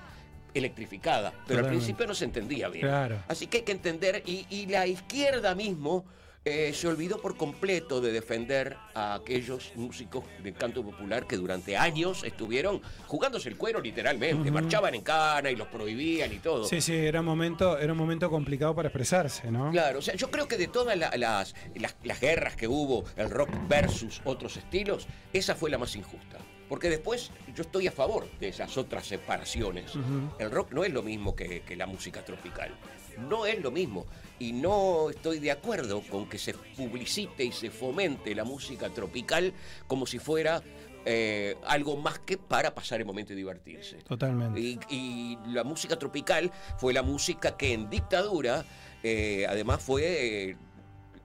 electrificada. 0.54 1.34
Pero 1.48 1.62
al 1.62 1.68
principio 1.68 2.08
no 2.08 2.16
se 2.16 2.26
entendía 2.26 2.70
bien. 2.70 2.88
Claro. 2.88 3.24
Así 3.28 3.48
que 3.48 3.58
hay 3.58 3.64
que 3.64 3.72
entender, 3.74 4.24
y, 4.26 4.46
y 4.50 4.68
la 4.68 4.88
izquierda 4.88 5.54
mismo 5.54 6.06
eh, 6.48 6.72
se 6.74 6.88
olvidó 6.88 7.20
por 7.20 7.36
completo 7.38 8.02
de 8.02 8.12
defender 8.12 8.78
a 8.94 9.16
aquellos 9.16 9.72
músicos 9.76 10.24
del 10.44 10.54
canto 10.54 10.84
popular 10.84 11.26
que 11.26 11.38
durante 11.38 11.76
años 11.76 12.24
estuvieron 12.24 12.82
jugándose 13.08 13.50
el 13.50 13.58
cuero 13.58 13.82
literalmente, 13.82 14.52
marchaban 14.52 14.94
en 14.94 15.02
cana 15.02 15.50
y 15.50 15.56
los 15.56 15.68
prohibían 15.70 16.32
y 16.32 16.38
todo. 16.38 16.66
Sí, 16.66 16.82
sí, 16.82 16.94
era 16.94 17.22
un 17.22 17.26
momento, 17.26 17.78
era 17.80 17.92
un 17.94 17.98
momento 17.98 18.30
complicado 18.30 18.76
para 18.76 18.90
expresarse, 18.90 19.50
¿no? 19.52 19.72
Claro, 19.72 20.00
o 20.00 20.02
sea, 20.04 20.14
yo 20.16 20.30
creo 20.30 20.48
que 20.48 20.58
de 20.58 20.68
todas 20.68 20.96
la- 20.98 21.16
las, 21.18 21.56
las, 21.74 21.96
las 22.04 22.20
guerras 22.22 22.56
que 22.56 22.68
hubo, 22.68 23.06
el 23.18 23.30
rock 23.32 23.50
versus 23.68 24.22
otros 24.24 24.56
estilos, 24.58 25.08
esa 25.34 25.56
fue 25.56 25.72
la 25.72 25.78
más 25.80 25.96
injusta. 25.96 26.38
Porque 26.70 26.90
después 26.90 27.30
yo 27.56 27.62
estoy 27.62 27.86
a 27.88 27.92
favor 27.92 28.28
de 28.40 28.48
esas 28.48 28.76
otras 28.78 29.06
separaciones. 29.06 29.92
El 30.40 30.50
rock 30.50 30.72
no 30.74 30.84
es 30.84 30.92
lo 30.92 31.04
mismo 31.04 31.36
que, 31.36 31.62
que 31.62 31.76
la 31.76 31.86
música 31.86 32.26
tropical. 32.26 32.72
No 33.18 33.46
es 33.46 33.62
lo 33.62 33.72
mismo. 33.72 34.06
Y 34.40 34.52
no 34.52 35.10
estoy 35.10 35.40
de 35.40 35.52
acuerdo 35.52 36.02
con 36.02 36.28
que 36.28 36.38
se 36.38 36.54
publicite 36.54 37.46
y 37.46 37.52
se 37.52 37.70
fomente 37.70 38.36
la 38.36 38.44
música 38.44 38.90
tropical 38.90 39.54
como 39.88 40.06
si 40.06 40.20
fuera 40.20 40.62
eh, 41.08 41.56
algo 41.66 41.98
más 41.98 42.18
que 42.20 42.38
para 42.38 42.74
pasar 42.74 43.00
el 43.00 43.06
momento 43.06 43.34
y 43.34 43.36
divertirse. 43.36 43.98
Totalmente. 43.98 44.60
Y, 44.60 44.80
y 44.90 45.38
la 45.48 45.64
música 45.64 45.98
tropical 45.98 46.52
fue 46.78 46.94
la 46.94 47.04
música 47.04 47.56
que 47.56 47.74
en 47.74 47.90
dictadura, 47.90 48.66
eh, 49.04 49.46
además 49.48 49.84
fue 49.84 50.50
eh, 50.50 50.58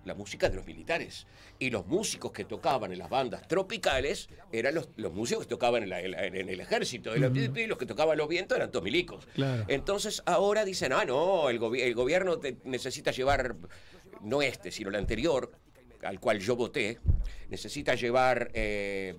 la 0.05 0.15
música 0.15 0.49
de 0.49 0.57
los 0.57 0.67
militares. 0.67 1.27
Y 1.59 1.71
los 1.71 1.87
músicos 1.87 2.33
que 2.33 2.45
tocaban 2.45 2.93
en 2.93 2.99
las 2.99 3.11
bandas 3.11 3.47
tropicales 3.47 4.29
eran 4.51 4.75
los, 4.75 4.89
los 4.97 5.13
músicos 5.13 5.45
que 5.45 5.51
tocaban 5.51 5.83
en, 5.83 5.91
la- 5.91 6.01
en 6.01 6.11
la- 6.13 6.25
en 6.27 6.49
el 6.49 6.61
ejército. 6.61 7.15
Y 7.15 7.21
los- 7.21 7.37
y 7.37 7.67
los 7.67 7.77
que 7.79 7.87
tocaban 7.87 8.17
los 8.17 8.29
vientos 8.29 8.57
eran 8.57 8.71
todos 8.71 8.85
milicos. 8.85 9.27
Claro. 9.35 9.65
Entonces 9.69 10.23
ahora 10.27 10.65
dicen, 10.65 10.93
ah, 10.93 11.05
no, 11.05 11.51
el, 11.51 11.61
gobi- 11.61 11.83
el 11.83 11.95
gobierno 11.95 12.39
te- 12.39 12.57
necesita 12.65 13.11
llevar, 13.11 13.57
no 14.23 14.41
este, 14.43 14.71
sino 14.71 14.89
el 14.89 14.97
anterior, 14.97 15.53
al 16.03 16.19
cual 16.19 16.39
yo 16.41 16.57
voté, 16.57 16.99
necesita 17.49 17.95
llevar... 17.95 18.51
eh, 18.55 19.15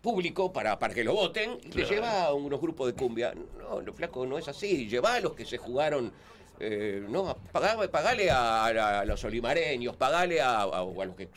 público 0.00 0.52
para, 0.52 0.78
para 0.78 0.94
que 0.94 1.02
lo 1.02 1.12
voten 1.12 1.58
y 1.62 1.72
le 1.72 1.84
lleva 1.84 2.22
a 2.24 2.32
unos 2.32 2.60
grupos 2.60 2.86
de 2.86 2.94
cumbia. 2.94 3.34
No, 3.58 3.82
no, 3.82 3.92
flaco, 3.92 4.24
no 4.26 4.38
es 4.38 4.46
así. 4.48 4.88
Lleva 4.88 5.14
a 5.14 5.20
los 5.20 5.34
que 5.34 5.44
se 5.44 5.58
jugaron. 5.58 6.12
Eh, 6.60 7.04
no, 7.08 7.36
pagale, 7.52 7.88
pagale 7.88 8.30
a, 8.30 9.04
los 9.04 9.22
olimareños, 9.24 9.96
pagale 9.96 10.40
a, 10.40 10.60
a- 10.62 10.80
a 10.80 11.04
los 11.04 11.16
que 11.16 11.28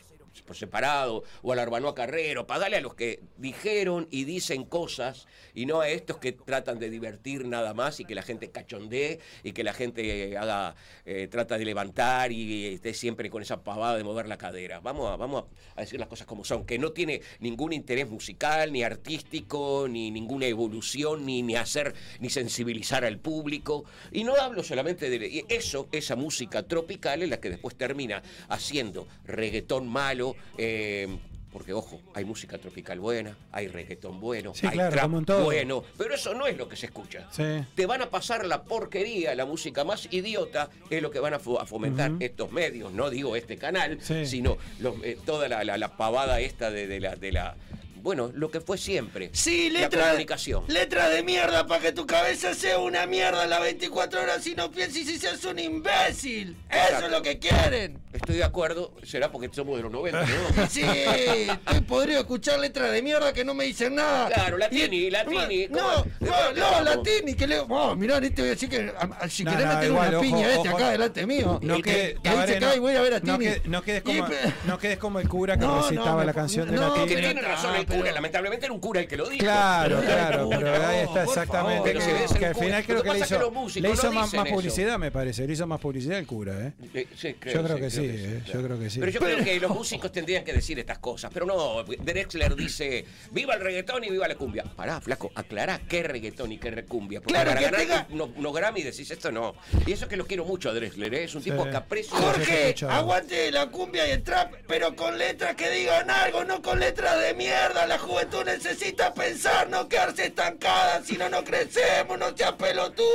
por 0.46 0.56
separado, 0.56 1.24
o 1.42 1.52
al 1.52 1.60
Arbanoa 1.60 1.94
Carrero, 1.94 2.48
pagale 2.48 2.78
a 2.78 2.82
los 2.82 2.96
que 2.96 3.22
dijeron 3.38 4.08
y 4.10 4.24
dicen 4.24 4.64
cosas, 4.64 5.28
y 5.54 5.66
no 5.66 5.82
a 5.82 5.90
estos 5.90 6.18
que 6.18 6.32
tratan 6.32 6.80
de 6.80 6.90
divertir 6.90 7.46
nada 7.46 7.74
más 7.74 8.00
y 8.00 8.06
que 8.06 8.16
la 8.16 8.22
gente 8.22 8.50
cachondee 8.50 9.20
y 9.44 9.52
que 9.52 9.64
la 9.64 9.74
gente 9.74 10.32
eh, 10.32 10.38
haga, 10.38 10.76
eh, 11.06 11.28
trata 11.30 11.58
de 11.58 11.66
levantar 11.66 12.32
y 12.32 12.68
esté 12.76 12.94
siempre 12.94 13.30
con 13.30 13.42
esa 13.42 13.64
pavada 13.64 13.98
de 13.98 14.04
mover 14.04 14.28
la 14.28 14.38
cadera. 14.38 14.80
Vamos 14.80 15.12
a, 15.12 15.18
vamos 15.18 15.46
a 15.76 15.82
decir 15.82 16.00
las 16.00 16.08
cosas 16.08 16.28
como 16.28 16.46
son, 16.46 16.66
que 16.66 16.80
no 16.80 16.92
tiene 16.92 17.22
ningún 17.40 17.74
interés 17.74 18.10
musical, 18.10 18.72
ni 18.72 18.84
artístico, 18.84 19.88
ni 19.90 20.12
ninguna 20.12 20.46
evolución, 20.46 21.26
ni, 21.26 21.42
ni 21.42 21.56
hacer, 21.56 21.94
ni 22.20 22.30
sensibilizar 22.30 23.04
al 23.04 23.20
público. 23.20 23.84
Y 24.12 24.24
no 24.24 24.36
hablo 24.36 24.64
solamente 24.64 25.10
de 25.10 25.46
eso, 25.50 25.90
esa 25.92 26.16
música 26.16 26.64
tropical 26.64 27.24
es 27.24 27.30
la 27.30 27.40
que 27.40 27.50
después 27.50 27.76
termina 27.76 28.22
haciendo 28.48 29.08
reggaetón 29.26 29.88
malo, 29.88 30.21
eh, 30.58 31.08
porque 31.52 31.74
ojo, 31.74 32.00
hay 32.14 32.24
música 32.24 32.58
tropical 32.58 33.00
buena, 33.02 33.36
hay 33.52 33.68
reggaetón 33.68 34.22
bueno, 34.22 34.54
Sí, 34.56 34.68
hay 34.68 34.72
claro, 34.74 34.92
trap 34.96 35.12
bueno, 35.44 35.84
pero 35.98 36.14
eso 36.16 36.34
no 36.34 36.48
es 36.48 36.56
lo 36.58 36.70
que 36.70 36.78
se 36.78 36.86
escucha. 36.86 37.28
Sí. 37.30 37.44
Te 37.76 37.86
van 37.86 38.02
a 38.02 38.10
pasar 38.10 38.46
la 38.46 38.64
porquería, 38.64 39.36
la 39.36 39.46
música 39.46 39.84
más 39.84 40.08
idiota, 40.12 40.70
es 40.90 41.02
lo 41.02 41.12
que 41.12 41.20
van 41.20 41.34
a, 41.34 41.40
fo- 41.42 41.60
a 41.60 41.66
fomentar 41.66 42.14
estos 42.22 42.52
medios, 42.54 42.94
no 42.94 43.10
digo 43.10 43.36
este 43.36 43.58
canal, 43.58 43.98
Sí. 44.02 44.26
sino 44.26 44.58
los, 44.80 44.96
eh, 45.04 45.18
toda 45.26 45.50
la, 45.50 45.66
la- 45.66 45.78
la 45.78 45.98
pavada 45.98 46.40
esta 46.40 46.72
de, 46.72 46.88
de 46.88 47.00
la, 47.02 47.16
de 47.18 47.32
la, 47.34 47.58
bueno, 48.02 48.32
lo 48.34 48.50
que 48.52 48.62
fue 48.62 48.78
siempre. 48.78 49.30
Sí, 49.34 49.70
la 49.70 49.82
letra, 49.82 50.06
comunicación. 50.08 50.64
letra 50.68 51.10
de 51.10 51.24
mierda 51.24 51.68
para 51.68 51.82
que 51.82 51.92
tu 51.92 52.06
cabeza 52.06 52.54
sea 52.54 52.80
una 52.80 53.06
mierda 53.06 53.46
las 53.48 53.62
24 53.62 54.22
horas 54.22 54.46
y 54.48 54.56
no 54.56 54.72
pienses 54.72 55.08
y 55.10 55.18
seas 55.20 55.44
un 55.46 55.60
imbécil. 55.60 56.56
Eso 56.70 57.06
es 57.06 57.12
lo 57.12 57.22
que 57.22 57.40
quieren. 57.40 58.00
Estoy 58.14 58.36
de 58.38 58.44
acuerdo, 58.44 58.94
será 59.04 59.32
porque 59.32 59.50
somos 59.54 59.78
de 59.78 59.84
los 59.84 59.92
90, 59.92 60.22
¿no? 60.22 60.68
Sí, 60.70 60.82
estoy 60.84 61.82
podrido 61.88 62.20
escuchar 62.20 62.60
letras 62.60 62.92
de 62.92 63.02
mierda 63.02 63.32
que 63.34 63.46
no 63.46 63.54
me 63.54 63.64
dicen 63.66 63.96
nada. 63.96 64.28
Claro, 64.28 64.58
Latini, 64.58 64.98
Y- 64.98 65.10
Latini, 65.12 65.68
No, 65.70 66.04
no, 66.20 66.28
¿De 66.54 66.60
no? 66.60 66.82
Latini, 66.84 67.34
que 67.36 67.48
le. 67.48 67.60
Oh, 67.60 67.96
mirá, 67.96 68.20
te 68.20 68.30
voy 68.30 68.48
a 68.48 68.50
decir 68.52 68.70
que 68.70 68.92
a- 68.98 69.30
si 69.30 69.44
No, 69.44 69.52
querés 69.52 69.66
no, 69.68 69.74
meter 69.74 69.90
igual, 69.90 70.08
una 70.10 70.18
ojo, 70.18 70.26
piña 70.26 70.48
este 70.54 70.68
ojo. 70.70 70.78
acá 70.78 70.90
delante 70.92 71.26
mío. 71.26 71.60
No, 71.62 71.78
y 71.78 71.82
que, 71.82 71.92
que, 71.92 72.14
que 72.16 72.20
Tabaré, 72.22 72.48
dice 72.48 72.60
que 72.60 72.66
"Ay, 72.66 72.80
voy 72.80 72.96
a 72.96 73.02
ver 73.02 73.14
a 73.14 73.20
no, 73.20 73.38
Tini. 73.38 73.52
que- 73.54 73.62
no 73.70 73.82
quedes 73.82 74.02
Y 74.06 74.18
como, 74.18 74.28
no 74.66 74.78
quedes 74.78 74.98
como 74.98 75.20
el 75.20 75.30
cura 75.30 75.58
que 75.58 75.66
No, 75.66 75.76
no, 75.78 75.82
recitaba 75.90 76.26
la 76.26 76.34
canción 76.34 76.70
de 76.70 76.76
no, 76.76 76.98
la 76.98 77.06
Que 77.06 77.16
tiene 77.16 77.42
razón 77.42 77.76
el 77.76 77.82
Ah, 77.82 77.86
pero- 77.92 78.02
cura, 78.02 78.12
lamentablemente 78.14 78.66
era 78.66 78.74
un 78.74 78.80
cura 78.80 79.00
el 79.02 79.08
que 79.08 79.18
lo 79.18 79.30
dijo. 79.30 79.44
Claro, 79.44 79.98
Pero 80.02 80.08
claro, 80.12 80.50
pero 80.50 80.88
ahí 80.88 81.04
no, 81.06 81.10
está 81.10 81.24
exactamente. 81.24 81.94
favor. 81.94 82.30
Que, 82.32 82.40
un 82.40 82.46
al 82.46 82.56
final 82.56 82.84
creo 82.86 83.04
que 83.04 83.10
le 83.12 83.20
es 83.20 83.26
hizo, 83.26 83.36
que 83.38 83.42
los 83.44 83.54
músicos 83.54 83.90
le 83.90 83.94
hizo 83.94 84.08
no 84.08 84.14
más, 84.14 84.32
publicidad, 84.50 84.98
me 85.00 85.12
parece. 85.12 85.46
Le 85.48 85.54
hizo 85.54 85.68
más 85.68 85.80
publicidad 85.80 86.18
el 86.18 86.26
cura, 86.28 86.54
¿eh? 86.68 86.74
Eh, 86.94 87.08
sí, 87.16 87.36
Yo 87.54 87.64
creo 87.64 87.78
que 87.78 87.90
sí, 87.90 88.06
eh, 88.06 88.44
yo 88.52 88.64
creo 88.64 88.80
que 88.80 88.90
sí. 88.90 89.00
Pero 89.00 89.12
yo 89.12 89.20
creo 89.20 89.44
que 89.44 89.60
los 89.60 89.72
músicos 89.72 90.12
tendrían 90.12 90.44
que 90.44 90.54
decir 90.54 90.80
estas 90.80 91.00
cosas. 91.00 91.32
Pero 91.34 91.46
no, 91.46 91.84
Drexler 91.84 92.56
dice, 92.56 93.06
viva 93.32 93.54
el 93.56 93.62
reggaetón 93.62 94.04
y 94.04 94.10
viva 94.10 94.28
la 94.28 94.36
cumbia. 94.36 94.64
Pará, 94.64 95.00
flaco, 95.02 95.32
aclará 95.36 95.80
qué 95.88 96.04
reggaetón 96.04 96.52
y 96.52 96.58
qué 96.58 96.72
recumbia. 96.72 97.20
Porque 97.22 97.34
Claro, 97.34 97.50
para 97.52 97.60
que 97.60 97.66
ganar 97.66 97.82
tenga- 97.82 98.08
unos 98.14 98.30
unos 98.36 98.54
Grammy 98.54 98.84
decís 98.84 99.10
esto 99.12 99.32
no. 99.32 99.56
Y 99.86 99.92
eso 99.92 100.08
que 100.08 100.18
lo 100.18 100.26
quiero 100.26 100.46
mucho 100.46 100.70
a 100.70 100.74
Drexler, 100.74 101.14
¿eh? 101.14 101.24
es 101.26 101.36
un 101.36 101.42
tipo 101.44 101.64
sí, 101.66 102.08
Jorge, 102.10 102.76
aguante 102.90 103.52
la 103.52 103.68
cumbia 103.70 104.08
y 104.08 104.12
el 104.12 104.24
trap, 104.24 104.54
pero 104.68 104.96
con 104.96 105.18
letras 105.18 105.56
que 105.56 105.70
digan 105.70 106.10
algo, 106.10 106.44
no 106.44 106.62
con 106.62 106.80
letras 106.80 107.20
de 107.22 107.34
mierda. 107.34 107.81
La 107.88 107.98
juventud 107.98 108.44
necesita 108.46 109.14
pensar, 109.14 109.68
no 109.70 109.88
quedarse 109.90 110.28
estancada, 110.28 111.02
si 111.04 111.18
no, 111.18 111.28
no 111.30 111.44
crecemos, 111.44 112.18
no 112.18 112.36
seas 112.38 112.54
pelotudo. 112.54 113.06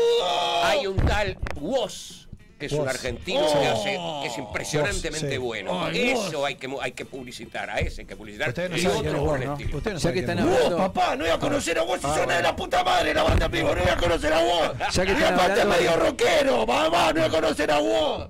Hay 0.65 0.87
un 0.87 0.97
tal 0.97 1.39
Woz, 1.61 2.27
que 2.59 2.67
es 2.67 2.73
un 2.73 2.87
argentino 2.89 3.41
Oh. 3.47 3.61
que, 3.61 3.67
hace, 3.69 3.99
que 4.23 4.27
es 4.27 4.39
impresionantemente 4.39 5.39
Woz, 5.39 5.57
sí. 5.59 5.63
bueno. 5.65 5.85
Ay, 5.87 6.11
Eso 6.11 6.45
hay 6.45 6.57
que, 6.57 6.69
hay 6.83 6.93
que 6.93 7.05
publicitar, 7.07 7.71
a 7.71 7.79
ese 7.79 8.03
hay 8.03 8.07
que 8.07 8.17
publicitar. 8.17 8.49
Ustedes 8.49 8.71
no 8.71 8.77
y 8.77 8.87
otros 8.87 9.15
es 9.15 9.21
por 9.21 9.41
el 9.41 9.47
¿no? 9.47 9.53
estilo. 9.55 9.77
Ustedes 9.79 9.95
no 10.05 10.11
Ya 10.11 10.13
que 10.13 10.21
están 10.21 10.39
es 10.41 10.45
vos. 10.45 10.55
Hablando- 10.57 10.77
papá, 10.79 11.17
no 11.17 11.25
iba 11.27 11.35
a 11.35 11.39
conocer 11.39 11.79
a 11.79 11.83
vos 11.83 12.01
si 12.01 12.07
Ah, 12.07 12.15
bueno. 12.17 12.33
de 12.35 12.43
la 12.43 12.57
puta 12.57 12.85
madre 12.85 13.15
la 13.15 13.23
banda 13.23 13.47
en 13.47 13.53
vivo, 13.53 13.75
no 13.75 13.83
iba 13.83 13.93
a 13.93 13.97
conocer 13.97 14.33
a 14.33 14.43
vos. 14.43 14.71
Ya 14.93 15.07
que 15.07 15.13
y 15.13 15.15
aparte 15.15 15.61
hablando- 15.63 15.75
medio 15.77 15.97
rockero, 15.97 16.67
mamá, 16.67 17.13
no 17.13 17.19
iba 17.21 17.27
a 17.29 17.31
conocer 17.31 17.71
a 17.71 17.79
vos. 17.79 18.29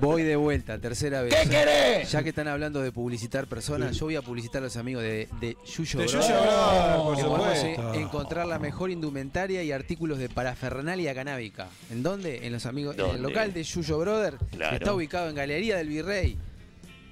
Voy 0.00 0.22
de 0.22 0.36
vuelta, 0.36 0.78
tercera 0.78 1.22
vez. 1.22 1.34
¿Qué 1.34 1.48
querés? 1.48 2.10
Ya 2.10 2.22
que 2.22 2.30
están 2.30 2.48
hablando 2.48 2.80
de 2.82 2.92
publicitar 2.92 3.46
personas, 3.46 3.96
yo 3.96 4.06
voy 4.06 4.16
a 4.16 4.22
publicitar 4.22 4.62
a 4.62 4.64
los 4.66 4.76
amigos 4.76 5.02
de, 5.02 5.28
de 5.40 5.56
Yuyo 5.66 6.00
De. 6.00 6.06
Yuyo 6.06 6.18
Bros, 6.18 7.02
por 7.04 7.16
que 7.16 7.22
podemos 7.24 7.58
eh, 7.58 7.76
encontrar 8.00 8.46
la 8.46 8.58
mejor 8.58 8.90
indumentaria 8.90 9.62
y 9.62 9.72
artículos 9.72 10.18
de 10.18 10.28
parafernalia 10.28 11.14
canábica. 11.14 11.68
¿En 11.90 12.02
dónde? 12.02 12.46
En 12.46 12.52
los 12.52 12.66
amigos, 12.66 12.94
en 12.96 13.00
el 13.02 13.06
¿Dónde? 13.08 13.22
local 13.22 13.52
de 13.52 13.62
Yuyo 13.62 13.98
Brother, 13.98 14.36
Claro. 14.50 14.70
que 14.70 14.76
está 14.76 14.94
ubicado 14.94 15.28
en 15.28 15.34
Galería 15.34 15.76
del 15.76 15.88
Virrey. 15.88 16.36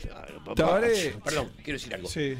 Claro, 0.00 0.42
papá. 0.44 0.80
Perdón, 1.24 1.52
quiero 1.62 1.78
decir 1.78 1.94
algo. 1.94 2.08
Sí. 2.08 2.36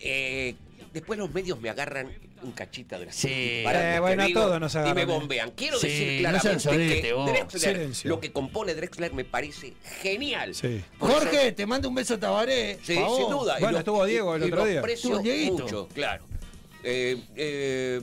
Eh, 0.00 0.54
después 0.92 1.18
los 1.18 1.32
medios 1.32 1.60
me 1.60 1.68
agarran 1.70 2.10
un 2.42 2.52
cachita 2.52 2.98
de 2.98 3.06
la 3.06 3.12
Sí. 3.12 3.62
para 3.64 3.96
Eh, 3.96 4.00
bueno, 4.00 4.22
a 4.24 4.28
todos 4.32 4.60
nos 4.60 4.74
Y 4.74 4.78
agarran, 4.78 4.94
me 4.96 5.02
eh. 5.02 5.06
bombean. 5.06 5.50
Quiero 5.52 5.78
Sí, 5.78 5.88
decir 5.88 6.18
claramente 6.20 7.00
que. 7.02 7.12
Drexler, 7.12 7.74
Silencio. 7.76 8.08
lo 8.10 8.20
que 8.20 8.32
compone 8.32 8.74
Drexler 8.74 9.12
me 9.14 9.24
parece 9.24 9.72
genial. 10.02 10.54
Sí. 10.54 10.82
Jorge, 10.98 11.52
te 11.52 11.66
mando 11.66 11.88
un 11.88 11.94
beso 11.94 12.14
a 12.14 12.18
Tabaré. 12.20 12.74
Sí, 12.82 12.94
sin 12.94 13.30
duda. 13.30 13.56
Y 13.58 13.60
Bueno, 13.62 13.72
lo- 13.72 13.78
estuvo 13.78 14.04
Diego 14.04 14.34
el 14.36 14.42
y 14.42 14.44
otro 14.46 14.56
lo 14.58 14.66
día. 14.66 14.78
aprecio 14.80 15.10
Estuvo 15.10 15.22
Dieguito. 15.22 15.52
mucho, 15.64 15.88
claro. 15.94 16.24
Eh, 16.84 17.16
eh, 17.34 18.02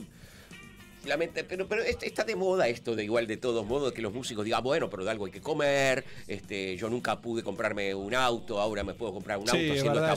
lamenta- 1.06 1.42
pero, 1.48 1.66
pero 1.68 1.82
est- 1.82 2.02
está 2.02 2.24
de 2.24 2.36
moda 2.36 2.68
esto 2.68 2.94
de 2.96 3.04
igual 3.04 3.26
de 3.26 3.36
todos 3.36 3.66
modos 3.66 3.92
que 3.92 4.02
los 4.02 4.12
músicos 4.12 4.44
digan, 4.44 4.62
bueno, 4.62 4.88
pero 4.90 5.04
de 5.04 5.10
algo 5.10 5.26
hay 5.26 5.32
que 5.32 5.40
comer, 5.40 6.04
este, 6.26 6.76
yo 6.76 6.88
nunca 6.88 7.20
pude 7.20 7.42
comprarme 7.42 7.94
un 7.94 8.14
auto, 8.14 8.60
ahora 8.60 8.82
me 8.84 8.94
puedo 8.94 9.12
comprar 9.12 9.38
un 9.38 9.46
Sí, 9.48 9.56
auto 9.56 9.72
haciendo 9.72 10.00
verdad, 10.00 10.10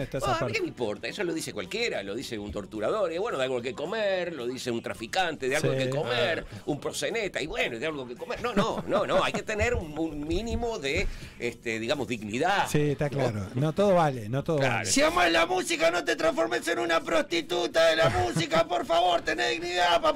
está 0.00 0.18
esa 0.18 0.38
Ah. 0.40 0.46
¿Qué 0.52 0.60
me 0.60 0.68
importa? 0.68 1.08
Eso 1.08 1.24
lo 1.24 1.32
dice 1.34 1.52
cualquiera, 1.52 2.02
lo 2.02 2.14
dice 2.14 2.38
un 2.38 2.50
torturador, 2.52 3.12
y 3.12 3.18
bueno, 3.18 3.38
de 3.38 3.44
algo 3.44 3.56
hay 3.56 3.62
que 3.62 3.74
comer, 3.74 4.32
lo 4.32 4.46
dice 4.46 4.70
un 4.70 4.82
traficante, 4.82 5.48
de 5.48 5.56
algo 5.56 5.72
Sí. 5.72 5.78
hay 5.78 5.84
que 5.84 5.90
comer, 5.90 6.44
un 6.66 6.80
proseneta, 6.80 7.40
y 7.40 7.46
bueno, 7.46 7.78
de 7.78 7.86
algo 7.86 8.06
que 8.06 8.16
comer. 8.16 8.42
No, 8.42 8.54
no, 8.54 8.82
no, 8.86 9.06
no, 9.06 9.22
hay 9.24 9.32
que 9.32 9.42
tener 9.42 9.74
un, 9.74 9.96
un 9.98 10.26
mínimo 10.26 10.78
de, 10.78 11.06
este, 11.38 11.78
digamos, 11.78 12.08
dignidad. 12.08 12.66
Sí, 12.68 12.90
está 12.92 13.06
¿no? 13.08 13.10
claro. 13.18 13.46
No 13.54 13.72
todo 13.72 13.94
vale, 13.94 14.28
no 14.28 14.42
todo 14.44 14.58
Claro. 14.58 14.74
vale. 14.74 14.86
Si 14.90 15.02
amas 15.02 15.30
la 15.32 15.46
música, 15.46 15.90
no 15.90 16.04
te 16.04 16.16
transformes 16.16 16.66
en 16.68 16.78
una 16.78 17.00
prostituta 17.00 17.86
de 17.88 17.96
la 17.96 18.08
música, 18.10 18.66
por 18.66 18.84
favor, 18.86 19.22
tenés 19.22 19.50
dignidad, 19.50 20.00
papá. 20.00 20.11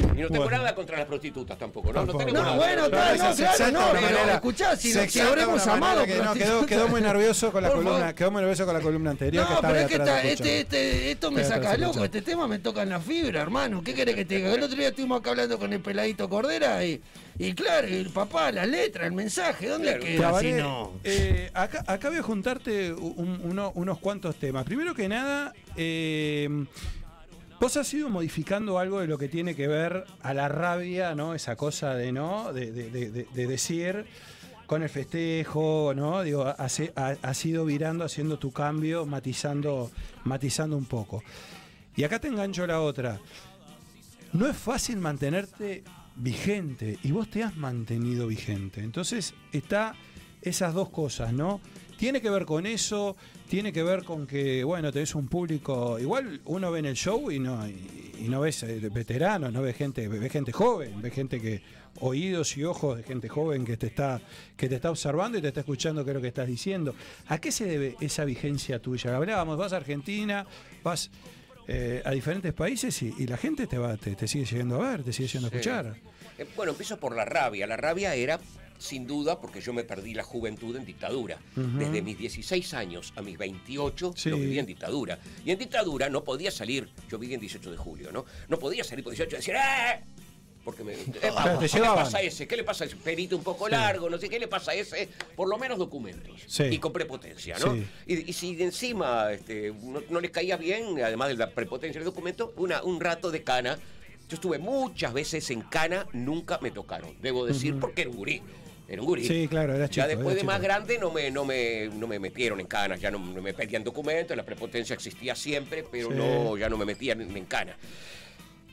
Y 0.00 0.20
no 0.20 0.28
tengo 0.28 0.42
Bueno. 0.44 0.58
nada 0.58 0.74
contra 0.74 0.98
las 0.98 1.06
prostitutas 1.06 1.58
tampoco, 1.58 1.88
¿no? 1.92 2.00
No, 2.00 2.06
Tampoco. 2.06 2.18
tenemos 2.18 2.40
No, 2.42 2.44
nada. 2.44 2.56
bueno, 2.56 2.86
eso 3.14 3.24
no, 3.24 3.34
se 3.34 3.42
claro, 3.44 3.72
no, 3.72 3.86
pero 3.92 4.02
manera- 4.02 4.34
escuchá, 4.34 4.76
si, 4.76 5.20
habremos 5.20 5.66
amado 5.66 6.04
que 6.04 6.16
no, 6.18 6.34
quedó, 6.34 6.66
quedó 6.66 6.88
muy 6.88 7.00
nervioso 7.00 7.52
con 7.52 7.62
la 7.62 7.68
Por 7.68 7.78
columna, 7.78 7.98
favor. 8.00 8.14
quedó 8.14 8.30
muy 8.30 8.40
nervioso 8.40 8.64
con 8.66 8.74
la 8.74 8.80
columna 8.80 9.10
anterior 9.10 9.44
que 9.44 9.50
No, 9.50 9.56
estaba 9.56 9.72
pero 9.74 9.84
es 9.84 9.88
que 9.90 9.96
está- 9.96 10.22
este, 10.22 10.60
este, 10.60 11.10
esto 11.12 11.30
me 11.30 11.44
saca 11.44 11.76
loco, 11.76 12.04
este 12.04 12.22
tema 12.22 12.46
me 12.48 12.58
toca 12.58 12.82
en 12.82 12.90
la 12.90 13.00
fibra, 13.00 13.40
hermano. 13.42 13.82
¿Qué 13.82 13.94
querés 13.94 14.14
que 14.14 14.24
te 14.24 14.36
diga? 14.36 14.52
El 14.52 14.62
otro 14.62 14.76
día 14.76 14.88
estuvimos 14.88 15.20
acá 15.20 15.30
hablando 15.30 15.58
con 15.58 15.72
el 15.72 15.80
peladito 15.80 16.28
Cordera 16.28 16.84
y, 16.84 17.00
y 17.38 17.52
claro, 17.54 17.86
el 17.86 18.10
papá, 18.10 18.52
la 18.52 18.66
letra, 18.66 19.06
el 19.06 19.12
mensaje, 19.12 19.68
¿dónde 19.68 19.98
Claro. 19.98 20.04
queda 20.04 20.40
si 20.40 20.52
no? 20.52 20.92
eh, 21.04 21.50
acá, 21.54 21.84
acá 21.86 22.08
voy 22.08 22.18
a 22.18 22.22
juntarte 22.22 22.92
un- 22.92 23.40
uno- 23.44 23.72
unos 23.74 23.98
cuantos 23.98 24.36
temas. 24.36 24.64
Primero 24.64 24.94
que 24.94 25.08
nada, 25.08 25.52
eh, 25.76 26.48
vos 27.60 27.76
has 27.76 27.92
ido 27.94 28.08
modificando 28.08 28.78
algo 28.78 29.00
de 29.00 29.06
lo 29.06 29.18
que 29.18 29.28
tiene 29.28 29.54
que 29.54 29.68
ver 29.68 30.04
a 30.22 30.34
la 30.34 30.48
rabia, 30.48 31.14
¿no? 31.14 31.34
Esa 31.34 31.56
cosa 31.56 31.94
de, 31.94 32.10
¿no? 32.12 32.52
De, 32.52 32.72
de- 32.72 32.90
de- 32.90 33.10
de- 33.10 33.26
de 33.32 33.46
decir 33.46 34.06
con 34.66 34.82
el 34.82 34.88
festejo, 34.88 35.92
¿no? 35.94 36.22
Digo, 36.22 36.46
has, 36.46 36.80
ha- 36.96 37.16
has 37.22 37.44
ido 37.44 37.64
virando, 37.64 38.04
haciendo 38.04 38.38
tu 38.38 38.52
cambio, 38.52 39.04
matizando, 39.04 39.90
matizando 40.24 40.76
un 40.76 40.86
poco. 40.86 41.22
Y 41.96 42.04
acá 42.04 42.18
te 42.18 42.28
engancho 42.28 42.66
la 42.66 42.80
otra. 42.80 43.20
No 44.32 44.46
es 44.46 44.56
fácil 44.56 44.98
mantenerte 44.98 45.82
vigente 46.16 46.98
y 47.02 47.10
vos 47.10 47.28
te 47.28 47.42
has 47.42 47.56
mantenido 47.56 48.26
vigente. 48.28 48.80
Entonces 48.82 49.34
está 49.52 49.94
esas 50.40 50.72
dos 50.72 50.88
cosas, 50.90 51.32
¿no? 51.32 51.60
Tiene 52.00 52.22
que 52.22 52.30
ver 52.30 52.46
con 52.46 52.64
eso, 52.64 53.14
tiene 53.46 53.74
que 53.74 53.82
ver 53.82 54.04
con 54.04 54.26
que, 54.26 54.64
bueno, 54.64 54.90
tenés 54.90 55.14
un 55.14 55.28
público, 55.28 55.98
igual 55.98 56.40
uno 56.46 56.72
ve 56.72 56.78
en 56.78 56.86
el 56.86 56.94
show 56.94 57.30
y 57.30 57.38
no, 57.38 57.68
y, 57.68 58.14
y 58.20 58.28
no 58.30 58.40
ves 58.40 58.62
eh, 58.62 58.88
veteranos, 58.90 59.52
no 59.52 59.60
ves 59.60 59.76
gente, 59.76 60.08
ves 60.08 60.32
gente 60.32 60.50
joven, 60.50 61.02
ves 61.02 61.12
gente 61.12 61.38
que, 61.42 61.60
oídos 62.00 62.56
y 62.56 62.64
ojos 62.64 62.96
de 62.96 63.02
gente 63.02 63.28
joven 63.28 63.66
que 63.66 63.76
te 63.76 63.88
está, 63.88 64.18
que 64.56 64.66
te 64.66 64.76
está 64.76 64.90
observando 64.90 65.36
y 65.36 65.42
te 65.42 65.48
está 65.48 65.60
escuchando 65.60 66.02
qué 66.02 66.12
es 66.12 66.14
lo 66.14 66.22
que 66.22 66.28
estás 66.28 66.46
diciendo. 66.48 66.94
¿A 67.28 67.36
qué 67.38 67.52
se 67.52 67.66
debe 67.66 67.96
esa 68.00 68.24
vigencia 68.24 68.78
tuya? 68.80 69.14
Hablábamos, 69.14 69.58
vas 69.58 69.74
a 69.74 69.76
Argentina, 69.76 70.46
vas 70.82 71.10
eh, 71.68 72.00
a 72.02 72.12
diferentes 72.12 72.54
países 72.54 73.02
y, 73.02 73.14
y 73.18 73.26
la 73.26 73.36
gente 73.36 73.66
te 73.66 73.76
va, 73.76 73.98
te, 73.98 74.14
te 74.16 74.26
sigue 74.26 74.46
llegando 74.46 74.82
a 74.82 74.90
ver, 74.90 75.02
te 75.04 75.12
sigue 75.12 75.28
yendo 75.28 75.48
a 75.48 75.50
escuchar. 75.50 75.96
Eh, 76.38 76.46
Bueno, 76.56 76.72
empiezo 76.72 76.98
por 76.98 77.14
la 77.14 77.26
rabia. 77.26 77.66
La 77.66 77.76
rabia 77.76 78.14
era, 78.14 78.40
sin 78.80 79.06
duda, 79.06 79.38
porque 79.40 79.60
yo 79.60 79.72
me 79.72 79.84
perdí 79.84 80.14
la 80.14 80.24
juventud 80.24 80.74
en 80.74 80.84
dictadura. 80.84 81.38
Desde 81.54 82.02
mis 82.02 82.18
16 82.18 82.74
años 82.74 83.12
a 83.14 83.22
mis 83.22 83.36
28 83.38 84.14
Sí. 84.16 84.30
lo 84.30 84.38
viví 84.38 84.58
en 84.58 84.66
dictadura. 84.66 85.18
Y 85.44 85.50
en 85.50 85.58
dictadura 85.58 86.08
no 86.08 86.24
podía 86.24 86.50
salir, 86.50 86.88
yo 87.08 87.18
viví 87.18 87.34
en 87.34 87.40
18 87.40 87.70
de 87.70 87.76
julio, 87.76 88.10
¿no? 88.10 88.24
No 88.48 88.58
podía 88.58 88.82
salir 88.82 89.04
por 89.04 89.12
18 89.12 89.36
y 89.36 89.38
decir, 89.38 89.54
¡eh! 89.54 90.00
Porque 90.64 90.84
me. 90.84 90.92
eh, 90.94 90.98
te 91.60 91.68
¿Qué 91.68 91.80
le 91.80 91.86
pasa 91.86 92.18
a 92.18 92.22
ese? 92.22 92.46
¿Qué 92.46 92.56
le 92.56 92.64
pasa 92.64 92.84
a 92.84 92.86
ese? 92.86 92.96
Perito 92.96 93.36
un 93.36 93.42
poco 93.42 93.68
largo, 93.68 94.10
no 94.10 94.18
sé 94.18 94.28
qué 94.28 94.38
le 94.38 94.48
pasa 94.48 94.72
a 94.72 94.74
ese. 94.74 95.08
Por 95.36 95.48
lo 95.48 95.58
menos 95.58 95.78
documentos. 95.78 96.42
Sí. 96.46 96.64
Y 96.64 96.78
con 96.78 96.92
prepotencia, 96.92 97.58
¿no? 97.58 97.76
Y, 98.06 98.30
y 98.30 98.32
si 98.32 98.54
de 98.56 98.64
encima 98.64 99.32
este, 99.32 99.72
no, 99.82 100.02
no 100.10 100.20
les 100.20 100.30
caía 100.30 100.56
bien, 100.56 101.00
además 101.02 101.28
de 101.28 101.34
la 101.36 101.50
prepotencia 101.50 101.98
del 101.98 102.06
documento, 102.06 102.52
una, 102.56 102.82
un 102.82 103.00
rato 103.00 103.30
de 103.30 103.42
cana. 103.42 103.78
Yo 104.28 104.36
estuve 104.36 104.58
muchas 104.58 105.12
veces 105.12 105.50
en 105.50 105.62
cana, 105.62 106.06
nunca 106.12 106.58
me 106.62 106.70
tocaron, 106.70 107.16
debo 107.20 107.46
decir, 107.46 107.80
porque 107.80 108.02
era 108.02 108.10
un 108.10 108.16
gurí. 108.16 108.40
Era 108.90 109.02
un 109.02 109.06
gurí. 109.06 109.24
Sí, 109.24 109.46
claro, 109.46 109.72
era 109.76 109.88
chico, 109.88 110.04
Ya 110.04 110.08
después 110.08 110.34
de 110.34 110.42
más 110.42 110.60
grande 110.60 110.98
no 110.98 111.12
me, 111.12 111.30
no, 111.30 111.44
me, 111.44 111.86
no 111.94 112.08
me 112.08 112.18
metieron 112.18 112.58
en 112.58 112.66
canas, 112.66 113.00
ya 113.00 113.08
no, 113.12 113.20
no 113.20 113.40
me 113.40 113.54
pedían 113.54 113.84
documentos, 113.84 114.36
la 114.36 114.42
prepotencia 114.44 114.94
existía 114.94 115.36
siempre, 115.36 115.84
pero 115.88 116.08
Sí. 116.08 116.14
no, 116.16 116.56
ya 116.58 116.68
no 116.68 116.76
me 116.76 116.84
metían 116.84 117.20
en, 117.20 117.36
en 117.36 117.44
cana. 117.44 117.76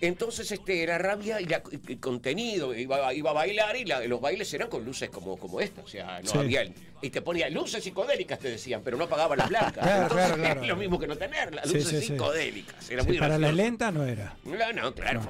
Entonces, 0.02 0.52
este, 0.52 0.86
la 0.88 0.98
rabia 0.98 1.40
y 1.42 1.46
la- 1.46 1.62
el 1.88 2.00
contenido, 2.00 2.74
iba, 2.76 3.14
iba 3.14 3.30
a 3.30 3.34
bailar 3.34 3.76
y 3.78 3.86
la- 3.86 4.00
los 4.08 4.20
bailes 4.20 4.52
eran 4.56 4.70
con 4.70 4.84
luces 4.86 5.10
como, 5.12 5.38
como 5.38 5.60
esta, 5.62 5.82
o 5.82 5.88
sea, 5.88 6.20
no 6.24 6.32
Sí. 6.32 6.38
había... 6.40 6.64
Y 7.02 7.12
te 7.12 7.22
ponía 7.22 7.48
luces 7.52 7.84
psicodélicas, 7.84 8.40
te 8.40 8.50
decían, 8.50 8.82
pero 8.84 8.98
no 8.98 9.04
apagaban 9.04 9.38
las 9.38 9.50
blancas. 9.50 9.84
Claro, 9.84 10.04
Entonces, 10.04 10.28
claro, 10.28 10.36
claro. 10.42 10.62
es 10.64 10.68
lo 10.68 10.76
mismo 10.78 11.00
que 11.00 11.06
no 11.08 11.16
tener, 11.16 11.54
las 11.54 11.68
luces 11.68 11.88
sí, 11.90 12.00
sí. 12.00 12.06
psicodélicas. 12.08 12.90
Era 12.90 13.04
muy 13.04 13.18
para 13.20 13.38
las 13.38 13.54
lentas 13.54 13.94
no 13.94 14.04
era. 14.06 14.36
No, 14.46 14.74
no, 14.74 14.94
claro. 14.96 15.22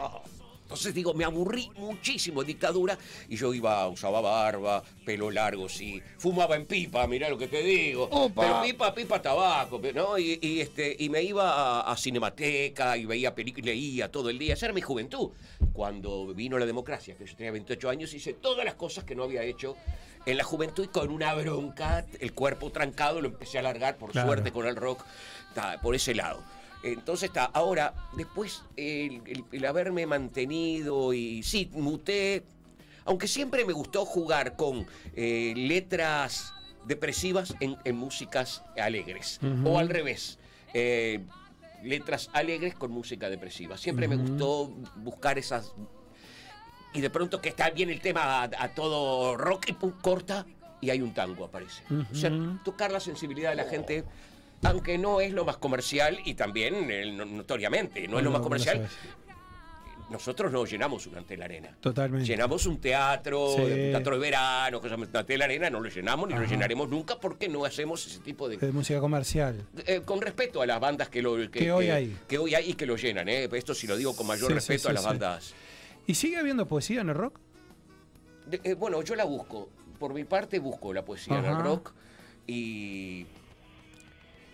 Entonces 0.67 0.93
digo, 0.93 1.13
me 1.13 1.23
aburrí 1.23 1.71
muchísimo 1.77 2.41
en 2.41 2.47
dictadura 2.47 2.97
y 3.29 3.37
yo 3.37 3.53
iba, 3.53 3.87
usaba 3.87 4.19
barba, 4.19 4.83
pelo 5.05 5.31
largo, 5.31 5.69
sí, 5.69 6.01
fumaba 6.17 6.57
en 6.57 6.65
pipa, 6.65 7.07
mirá 7.07 7.29
lo 7.29 7.37
que 7.37 7.47
te 7.47 7.63
digo. 7.63 8.09
Opa. 8.11 8.41
Pero 8.41 8.61
pipa, 8.63 8.93
pipa, 8.93 9.21
tabaco, 9.21 9.79
¿no? 9.95 10.17
Y, 10.17 10.37
y, 10.41 10.59
este, 10.59 10.93
y 10.99 11.07
me 11.07 11.23
iba 11.23 11.53
a, 11.79 11.89
a 11.89 11.95
Cinemateca 11.95 12.97
y 12.97 13.05
veía 13.05 13.33
películas, 13.33 13.67
leía 13.67 14.11
todo 14.11 14.29
el 14.29 14.37
día. 14.37 14.55
Esa 14.55 14.65
era 14.65 14.73
mi 14.73 14.81
juventud. 14.81 15.29
Cuando 15.71 16.33
vino 16.33 16.59
la 16.59 16.65
democracia, 16.65 17.15
que 17.15 17.25
yo 17.25 17.33
tenía 17.37 17.53
28 17.53 17.89
años, 17.89 18.13
hice 18.13 18.33
todas 18.33 18.65
las 18.65 18.73
cosas 18.75 19.05
que 19.05 19.15
no 19.15 19.23
había 19.23 19.43
hecho 19.43 19.77
en 20.25 20.35
la 20.35 20.43
juventud 20.43 20.83
y 20.83 20.87
con 20.89 21.09
una 21.11 21.33
bronca, 21.33 22.05
el 22.19 22.33
cuerpo 22.33 22.73
trancado, 22.73 23.21
lo 23.21 23.29
empecé 23.29 23.55
a 23.57 23.61
alargar, 23.61 23.95
por 23.97 24.11
Claro. 24.11 24.27
suerte, 24.27 24.51
con 24.51 24.67
el 24.67 24.75
rock, 24.75 25.01
por 25.81 25.95
ese 25.95 26.13
lado. 26.13 26.43
Entonces 26.83 27.29
está, 27.29 27.45
ahora, 27.45 27.93
después 28.15 28.63
el, 28.75 29.21
el- 29.25 29.43
el 29.51 29.65
haberme 29.65 30.05
mantenido 30.05 31.13
y 31.13 31.43
sí, 31.43 31.69
muté, 31.73 32.43
aunque 33.05 33.27
siempre 33.27 33.65
me 33.65 33.73
gustó 33.73 34.05
jugar 34.05 34.55
con 34.55 34.85
eh, 35.15 35.53
letras 35.55 36.53
depresivas 36.85 37.55
en, 37.59 37.77
en 37.83 37.95
músicas 37.97 38.63
alegres, 38.81 39.39
o 39.65 39.77
al 39.79 39.89
revés, 39.89 40.39
eh, 40.73 41.21
letras 41.83 42.29
alegres 42.33 42.75
con 42.75 42.91
música 42.91 43.29
depresiva. 43.29 43.77
Siempre 43.77 44.07
me 44.07 44.15
gustó 44.15 44.67
buscar 44.97 45.37
esas... 45.37 45.73
Y 46.93 47.01
de 47.01 47.09
pronto 47.09 47.41
que 47.41 47.49
está 47.49 47.69
bien 47.69 47.89
el 47.89 47.99
tema 47.99 48.43
a, 48.43 48.49
a 48.57 48.69
todo 48.73 49.35
rock 49.37 49.69
y 49.69 49.73
pum, 49.73 49.91
corta 50.01 50.45
y 50.81 50.89
hay 50.89 51.01
un 51.01 51.13
tango 51.13 51.45
aparece. 51.45 51.83
O 52.11 52.15
sea, 52.15 52.31
tocar 52.63 52.91
la 52.91 52.99
sensibilidad 52.99 53.49
de 53.51 53.55
la 53.57 53.65
gente, 53.65 54.03
aunque 54.63 54.97
no 54.97 55.21
es 55.21 55.31
lo 55.33 55.45
más 55.45 55.57
comercial 55.57 56.19
y 56.25 56.33
también 56.35 56.89
eh, 56.91 57.11
no- 57.11 57.25
notoriamente, 57.25 58.07
no 58.07 58.17
es 58.17 58.23
lo 58.23 58.31
más 58.31 58.41
comercial. 58.41 58.87
Nosotros 60.09 60.53
no 60.53 60.63
llenamos 60.65 61.05
un 61.05 61.17
ante 61.17 61.35
la 61.35 61.43
arena. 61.45 61.75
Totalmente. 61.81 62.25
Llenamos 62.25 62.65
un 62.65 62.79
teatro, 62.79 63.49
Sí. 63.57 63.61
un 63.63 63.67
teatro 63.67 64.13
de 64.15 64.21
verano, 64.21 64.79
cosas 64.79 64.97
un 64.97 65.09
ante 65.13 65.37
la 65.37 65.43
arena, 65.45 65.69
no 65.69 65.81
lo 65.81 65.89
llenamos 65.89 66.29
ni 66.29 66.35
lo 66.35 66.45
llenaremos 66.45 66.87
nunca 66.87 67.19
porque 67.19 67.49
no 67.49 67.65
hacemos 67.65 68.07
ese 68.07 68.19
tipo 68.19 68.47
de... 68.47 68.55
De 68.55 68.71
música 68.71 69.01
comercial. 69.01 69.65
Eh, 69.85 70.01
con 70.05 70.21
respeto 70.21 70.61
a 70.61 70.65
las 70.65 70.79
bandas 70.79 71.09
que, 71.09 71.21
lo, 71.21 71.35
que, 71.35 71.49
Que 71.59 71.71
hoy 71.73 71.89
hay. 71.89 72.17
que 72.25 72.37
hoy 72.37 72.55
hay 72.55 72.69
y 72.69 72.73
que 72.75 72.85
lo 72.85 72.95
llenan, 72.95 73.27
¿eh? 73.27 73.49
esto 73.51 73.73
sí 73.75 73.85
lo 73.85 73.97
digo 73.97 74.15
con 74.15 74.27
mayor 74.27 74.47
Sí, 74.47 74.53
respeto 74.53 74.83
sí, 74.83 74.87
a 74.87 74.93
las 74.93 75.03
bandas. 75.03 75.53
¿Y 76.05 76.15
sigue 76.15 76.37
habiendo 76.37 76.65
poesía 76.65 77.01
en 77.01 77.09
el 77.09 77.15
rock? 77.15 77.37
De- 78.45 78.61
eh, 78.63 78.75
bueno, 78.75 79.01
yo 79.01 79.13
la 79.13 79.25
busco. 79.25 79.67
Por 79.99 80.13
mi 80.13 80.23
parte 80.23 80.59
busco 80.59 80.93
la 80.93 81.03
poesía 81.03 81.37
en 81.39 81.45
el 81.45 81.57
rock. 81.57 81.91
Y 82.47 83.25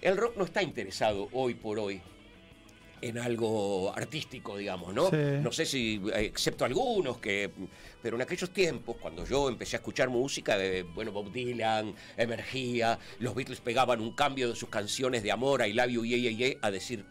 el 0.03 0.17
rock 0.17 0.35
no 0.37 0.43
está 0.43 0.61
interesado 0.61 1.29
hoy 1.31 1.55
por 1.55 1.79
hoy 1.79 2.01
en 3.01 3.17
algo 3.17 3.93
artístico, 3.95 4.57
digamos, 4.57 4.93
¿no? 4.93 5.09
Sí. 5.09 5.17
No 5.41 5.51
sé 5.51 5.65
si, 5.65 6.01
excepto 6.13 6.63
algunos 6.63 7.17
que... 7.17 7.51
Pero 8.01 8.15
en 8.15 8.21
aquellos 8.21 8.51
tiempos, 8.51 8.95
cuando 8.97 9.25
yo 9.25 9.49
empecé 9.49 9.75
a 9.75 9.79
escuchar 9.79 10.09
música, 10.09 10.57
de, 10.57 10.83
bueno, 10.83 11.11
Bob 11.11 11.31
Dylan, 11.31 11.95
emergía, 12.15 12.97
los 13.19 13.35
Beatles 13.35 13.59
pegaban 13.59 13.99
un 13.99 14.13
cambio 14.13 14.49
de 14.49 14.55
sus 14.55 14.69
canciones 14.69 15.23
de 15.23 15.31
amor, 15.31 15.65
I 15.65 15.73
love 15.73 15.89
you, 15.89 16.05
yeah, 16.05 16.17
yeah, 16.17 16.31
yeah, 16.31 16.57
a 16.61 16.71
decir 16.71 17.05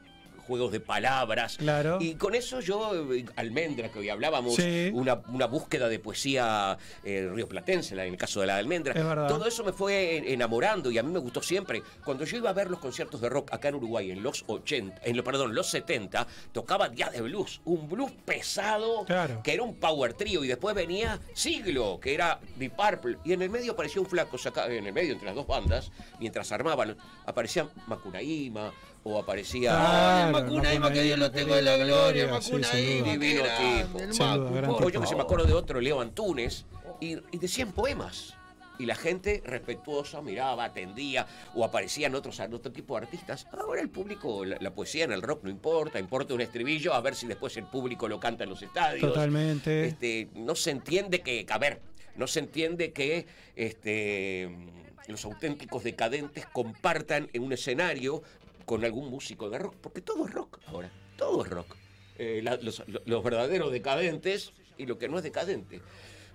juegos 0.46 0.72
de 0.72 0.80
palabras. 0.80 1.56
Claro. 1.56 1.98
Y 2.00 2.14
con 2.14 2.34
eso 2.34 2.60
yo, 2.60 3.12
eh, 3.14 3.24
Almendra, 3.36 3.90
que 3.90 3.98
hoy 4.00 4.08
hablábamos, 4.08 4.54
Sí. 4.56 4.90
una, 4.92 5.22
una 5.28 5.46
búsqueda 5.46 5.88
de 5.88 5.98
poesía 5.98 6.76
eh, 7.04 7.30
rioplatense, 7.32 7.94
la- 7.94 8.04
en 8.06 8.12
el 8.14 8.18
caso 8.18 8.40
de 8.40 8.46
la 8.46 8.54
de 8.54 8.60
Almendra. 8.60 8.92
Es. 8.94 9.28
Todo 9.28 9.46
eso 9.46 9.64
me 9.64 9.72
fue 9.72 10.16
en- 10.16 10.24
enamorando 10.24 10.90
y 10.90 10.98
a 10.98 11.02
mí 11.02 11.12
me 11.12 11.18
gustó 11.18 11.42
siempre. 11.42 11.82
Cuando 12.04 12.24
yo 12.24 12.36
iba 12.36 12.50
a 12.50 12.52
ver 12.52 12.70
los 12.70 12.80
conciertos 12.80 13.20
de 13.20 13.28
rock 13.28 13.52
acá 13.52 13.68
en 13.68 13.76
Uruguay 13.76 14.10
en 14.10 14.22
los 14.22 14.44
80, 14.46 15.00
en 15.04 15.16
lo, 15.16 15.24
perdón, 15.24 15.54
los 15.54 15.68
70, 15.68 16.26
tocaba 16.52 16.88
Días 16.88 17.12
de 17.12 17.20
Blues, 17.22 17.60
un 17.64 17.88
blues 17.88 18.12
pesado 18.24 19.04
Claro. 19.04 19.40
que 19.42 19.54
era 19.54 19.62
un 19.62 19.74
power 19.76 20.14
trio 20.14 20.44
y 20.44 20.48
después 20.48 20.74
venía 20.74 21.20
Siglo, 21.34 21.98
que 22.00 22.14
era 22.14 22.40
The 22.58 22.70
Purple 22.70 23.18
y 23.24 23.32
en 23.32 23.42
el 23.42 23.50
medio 23.50 23.72
aparecía 23.72 24.00
un 24.02 24.08
flaco 24.08 24.36
saca- 24.38 24.66
en 24.66 24.86
el 24.86 24.92
medio 24.92 25.12
entre 25.12 25.26
las 25.26 25.34
dos 25.34 25.46
bandas, 25.46 25.90
mientras 26.18 26.50
armaban, 26.52 26.96
aparecía 27.26 27.68
Macunaíma 27.86 28.72
o 29.04 29.18
aparecía 29.18 29.72
Ah, 29.74 30.24
el 30.26 30.32
Claro, 30.32 30.46
Macunaíma, 30.46 30.92
que 30.92 31.02
Dios 31.02 31.18
lo 31.18 31.30
tenga 31.30 31.58
en 31.58 31.64
la 31.64 31.76
gloria, 31.76 32.40
Sí, 32.40 32.50
duda. 32.52 32.68
qué 32.72 33.02
Divino 33.02 33.42
tipo. 33.42 33.98
el 33.98 34.62
Macu, 34.68 34.90
yo 34.90 35.00
que 35.00 35.06
se 35.06 35.16
me 35.16 35.22
acuerdo 35.22 35.44
de 35.46 35.54
otro, 35.54 35.80
Leo 35.80 36.00
Antunes, 36.00 36.66
y, 37.00 37.14
y 37.32 37.38
decían 37.38 37.72
poemas. 37.72 38.34
Y 38.78 38.86
la 38.86 38.94
gente 38.94 39.42
respetuosa 39.44 40.22
miraba, 40.22 40.64
atendía, 40.64 41.26
o 41.54 41.64
aparecían 41.64 42.14
otros, 42.14 42.40
otro 42.40 42.72
tipo 42.72 42.94
de 42.98 43.04
artistas. 43.04 43.46
Ahora 43.52 43.80
el 43.80 43.90
público, 43.90 44.44
la, 44.44 44.56
la 44.60 44.70
poesía 44.74 45.04
en 45.04 45.12
el 45.12 45.22
rock 45.22 45.44
no 45.44 45.50
importa, 45.50 45.98
importa 46.00 46.34
un 46.34 46.40
estribillo, 46.40 46.94
a 46.94 47.00
ver 47.00 47.14
si 47.14 47.26
después 47.26 47.56
el 47.56 47.64
público 47.64 48.08
lo 48.08 48.18
canta 48.18 48.44
en 48.44 48.50
los 48.50 48.62
estadios. 48.62 49.00
Totalmente. 49.00 49.86
Este, 49.86 50.28
no 50.34 50.54
se 50.54 50.70
entiende 50.70 51.20
que, 51.20 51.46
a 51.48 51.58
ver, 51.58 51.80
no 52.16 52.26
se 52.26 52.40
entiende 52.40 52.92
que 52.92 53.26
este, 53.56 54.50
los 55.06 55.24
auténticos 55.26 55.84
decadentes 55.84 56.46
compartan 56.46 57.28
en 57.32 57.42
un 57.42 57.52
escenario 57.52 58.22
con 58.64 58.84
algún 58.84 59.10
músico 59.10 59.50
de 59.50 59.58
rock, 59.58 59.74
porque 59.80 60.00
todo 60.00 60.26
es 60.26 60.32
rock 60.32 60.58
ahora, 60.66 60.90
todo 61.16 61.44
es 61.44 61.50
rock. 61.50 61.76
Eh, 62.18 62.40
la- 62.42 62.56
los, 62.56 62.82
verdaderos 63.24 63.72
decadentes 63.72 64.52
y 64.78 64.86
lo 64.86 64.98
que 64.98 65.08
no 65.08 65.18
es 65.18 65.24
decadente. 65.24 65.80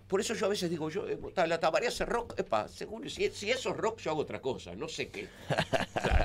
Por 0.08 0.22
eso 0.22 0.34
yo 0.34 0.46
a 0.46 0.50
veces 0.50 0.70
digo, 0.70 0.90
yo, 0.90 1.08
eh, 1.08 1.20
la 1.48 1.60
tabaré 1.60 1.88
hace 1.88 2.06
rock, 2.06 2.40
epa, 2.40 2.68
según, 2.68 3.10
si, 3.10 3.30
si 3.30 3.52
eso 3.52 3.72
es 3.72 3.78
rock, 3.78 4.00
yo 4.00 4.12
hago 4.12 4.22
otra 4.22 4.42
cosa, 4.42 4.74
no 4.76 4.88
sé 4.88 5.10
qué. 5.10 5.28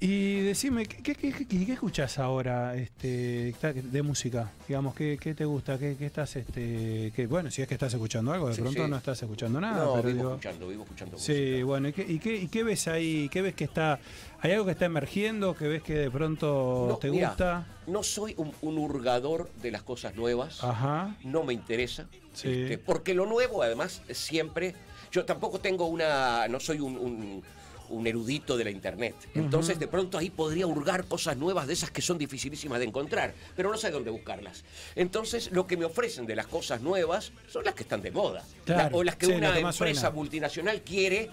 Y 0.00 0.42
decime, 0.42 0.86
¿qué, 0.86 1.02
qué, 1.02 1.14
qué, 1.16 1.32
qué- 1.32 1.66
qué 1.66 1.72
escuchás 1.72 2.20
ahora 2.20 2.76
este, 2.76 3.52
de 3.82 4.02
música? 4.02 4.52
Digamos, 4.68 4.94
¿qué, 4.94 5.18
qué 5.20 5.34
te 5.34 5.44
gusta? 5.44 5.76
¿Qué, 5.76 5.96
qué 5.98 6.06
estás, 6.06 6.36
este, 6.36 7.12
qué- 7.16 7.26
bueno, 7.26 7.50
si 7.50 7.62
es 7.62 7.68
que 7.68 7.74
estás 7.74 7.92
escuchando 7.94 8.32
algo, 8.32 8.46
de 8.48 8.54
Sí, 8.54 8.60
pronto 8.60 8.84
sí. 8.84 8.88
no 8.90 8.96
estás 8.96 9.20
escuchando 9.20 9.60
nada, 9.60 9.84
no, 9.84 9.94
pero 9.94 10.06
vivo 10.08 10.18
digo, 10.18 10.30
escuchando, 10.34 10.68
vivo 10.68 10.82
escuchando 10.84 11.18
Sí, 11.18 11.32
música. 11.32 11.64
bueno, 11.64 11.88
¿y 11.88 11.92
qué, 11.92 12.02
y, 12.08 12.18
qué, 12.20 12.36
y 12.36 12.46
qué 12.46 12.62
ves 12.62 12.86
ahí? 12.86 13.28
¿Qué 13.32 13.42
ves 13.42 13.54
que 13.56 13.64
está, 13.64 13.98
hay 14.40 14.52
algo 14.52 14.66
que 14.66 14.70
está 14.70 14.84
emergiendo, 14.84 15.56
que 15.56 15.66
ves 15.66 15.82
que 15.82 15.94
de 15.94 16.10
pronto 16.12 16.86
No, 16.90 16.96
te 16.98 17.08
gusta? 17.10 17.66
No 17.88 18.04
soy 18.04 18.34
un, 18.36 18.52
un 18.62 18.78
hurgador 18.78 19.50
de 19.60 19.72
las 19.72 19.82
cosas 19.82 20.14
nuevas. 20.14 20.62
Ajá, 20.62 21.16
no 21.24 21.42
me 21.42 21.54
interesa. 21.54 22.06
Sí. 22.34 22.48
este, 22.48 22.78
porque 22.78 23.14
lo 23.14 23.26
nuevo, 23.26 23.64
además, 23.64 24.02
siempre. 24.12 24.76
Yo 25.10 25.24
tampoco 25.24 25.58
tengo 25.58 25.86
una. 25.86 26.46
No 26.48 26.60
soy 26.60 26.78
un, 26.80 26.96
un- 26.98 27.42
un 27.90 28.06
erudito 28.06 28.56
de 28.56 28.64
la 28.64 28.70
internet. 28.70 29.14
Entonces, 29.34 29.78
de 29.78 29.88
pronto 29.88 30.18
ahí 30.18 30.30
podría 30.30 30.66
hurgar 30.66 31.04
cosas 31.06 31.36
nuevas 31.36 31.66
de 31.66 31.72
esas 31.72 31.90
que 31.90 32.02
son 32.02 32.18
dificilísimas 32.18 32.78
de 32.78 32.84
encontrar, 32.86 33.34
pero 33.56 33.70
no 33.70 33.76
sé 33.76 33.90
dónde 33.90 34.10
buscarlas. 34.10 34.64
Entonces, 34.94 35.50
lo 35.52 35.66
que 35.66 35.76
me 35.76 35.84
ofrecen 35.84 36.26
de 36.26 36.36
las 36.36 36.46
cosas 36.46 36.80
nuevas 36.80 37.32
son 37.50 37.64
las 37.64 37.74
que 37.74 37.82
están 37.84 38.02
de 38.02 38.10
moda. 38.10 38.44
Claro, 38.64 38.90
La- 38.90 38.96
o 38.96 39.04
las 39.04 39.16
que 39.16 39.26
sí, 39.26 39.32
una 39.32 39.58
empresa 39.58 39.72
suena. 39.72 40.10
multinacional 40.10 40.82
quiere. 40.82 41.30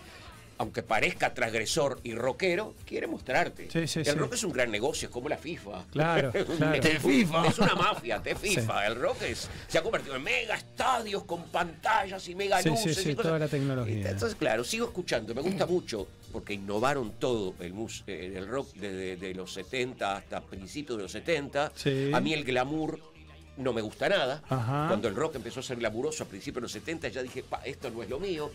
Aunque 0.58 0.84
parezca 0.84 1.34
transgresor 1.34 2.00
y 2.04 2.16
rockero, 2.16 2.76
quiere 2.86 3.08
mostrarte. 3.08 3.70
Sí, 3.70 3.88
sí, 3.88 4.00
el 4.00 4.06
sí. 4.06 4.12
rock 4.12 4.36
es 4.36 4.44
un 4.46 4.54
gran 4.54 4.72
negocio, 4.72 5.08
es 5.10 5.12
como 5.12 5.28
la 5.28 5.38
FIFA. 5.38 5.84
Claro, 5.92 6.32
claro. 6.58 6.80
Te 6.80 6.98
FIFA. 7.00 7.48
Es 7.48 7.60
una 7.60 7.76
mafia, 7.76 8.24
te 8.24 8.36
FIFA. 8.36 8.88
El 8.88 8.96
rock 8.96 9.24
es- 9.24 9.50
se 9.68 9.78
ha 9.78 9.84
convertido 9.84 10.16
en 10.16 10.24
mega 10.24 10.56
estadios 10.56 11.24
con 11.26 11.44
pantallas 11.50 12.26
y 12.30 12.36
mega 12.36 12.62
Sí, 12.62 12.70
luces. 12.70 12.96
sí, 12.96 13.04
sí, 13.04 13.10
y 13.12 13.16
cosas. 13.16 13.30
toda 13.30 13.40
la 13.40 13.48
tecnología. 13.50 14.10
Entonces, 14.10 14.36
claro, 14.36 14.64
sigo 14.64 14.86
escuchando. 14.86 15.36
Me 15.36 15.42
gusta 15.42 15.66
mucho 15.66 16.08
porque 16.32 16.54
innovaron 16.54 17.12
todo 17.20 17.54
el, 17.60 17.74
mus- 17.74 18.04
eh, 18.08 18.34
el 18.38 18.48
rock 18.48 18.74
desde 18.76 19.18
de 19.18 19.34
los 19.34 19.52
70 19.54 20.16
hasta 20.16 20.40
principios 20.42 20.96
de 20.98 21.04
los 21.04 21.12
70. 21.12 21.74
Sí. 21.76 22.12
A 22.14 22.22
mí 22.22 22.34
el 22.34 22.46
glamour 22.46 22.98
no 23.58 23.74
me 23.74 23.82
gusta 23.82 24.08
nada. 24.08 24.42
Ajá. 24.50 24.86
Cuando 24.88 25.10
el 25.10 25.16
rock 25.16 25.36
empezó 25.36 25.60
a 25.60 25.64
ser 25.64 25.78
glamuroso 25.78 26.24
a 26.24 26.28
principios 26.28 26.56
de 26.56 26.62
los 26.62 26.72
70, 26.72 27.08
ya 27.10 27.22
dije, 27.24 27.44
"Pa, 27.44 27.62
esto 27.66 27.90
no 27.90 28.02
es 28.04 28.10
lo 28.10 28.20
mío. 28.22 28.52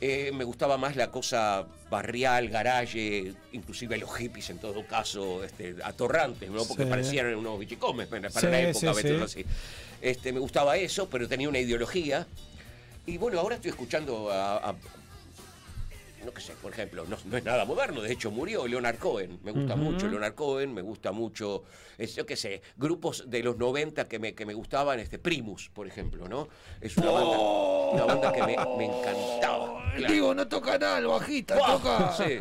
Eh, 0.00 0.30
me 0.32 0.44
gustaba 0.44 0.78
más 0.78 0.94
la 0.94 1.10
cosa 1.10 1.66
barrial, 1.90 2.48
garaje, 2.50 3.32
inclusive 3.52 3.98
los 3.98 4.14
hippies 4.16 4.48
en 4.50 4.58
todo 4.58 4.86
caso, 4.86 5.42
este, 5.42 5.74
atorrantes, 5.82 6.48
¿no? 6.50 6.64
Porque 6.64 6.84
Sí. 6.84 6.88
parecían 6.90 7.34
unos 7.34 7.58
bichicomes 7.58 8.06
para 8.06 8.30
Sí, 8.30 8.46
la 8.46 8.60
época, 8.60 9.26
sí. 9.26 9.44
Este, 10.00 10.32
me 10.32 10.38
gustaba 10.38 10.76
eso, 10.76 11.08
pero 11.10 11.26
tenía 11.26 11.48
una 11.48 11.58
ideología. 11.58 12.26
Y 13.06 13.18
bueno, 13.18 13.40
ahora 13.40 13.56
estoy 13.56 13.70
escuchando 13.72 14.30
a, 14.30 14.70
a- 14.70 14.74
no 16.24 16.32
qué 16.32 16.40
sé, 16.40 16.52
por 16.60 16.72
ejemplo, 16.72 17.04
no, 17.08 17.16
no 17.24 17.36
es 17.36 17.44
nada 17.44 17.64
moderno, 17.64 18.00
de 18.02 18.12
hecho 18.12 18.30
murió 18.30 18.66
Leonard 18.66 18.98
Cohen, 18.98 19.38
me 19.42 19.52
gusta 19.52 19.76
mucho 19.76 20.08
Leonard 20.08 20.34
Cohen, 20.34 20.74
me 20.74 20.82
gusta 20.82 21.12
mucho, 21.12 21.64
es, 21.96 22.14
yo 22.14 22.26
qué 22.26 22.36
sé, 22.36 22.62
grupos 22.76 23.24
de 23.30 23.42
los 23.42 23.56
90 23.56 24.08
que 24.08 24.18
me, 24.18 24.34
que 24.34 24.46
me 24.46 24.54
gustaban, 24.54 25.00
este 25.00 25.18
Primus, 25.18 25.70
por 25.72 25.86
ejemplo, 25.86 26.28
¿no? 26.28 26.48
Es 26.80 26.96
una 26.96 27.10
banda, 27.10 27.38
una 27.38 28.04
banda 28.04 28.32
que 28.32 28.42
me, 28.42 28.56
me 28.76 28.84
encantaba. 28.84 29.92
Claro. 29.96 30.12
Diego 30.12 30.34
no 30.34 30.48
toca 30.48 30.78
nada, 30.78 30.98
el 30.98 31.06
bajista 31.06 31.56
toca. 31.58 32.12
Sí. 32.12 32.38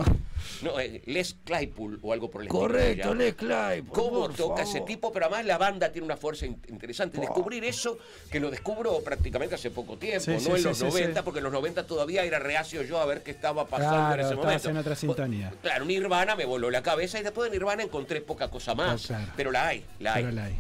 No, 0.62 0.80
eh, 0.80 1.02
Les 1.06 1.36
Claypool 1.44 2.00
o 2.02 2.14
algo 2.14 2.30
por 2.30 2.42
el 2.42 2.48
estilo. 2.48 2.62
Correcto. 2.62 3.14
Les 3.16 3.36
Claypool. 3.36 3.94
¿Cómo 3.94 4.20
por 4.22 4.34
toca 4.34 4.58
favor. 4.58 4.76
ese 4.76 4.82
tipo? 4.82 5.12
Pero 5.12 5.26
además 5.28 5.46
la 5.46 5.58
banda 5.58 5.92
tiene 5.92 6.06
una 6.06 6.18
fuerza 6.18 6.46
in- 6.46 6.62
interesante. 6.70 7.20
Descubrir 7.20 7.64
eso, 7.66 7.98
que 8.32 8.40
lo 8.40 8.50
descubro 8.50 9.00
prácticamente 9.02 9.56
hace 9.56 9.70
poco 9.72 9.98
tiempo, 9.98 10.20
Sí, 10.26 10.32
no 10.32 10.40
sí, 10.40 10.50
en 10.52 10.58
sí, 10.58 10.64
los 10.64 10.78
sí, 10.78 10.84
90, 10.86 11.20
sí. 11.20 11.24
porque 11.24 11.40
en 11.40 11.44
los 11.44 11.54
90 11.54 11.86
todavía 11.86 12.24
era 12.24 12.40
reacio 12.40 12.82
yo 12.84 13.00
a 13.00 13.06
ver 13.06 13.24
qué 13.24 13.32
estaba 13.32 13.66
pasando 13.68 13.96
Claro, 13.96 14.14
en 14.22 14.26
ese 14.28 14.36
momento. 14.36 14.70
en 14.70 14.78
otra 14.78 14.96
sintonía. 14.96 15.54
Claro, 15.62 15.86
Nirvana 15.86 16.36
me 16.36 16.46
voló 16.46 16.70
la 16.72 16.82
cabeza 16.84 17.20
y 17.20 17.24
después 17.24 17.50
de 17.52 17.58
Nirvana 17.58 17.84
encontré 17.84 18.22
poca 18.22 18.50
cosa 18.50 18.74
más. 18.76 19.08
Claro. 19.08 19.32
Pero 19.36 19.52
la 19.52 19.68
hay, 19.68 19.86
la 20.00 20.14
hay. 20.16 20.24
Pero 20.24 20.36
la 20.36 20.44
hay. 20.46 20.56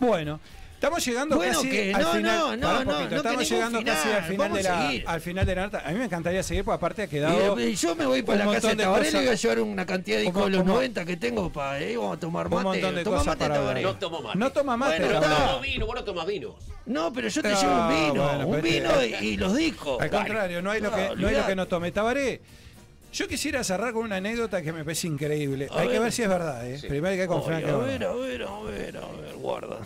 Bueno, 0.00 0.40
estamos 0.82 1.04
llegando 1.04 1.36
Bueno, 1.36 1.52
casi 1.54 1.70
que 1.70 1.94
al 1.94 2.02
no, 2.02 2.12
final. 2.12 2.38
no, 2.38 2.56
no, 2.56 2.66
Pará 2.66 2.78
un 2.80 2.84
no, 2.86 3.08
no, 3.10 3.16
estamos 3.16 3.48
llegando 3.48 3.78
ningún 3.78 3.94
casi 3.94 4.08
al 4.08 4.22
final, 4.24 4.48
final, 4.48 4.52
de 4.52 4.62
la, 5.04 5.12
al 5.12 5.20
final 5.20 5.46
de 5.46 5.54
la 5.54 5.62
nota. 5.62 5.82
A 5.86 5.92
mí 5.92 5.98
me 5.98 6.04
encantaría 6.06 6.42
seguir, 6.42 6.64
porque 6.64 6.74
aparte 6.74 7.02
ha 7.02 7.06
quedado. 7.06 7.60
Y, 7.60 7.62
y 7.64 7.74
yo 7.76 7.94
me 7.94 8.04
voy 8.04 8.22
para 8.22 8.40
un 8.42 8.48
la 8.48 8.54
casa 8.60 8.68
de 8.74 8.82
Tabaré 8.82 9.02
y 9.02 9.12
cosas- 9.12 9.20
voy 9.24 9.30
a 9.30 9.34
llevar 9.36 9.60
una 9.60 9.86
cantidad 9.86 10.16
de 10.18 10.22
un 10.26 10.32
discos 10.32 10.44
de 10.50 10.56
los 10.56 10.66
mo- 10.66 10.74
90 10.74 11.04
que 11.04 11.16
tengo 11.16 11.52
para 11.52 11.70
ahí 11.72 11.94
vamos 11.94 12.16
a 12.16 12.20
tomar 12.20 12.46
Un 12.48 12.52
mate. 12.54 12.64
montón 12.64 12.94
de 12.96 13.04
Toma 13.04 13.16
cosas 13.18 13.26
mate, 13.38 13.48
para. 13.48 13.80
No 13.80 13.94
tomo 13.96 14.20
mate. 14.22 14.38
No 14.38 14.50
toma 14.52 14.76
mate, 14.76 14.98
Bueno, 15.04 15.20
No 15.20 15.36
tomo 15.36 15.60
vino, 15.60 15.86
vos 15.86 15.94
no 15.94 16.04
tomás 16.04 16.26
vino. 16.26 16.54
No, 16.86 17.12
pero 17.12 17.28
yo 17.28 17.42
te 17.42 17.48
Ah, 17.52 17.60
llevo 17.60 17.74
un 17.74 17.88
vino, 18.12 18.24
bueno, 18.24 18.46
un 18.48 18.60
vino 18.62 19.04
y, 19.04 19.14
y 19.26 19.36
los 19.36 19.54
discos. 19.54 20.00
Al 20.02 20.10
contrario, 20.10 20.60
no 20.62 20.72
hay 20.72 20.80
lo 20.80 20.90
que, 20.90 20.96
no 20.96 21.02
hay 21.12 21.16
lo 21.16 21.26
olvidate. 21.28 21.48
que 21.50 21.56
no 21.56 21.66
tome. 21.68 21.92
Tabaré, 21.92 22.40
yo 23.12 23.28
quisiera 23.28 23.62
cerrar 23.62 23.92
con 23.92 24.02
una 24.02 24.16
anécdota 24.16 24.60
que 24.62 24.72
me 24.72 24.82
parece 24.82 25.06
increíble. 25.06 25.68
A 25.70 25.78
hay 25.78 25.86
que 25.86 25.92
ver. 25.92 26.02
ver 26.02 26.12
si 26.12 26.22
es 26.22 26.28
verdad, 26.28 26.68
¿eh? 26.68 26.76
Sí. 26.80 26.88
Primero 26.88 27.12
hay 27.12 27.18
que 27.18 27.26
confirmar 27.28 27.62
que 27.62 27.70
a 27.70 27.76
ver, 27.76 28.04
a 28.04 28.12
ver, 28.14 28.42
a 28.42 28.58
ver, 28.60 28.96
a 28.96 29.00
ver, 29.22 29.34
guarda. 29.36 29.76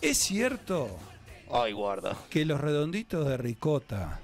¿Es 0.00 0.18
cierto 0.18 0.88
Ay, 1.50 1.72
guarda. 1.72 2.16
que 2.30 2.44
los 2.44 2.60
redonditos 2.60 3.26
de 3.28 3.36
Ricota 3.36 4.20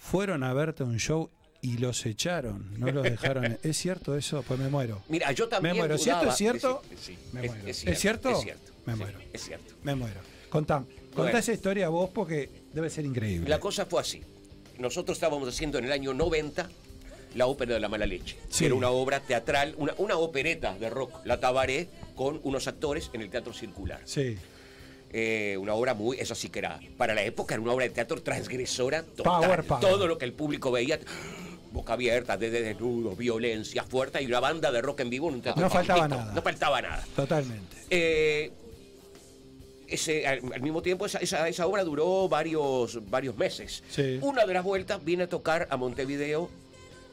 fueron 0.00 0.42
a 0.44 0.52
verte 0.52 0.82
a 0.82 0.86
un 0.86 0.98
show 0.98 1.30
y 1.62 1.78
los 1.78 2.04
echaron? 2.06 2.78
No 2.78 2.90
los 2.92 3.02
dejaron. 3.04 3.58
¿Es 3.62 3.76
cierto 3.78 4.16
eso? 4.16 4.42
Pues 4.46 4.60
me 4.60 4.68
muero. 4.68 5.02
Mira, 5.08 5.32
yo 5.32 5.48
también 5.48 5.74
Me 5.74 5.80
muero. 5.80 5.96
Si 5.98 6.10
esto 6.10 6.28
es 6.28 6.36
cierto, 6.36 6.82
sí, 6.90 6.96
sí, 7.00 7.18
me 7.32 7.46
es, 7.46 7.52
muero. 7.52 7.68
es 7.68 7.84
¿Es 7.86 7.98
cierto? 7.98 8.30
Es 8.30 8.40
cierto. 8.40 8.72
Me 8.86 8.92
sí, 8.94 8.98
muero. 9.00 9.18
Es 9.32 9.44
cierto. 9.44 9.74
Me 9.82 9.94
muero. 9.94 10.20
Contá, 10.50 10.78
contá 10.78 11.22
Bueno. 11.22 11.38
esa 11.38 11.52
historia 11.52 11.88
vos 11.88 12.10
porque 12.12 12.50
debe 12.72 12.90
ser 12.90 13.04
increíble. 13.06 13.48
La 13.48 13.58
cosa 13.58 13.86
fue 13.86 14.00
así. 14.02 14.22
Nosotros 14.78 15.16
estábamos 15.16 15.48
haciendo 15.48 15.78
en 15.78 15.84
el 15.86 15.92
año 15.92 16.12
90 16.12 16.68
la 17.36 17.46
ópera 17.46 17.74
de 17.74 17.80
la 17.80 17.88
mala 17.88 18.06
leche. 18.06 18.36
que 18.36 18.52
Sí. 18.54 18.64
Era 18.66 18.74
una 18.74 18.90
obra 18.90 19.20
teatral, 19.20 19.74
una, 19.78 19.94
una 19.98 20.16
opereta 20.18 20.76
de 20.78 20.90
rock, 20.90 21.24
la 21.24 21.40
Tabaré, 21.40 21.88
con 22.14 22.40
unos 22.44 22.68
actores 22.68 23.10
en 23.12 23.22
el 23.22 23.30
Teatro 23.30 23.52
Circular. 23.52 24.00
Sí. 24.04 24.36
Eh, 25.16 25.56
una 25.58 25.74
obra 25.74 25.94
muy, 25.94 26.18
eso 26.18 26.34
sí 26.34 26.48
que 26.48 26.58
era, 26.58 26.80
para 26.96 27.14
la 27.14 27.22
época 27.22 27.54
era 27.54 27.62
una 27.62 27.72
obra 27.72 27.84
de 27.84 27.90
teatro 27.90 28.20
transgresora 28.20 29.04
total. 29.04 29.42
Power, 29.44 29.64
power. 29.64 29.80
Todo 29.80 30.08
lo 30.08 30.18
que 30.18 30.24
el 30.24 30.32
público 30.32 30.72
veía, 30.72 30.98
boca 31.70 31.92
abierta, 31.92 32.36
desde 32.36 32.62
desnudos, 32.62 33.16
violencia 33.16 33.84
fuerte 33.84 34.20
y 34.20 34.26
una 34.26 34.40
banda 34.40 34.72
de 34.72 34.82
rock 34.82 35.00
en 35.00 35.10
vivo 35.10 35.28
en 35.28 35.34
un 35.36 35.42
teatro 35.42 35.62
No 35.62 35.70
faltaba 35.70 36.08
nada. 36.08 36.32
No 36.34 36.42
faltaba 36.42 36.82
nada. 36.82 37.04
Totalmente. 37.14 37.76
Eh, 37.90 38.50
ese, 39.86 40.26
al, 40.26 40.40
al 40.52 40.62
mismo 40.62 40.82
tiempo, 40.82 41.06
esa, 41.06 41.18
esa- 41.18 41.48
esa 41.48 41.66
obra 41.68 41.84
duró 41.84 42.28
varios, 42.28 42.98
varios 43.08 43.36
meses. 43.36 43.84
Sí. 43.90 44.18
Una 44.20 44.44
de 44.46 44.54
las 44.54 44.64
vueltas 44.64 45.04
viene 45.04 45.24
a 45.24 45.28
tocar 45.28 45.68
a 45.70 45.76
Montevideo 45.76 46.50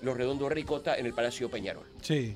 Los 0.01 0.17
Redondos 0.17 0.51
Ricota 0.51 0.97
en 0.97 1.05
el 1.05 1.13
Palacio 1.13 1.49
Peñarol. 1.51 1.85
Sí. 2.01 2.35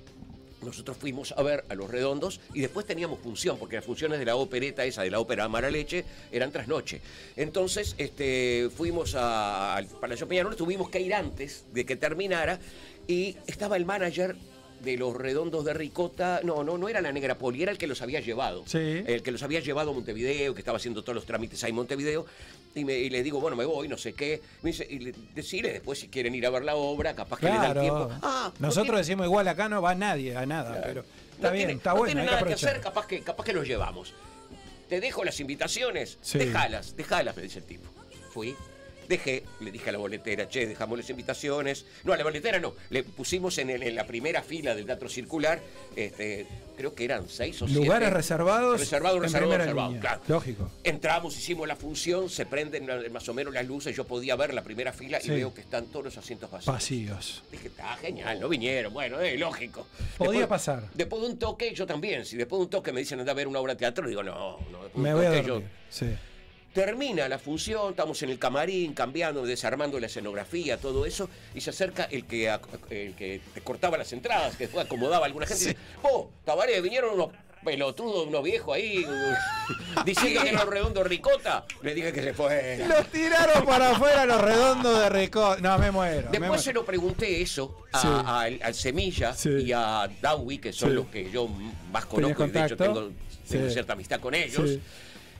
Nosotros 0.66 0.97
fuimos 0.97 1.34
a 1.38 1.41
ver 1.43 1.63
a 1.70 1.76
Los 1.76 1.89
Redondos 1.89 2.41
y 2.53 2.61
después 2.61 2.86
teníamos 2.86 3.20
función, 3.20 3.57
porque 3.57 3.76
las 3.78 3.86
funciones 3.86 4.20
de 4.20 4.26
la 4.26 4.36
opereta 4.36 4.84
esa, 4.86 5.03
de 5.03 5.11
la 5.11 5.20
ópera 5.20 5.47
Mara 5.47 5.70
Leche, 5.70 6.03
eran 6.32 6.51
tras 6.51 6.68
noche. 6.68 7.01
Entonces 7.36 7.95
este, 7.97 8.70
fuimos 8.76 9.16
a- 9.16 9.76
al 9.76 9.86
Palacio 9.86 10.28
Peñarol, 10.28 10.55
tuvimos 10.55 10.89
que 10.89 10.99
ir 10.99 11.13
antes 11.13 11.66
de 11.74 11.86
que 11.86 11.95
terminara 11.95 12.59
y 13.07 13.38
estaba 13.47 13.78
el 13.78 13.86
manager 13.86 14.36
de 14.82 14.97
los 14.97 15.15
redondos 15.15 15.65
de 15.65 15.73
ricota. 15.73 16.41
No, 16.43 16.63
no, 16.63 16.78
no 16.78 16.88
era 16.89 17.01
la 17.01 17.11
negra 17.11 17.38
poli, 17.38 17.63
era 17.63 17.71
el 17.71 17.78
que 17.78 17.88
los 17.88 18.01
había 18.01 18.19
llevado. 18.19 18.63
Sí. 18.67 19.03
El 19.05 19.21
que 19.23 19.32
los 19.32 19.41
había 19.43 19.59
llevado 19.59 19.91
a 19.91 19.93
Montevideo, 19.93 20.53
que 20.53 20.61
estaba 20.61 20.78
haciendo 20.78 21.01
todos 21.01 21.15
los 21.15 21.26
trámites 21.26 21.63
ahí 21.63 21.69
en 21.71 21.76
Montevideo. 21.76 22.26
Y, 22.76 22.84
me, 22.86 22.93
y 22.93 23.09
le 23.09 23.23
digo, 23.23 23.39
bueno, 23.39 23.55
me 23.55 23.65
voy, 23.65 23.88
no 23.88 23.97
sé 23.97 24.13
qué. 24.13 24.41
Me 24.61 24.71
dice, 24.71 24.86
y 24.89 24.99
le, 24.99 25.13
decirle 25.34 25.71
después 25.71 25.99
si 25.99 26.09
quieren 26.09 26.36
ir 26.36 26.45
a 26.45 26.49
ver 26.49 26.63
la 26.63 26.76
obra, 26.76 27.15
capaz 27.15 27.39
que 27.39 27.45
le 27.45 27.53
da 27.53 27.67
el 27.71 27.80
tiempo. 27.80 28.07
Claro. 28.07 28.19
Ah, 28.21 28.51
no 28.59 28.67
Nosotros 28.67 28.97
decimos 28.97 29.26
igual 29.26 29.47
acá 29.47 29.69
no 29.69 29.82
va 29.82 29.95
nadie 29.95 30.36
a 30.36 30.45
nada, 30.45 30.82
pero 30.84 31.03
está 31.32 31.47
no 31.47 31.53
bien, 31.53 31.67
tiene, 31.67 31.78
está 31.78 31.91
no 31.91 31.97
bueno, 31.99 32.13
tiene 32.13 32.21
hay 32.21 32.36
nada 32.36 32.47
que 32.47 32.53
hacer, 32.53 32.82
capaz 32.82 33.07
que, 33.07 33.21
capaz 33.21 33.43
que 33.43 33.53
los 33.53 33.67
llevamos. 33.67 34.13
Te 34.89 34.99
dejo 34.99 35.23
las 35.23 35.39
invitaciones, 35.39 36.17
Sí. 36.21 36.38
dejalas, 36.38 36.95
dejalas, 36.95 37.36
me 37.36 37.43
dice 37.43 37.59
el 37.59 37.65
tipo. 37.65 37.89
Fui, 38.32 38.55
dejé, 39.08 39.43
le 39.60 39.72
dije 39.72 39.89
a 39.89 39.91
la 39.93 39.97
boletera, 39.97 40.47
che, 40.49 40.66
dejamos 40.68 40.97
las 40.97 41.10
invitaciones. 41.10 41.86
No, 42.03 42.14
a 42.14 42.18
la 42.18 42.24
boletera 42.24 42.60
no, 42.60 42.74
le 42.89 43.03
pusimos 43.03 43.58
en, 43.58 43.70
el- 43.70 43.84
en 43.84 43.95
la 43.95 44.06
primera 44.08 44.41
fila 44.43 44.76
del 44.76 44.86
teatro 44.86 45.10
circular, 45.10 45.60
este, 45.95 46.45
creo 46.78 46.93
que 46.93 47.06
eran 47.06 47.30
seis 47.30 47.62
o 47.62 47.68
siete. 47.68 47.84
Lugares 47.84 48.12
reservados 48.12 48.80
Reservados, 48.80 49.22
reservados, 49.22 49.58
reservados, 49.58 49.93
línea. 49.93 50.01
claro. 50.01 50.22
Lógico. 50.28 50.72
Entramos, 50.84 51.38
hicimos 51.38 51.68
la 51.68 51.76
función, 51.76 52.30
se 52.30 52.45
prenden 52.45 52.88
más 53.12 53.28
o 53.30 53.34
menos 53.34 53.53
las 53.53 53.66
luces, 53.66 53.95
yo 53.95 54.03
podía 54.06 54.36
ver 54.36 54.53
la 54.53 54.64
primera 54.64 54.91
fila 54.93 55.20
Sí. 55.22 55.32
y 55.32 55.36
veo 55.36 55.53
que 55.53 55.62
están 55.62 55.86
todos 55.88 56.06
los 56.06 56.18
asientos 56.18 56.49
vacíos. 56.51 56.74
Vacíos. 56.74 57.43
Dije, 57.51 57.68
está 57.68 57.95
genial, 57.97 58.39
no 58.39 58.49
vinieron. 58.49 58.93
Bueno, 58.93 59.20
es 59.22 59.39
lógico. 59.39 59.88
Podía 60.18 60.47
pasar. 60.47 60.89
Después 60.93 61.22
de 61.22 61.28
un 61.30 61.39
toque, 61.39 61.74
yo 61.74 61.86
también. 61.86 62.26
Si 62.26 62.36
después 62.38 62.60
de 62.60 62.64
un 62.66 62.70
toque 62.70 62.91
me 62.91 62.99
dicen 62.99 63.20
anda 63.20 63.32
a 63.32 63.36
ver 63.36 63.47
una 63.47 63.60
obra 63.60 63.74
de 63.74 63.80
teatro, 63.80 64.08
digo, 64.08 64.22
no, 64.24 64.60
no. 64.72 64.84
después 64.84 64.93
de 64.95 64.99
Me 65.01 65.10
un 65.14 65.16
voy 65.16 65.26
a 65.26 65.30
toque, 65.41 65.47
yo-. 65.47 65.62
Sí. 65.89 66.08
Termina 66.76 67.30
la 67.30 67.39
función, 67.39 67.91
estamos 67.91 68.21
en 68.23 68.32
el 68.32 68.38
camarín, 68.38 68.93
cambiando, 68.93 69.45
desarmando 69.45 69.97
la 69.97 70.07
escenografía, 70.07 70.76
todo 70.76 71.05
eso, 71.05 71.30
y 71.53 71.61
se 71.61 71.69
acerca 71.69 72.03
el 72.11 72.26
que, 72.26 72.49
el 72.89 73.15
que 73.15 73.39
te 73.53 73.61
cortaba 73.61 73.97
las 73.97 74.11
entradas, 74.11 74.57
que 74.57 74.65
después 74.65 74.86
acomodaba 74.86 75.23
a 75.23 75.28
alguna 75.28 75.45
gente, 75.47 75.63
y 75.63 75.67
dice, 75.67 75.80
vos, 76.03 76.28
Tabaré, 76.43 76.82
vinieron 76.82 77.13
unos 77.13 77.30
pelotudos, 77.63 78.28
unos 78.28 78.43
viejos 78.43 78.76
ahí, 78.76 79.05
diciendo 80.05 80.41
que 80.43 80.49
era 80.49 80.65
redondo 80.65 81.01
ricota. 81.05 81.63
Le 81.82 81.93
dije 81.95 82.11
que 82.11 82.21
se 82.21 82.34
fue. 82.34 82.84
Los 82.86 83.07
tiraron 83.07 83.65
para 83.65 83.91
afuera 83.91 84.26
los 84.26 84.41
redondos 84.41 84.99
de 84.99 85.09
Rico. 85.09 85.55
No, 85.61 85.78
me 85.80 85.91
muero. 85.91 86.23
me 86.23 86.32
Después 86.32 86.41
muero. 86.49 86.61
se 86.61 86.73
lo 86.73 86.84
pregunté 86.86 87.41
eso 87.41 87.86
a- 87.93 88.01
Sí. 88.01 88.07
a- 88.11 88.41
al, 88.41 88.59
al 88.61 88.73
Semilla 88.76 89.34
Sí. 89.34 89.49
y 89.49 89.71
a 89.71 90.09
Dawi, 90.21 90.57
que 90.57 90.73
son 90.73 90.93
los 90.93 91.05
que 91.07 91.32
yo 91.32 91.47
más 91.47 92.03
¿Tenías 92.09 92.36
conozco 92.36 92.45
y 92.45 92.49
de 92.49 92.65
hecho 92.65 92.76
tengo, 92.78 93.11
tengo 93.49 93.69
cierta 93.69 93.93
amistad 93.93 94.19
con 94.19 94.36
ellos. 94.36 94.71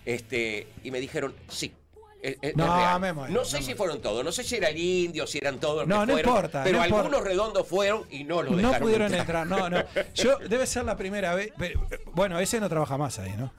Este, 0.06 0.68
y 0.84 0.92
me 0.92 1.00
dijeron, 1.00 1.34
sí. 1.50 1.74
es- 2.22 2.34
es- 2.42 2.50
es 2.52 2.56
No, 2.56 2.66
real. 2.76 3.00
me 3.00 3.14
muero, 3.14 3.34
no 3.34 3.46
sé 3.46 3.58
me 3.58 3.64
si 3.64 3.74
fueron 3.76 4.02
todos, 4.02 4.24
no 4.26 4.32
sé 4.32 4.44
si 4.44 4.56
era 4.56 4.70
el 4.70 4.78
indio, 4.78 5.28
si 5.28 5.38
eran 5.38 5.60
todos 5.60 5.80
los 5.80 5.88
No, 5.88 6.02
que 6.02 6.06
no 6.08 6.14
fueron, 6.14 6.36
importa, 6.36 6.64
pero 6.64 6.78
no 6.78 6.84
algunos 6.84 7.06
importa. 7.08 7.28
redondos 7.30 7.68
fueron 7.68 8.04
y 8.10 8.24
no 8.24 8.42
lo 8.42 8.52
No 8.52 8.58
dejaron 8.58 8.82
pudieron 8.82 9.14
entrar, 9.14 9.46
no, 9.48 9.70
no. 9.70 9.84
Yo, 10.16 10.38
debe 10.40 10.66
ser 10.66 10.86
la 10.86 10.96
primera 10.98 11.36
vez. 11.36 11.52
pero, 11.58 11.88
bueno, 12.14 12.40
ese 12.40 12.60
no 12.60 12.68
trabaja 12.70 12.98
más 12.98 13.20
ahí, 13.20 13.34
¿no? 13.38 13.54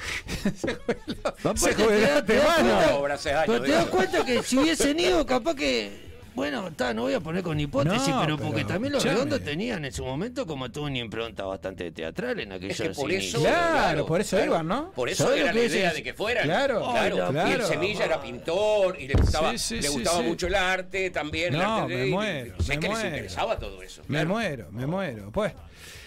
se 0.54 0.74
jubiló, 0.74 1.20
Aparte, 1.24 1.58
se 1.60 1.74
te 1.74 1.84
jubiló 1.84 2.24
te 2.24 2.40
años, 2.40 3.20
Pero 3.46 3.62
te 3.62 3.70
das 3.72 3.86
cuenta 3.86 4.24
que 4.24 4.42
si 4.42 4.58
hubiesen 4.58 4.98
ido, 5.00 5.24
capaz 5.26 5.54
que. 5.54 6.09
Bueno, 6.34 6.68
está, 6.68 6.94
no 6.94 7.02
voy 7.02 7.14
a 7.14 7.20
poner 7.20 7.42
con 7.42 7.58
hipótesis, 7.58 8.08
No, 8.08 8.20
pero, 8.20 8.36
pero, 8.36 8.48
porque 8.50 8.64
también 8.64 8.92
los 8.92 9.02
redondos 9.04 9.42
tenían 9.42 9.84
en 9.84 9.92
su 9.92 10.04
momento 10.04 10.46
como 10.46 10.70
toda 10.70 10.86
una 10.86 10.98
impronta 10.98 11.44
bastante 11.44 11.90
teatral 11.90 12.38
en 12.40 12.52
aquellos 12.52 12.78
Es 12.80 12.88
que 12.88 12.94
por 12.94 13.10
eso. 13.10 13.40
Claro, 13.40 14.06
por 14.06 14.20
eso 14.20 14.42
iban, 14.44 14.66
¿no? 14.68 14.92
Por 14.92 15.08
eso 15.08 15.24
¿Sabés 15.24 15.40
era 15.42 15.52
la 15.52 15.60
es 15.60 15.72
idea 15.72 15.92
de 15.92 16.02
que 16.02 16.14
fueran. 16.14 16.44
Claro, 16.44 16.80
claro. 16.90 17.28
claro. 17.30 17.48
Y 17.48 17.52
el 17.52 17.62
Semilla 17.62 18.04
era 18.04 18.22
pintor 18.22 18.98
y 19.00 19.08
le 19.08 19.14
gustaba, 19.14 19.50
Sí, 19.52 19.58
sí, 19.58 19.80
le 19.80 19.88
gustaba 19.88 20.18
sí. 20.18 20.24
mucho 20.24 20.46
el 20.46 20.54
arte 20.54 21.10
también. 21.10 21.54
el 21.54 21.60
No, 21.60 21.76
arte 21.82 21.92
de- 21.92 21.98
me 22.02 22.06
y- 22.06 22.10
muero, 22.10 22.54
me 22.68 22.78
que 22.78 22.88
les 22.88 23.04
interesaba 23.04 23.58
todo 23.58 23.82
eso. 23.82 24.02
Me 24.02 24.18
claro. 24.18 24.28
muero, 24.28 24.68
me 24.70 24.86
muero. 24.86 25.30
Pues, 25.32 25.52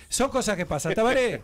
son 0.10 0.30
cosas 0.30 0.56
que 0.56 0.66
pasan. 0.66 0.94
Tabaré, 0.94 1.42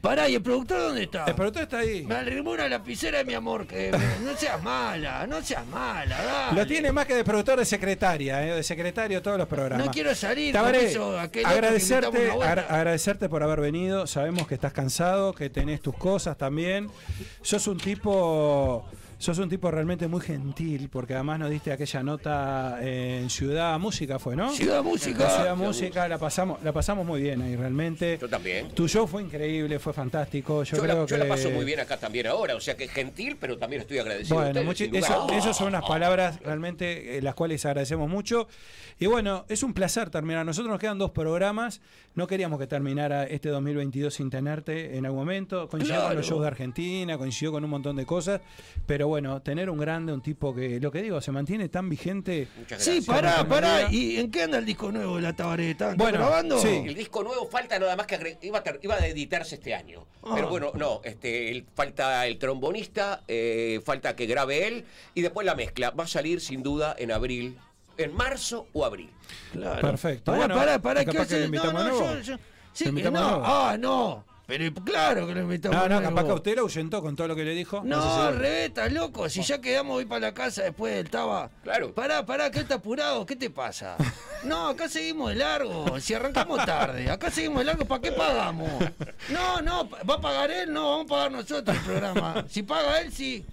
Pará, 0.00 0.28
¿y 0.28 0.36
el 0.36 0.42
productor 0.42 0.78
dónde 0.78 1.02
está? 1.02 1.24
el 1.24 1.34
productor 1.34 1.62
está 1.64 1.78
ahí. 1.78 2.04
Me 2.04 2.14
arrimó 2.14 2.52
una 2.52 2.68
lapicera, 2.68 3.24
mi 3.24 3.34
amor, 3.34 3.66
que 3.66 3.90
me- 3.90 4.24
no 4.30 4.36
seas 4.36 4.62
mala, 4.62 5.26
no 5.26 5.42
seas 5.42 5.66
mala, 5.66 6.16
dale. 6.22 6.56
Lo 6.60 6.66
tiene 6.68 6.92
más 6.92 7.04
que 7.06 7.16
de 7.16 7.24
productor 7.24 7.58
de 7.58 7.64
secretaria, 7.64 8.46
¿eh? 8.46 8.54
de 8.54 8.62
secretario 8.62 9.18
de 9.18 9.22
todos 9.24 9.36
los 9.38 9.48
programas. 9.48 9.84
No 9.86 9.92
quiero 9.92 10.14
salir, 10.14 10.52
Tabaré, 10.52 10.86
eso, 10.86 11.18
aquel 11.18 11.44
otro 11.44 11.50
que 11.52 11.58
agradecerte, 11.58 12.30
agra- 12.30 12.66
agradecerte 12.68 13.28
por 13.28 13.42
haber 13.42 13.60
venido. 13.60 14.06
Sabemos 14.06 14.46
que 14.46 14.54
estás 14.54 14.72
cansado, 14.72 15.32
que 15.34 15.50
tenés 15.50 15.80
tus 15.82 15.96
cosas 15.96 16.38
también. 16.38 16.88
Sos 17.42 17.66
un 17.66 17.78
tipo, 17.78 18.86
sos 19.18 19.38
un 19.38 19.48
tipo 19.48 19.70
realmente 19.70 20.06
muy 20.06 20.20
gentil, 20.20 20.88
porque 20.88 21.14
además 21.14 21.40
nos 21.40 21.50
diste 21.50 21.72
aquella 21.72 22.02
nota 22.02 22.78
en 22.80 23.28
Ciudad 23.28 23.78
Música, 23.78 24.18
fue, 24.18 24.36
¿no? 24.36 24.50
Ciudad 24.52 24.82
Música. 24.82 25.28
Ciudad 25.28 25.56
Música 25.56 26.08
la 26.08 26.18
pasamos, 26.18 26.62
la 26.62 26.72
pasamos 26.72 27.04
muy 27.04 27.20
bien 27.20 27.42
ahí 27.42 27.56
realmente. 27.56 28.18
Yo 28.20 28.28
también. 28.28 28.70
Tu 28.70 28.86
show 28.88 29.06
fue 29.06 29.22
increíble, 29.22 29.78
fue 29.78 29.92
fantástico. 29.92 30.62
Yo, 30.62 30.76
Yo, 30.76 30.82
creo 30.82 30.94
la, 30.94 31.06
yo 31.06 31.16
que 31.16 31.18
la 31.18 31.28
paso 31.28 31.50
muy 31.50 31.64
bien 31.64 31.80
acá 31.80 31.96
también 31.96 32.28
ahora, 32.28 32.54
o 32.54 32.60
sea 32.60 32.76
que 32.76 32.84
es 32.84 32.92
gentil, 32.92 33.36
pero 33.40 33.58
también 33.58 33.82
estoy 33.82 33.98
agradecido. 33.98 34.38
a 34.38 34.44
Bueno, 34.44 34.70
ustedes, 34.70 34.78
sin 34.78 34.94
eso, 34.94 35.26
eso 35.32 35.52
son 35.52 35.68
unas 35.68 35.84
palabras 35.84 36.40
realmente 36.40 37.18
eh, 37.18 37.22
las 37.22 37.34
cuales 37.34 37.64
agradecemos 37.66 38.08
mucho. 38.08 38.48
Y 39.00 39.06
bueno, 39.06 39.44
es 39.48 39.62
un 39.62 39.74
placer 39.74 40.10
terminar. 40.10 40.44
Nosotros 40.44 40.70
nos 40.70 40.80
quedan 40.80 40.98
dos 40.98 41.12
programas. 41.12 41.80
No 42.14 42.26
queríamos 42.26 42.58
que 42.58 42.66
terminara 42.66 43.24
este 43.24 43.48
2022 43.48 44.12
sin 44.12 44.28
tenerte 44.28 44.96
en 44.96 45.06
algún 45.06 45.20
momento. 45.20 45.68
Coincidió 45.68 46.02
con 46.02 46.16
los 46.16 46.26
shows 46.26 46.42
de 46.42 46.48
Argentina, 46.48 47.16
coincidió 47.16 47.52
con 47.52 47.62
un 47.62 47.70
montón 47.70 47.94
de 47.94 48.04
cosas. 48.04 48.40
Pero 48.86 49.07
bueno, 49.08 49.42
tener 49.42 49.68
un 49.70 49.78
grande, 49.78 50.12
un 50.12 50.22
tipo 50.22 50.54
que, 50.54 50.78
lo 50.80 50.92
que 50.92 51.02
digo, 51.02 51.20
se 51.20 51.32
mantiene 51.32 51.68
tan 51.68 51.88
vigente. 51.88 52.46
Muchas 52.56 52.82
Sí, 52.82 52.90
gracias. 53.00 53.06
pará, 53.16 53.36
Como 53.38 53.48
pará. 53.48 53.86
tenía- 53.86 53.98
¿Y 54.00 54.16
en 54.18 54.30
qué 54.30 54.42
anda 54.44 54.58
el 54.58 54.64
disco 54.64 54.92
nuevo 54.92 55.16
de 55.16 55.22
la 55.22 55.34
Tabareta? 55.34 55.90
¿Está 55.92 56.02
Bueno, 56.02 56.18
grabando? 56.18 56.58
sí. 56.58 56.68
El 56.86 56.94
disco 56.94 57.22
nuevo 57.24 57.46
falta 57.48 57.78
nada 57.78 57.96
más 57.96 58.06
que 58.06 58.38
iba 58.42 58.58
a, 58.58 58.62
iba 58.80 58.94
a 58.94 59.06
editarse 59.06 59.56
este 59.56 59.74
año. 59.74 60.06
Ah. 60.22 60.32
Pero 60.34 60.48
bueno, 60.48 60.70
no, 60.74 61.00
este, 61.04 61.50
el- 61.50 61.66
falta 61.74 62.26
el 62.26 62.38
trombonista, 62.38 63.24
eh, 63.26 63.80
falta 63.84 64.14
que 64.14 64.26
grabe 64.26 64.66
él 64.68 64.84
y 65.14 65.22
después 65.22 65.44
la 65.44 65.54
mezcla. 65.54 65.90
Va 65.90 66.04
a 66.04 66.08
salir 66.08 66.40
sin 66.40 66.62
duda 66.62 66.94
en 66.98 67.10
abril, 67.12 67.58
en 67.96 68.14
marzo 68.14 68.66
o 68.72 68.84
abril. 68.84 69.10
Claro. 69.52 69.80
Perfecto. 69.80 70.24
Pará, 70.32 70.38
Bueno, 70.38 70.54
pará, 70.54 70.78
pará. 70.80 71.04
¿qué 71.04 71.10
que 71.10 71.18
hace? 71.18 71.38
lo 71.40 71.44
invitamos 71.46 71.84
no, 71.84 71.88
no, 71.90 72.14
yo- 72.14 72.20
yo- 72.20 72.36
Sí, 72.72 72.92
no. 72.92 73.42
Ah, 73.44 73.76
no. 73.78 74.24
Pero 74.48 74.72
claro 74.82 75.26
que 75.26 75.34
lo 75.34 75.40
invitamos 75.42 75.76
No, 75.76 75.88
no, 75.90 76.00
capaz 76.02 76.24
que 76.24 76.32
usted 76.32 76.56
lo 76.56 76.62
ahuyentó 76.62 77.02
con 77.02 77.14
todo 77.14 77.28
lo 77.28 77.36
que 77.36 77.44
le 77.44 77.52
dijo. 77.52 77.82
No, 77.84 78.02
sé 78.02 78.08
si- 78.08 78.26
al 78.28 78.38
revés, 78.38 78.68
estás 78.68 78.90
loco. 78.90 79.28
Si 79.28 79.42
ya 79.42 79.60
quedamos 79.60 79.98
hoy 79.98 80.06
para 80.06 80.20
la 80.20 80.32
casa 80.32 80.62
después 80.62 80.94
del 80.94 81.10
Taba. 81.10 81.50
Claro. 81.62 81.92
Pará, 81.92 82.24
pará, 82.24 82.50
que 82.50 82.60
está 82.60 82.76
apurado. 82.76 83.26
¿Qué 83.26 83.36
te 83.36 83.50
pasa? 83.50 83.96
No, 84.44 84.68
acá 84.68 84.88
seguimos 84.88 85.28
de 85.28 85.34
largo. 85.36 86.00
Si 86.00 86.14
arrancamos 86.14 86.64
tarde, 86.64 87.10
acá 87.10 87.30
seguimos 87.30 87.58
de 87.58 87.64
largo, 87.66 87.84
¿para 87.84 88.00
qué 88.00 88.10
pagamos? 88.12 88.70
No, 89.28 89.60
no, 89.60 89.86
¿va 89.90 90.14
a 90.14 90.20
pagar 90.22 90.50
él? 90.50 90.72
No, 90.72 90.92
vamos 90.92 91.04
a 91.04 91.08
pagar 91.08 91.32
nosotros 91.32 91.76
el 91.76 91.82
programa. 91.82 92.46
Si 92.48 92.62
paga 92.62 93.02
él, 93.02 93.12
sí. 93.12 93.44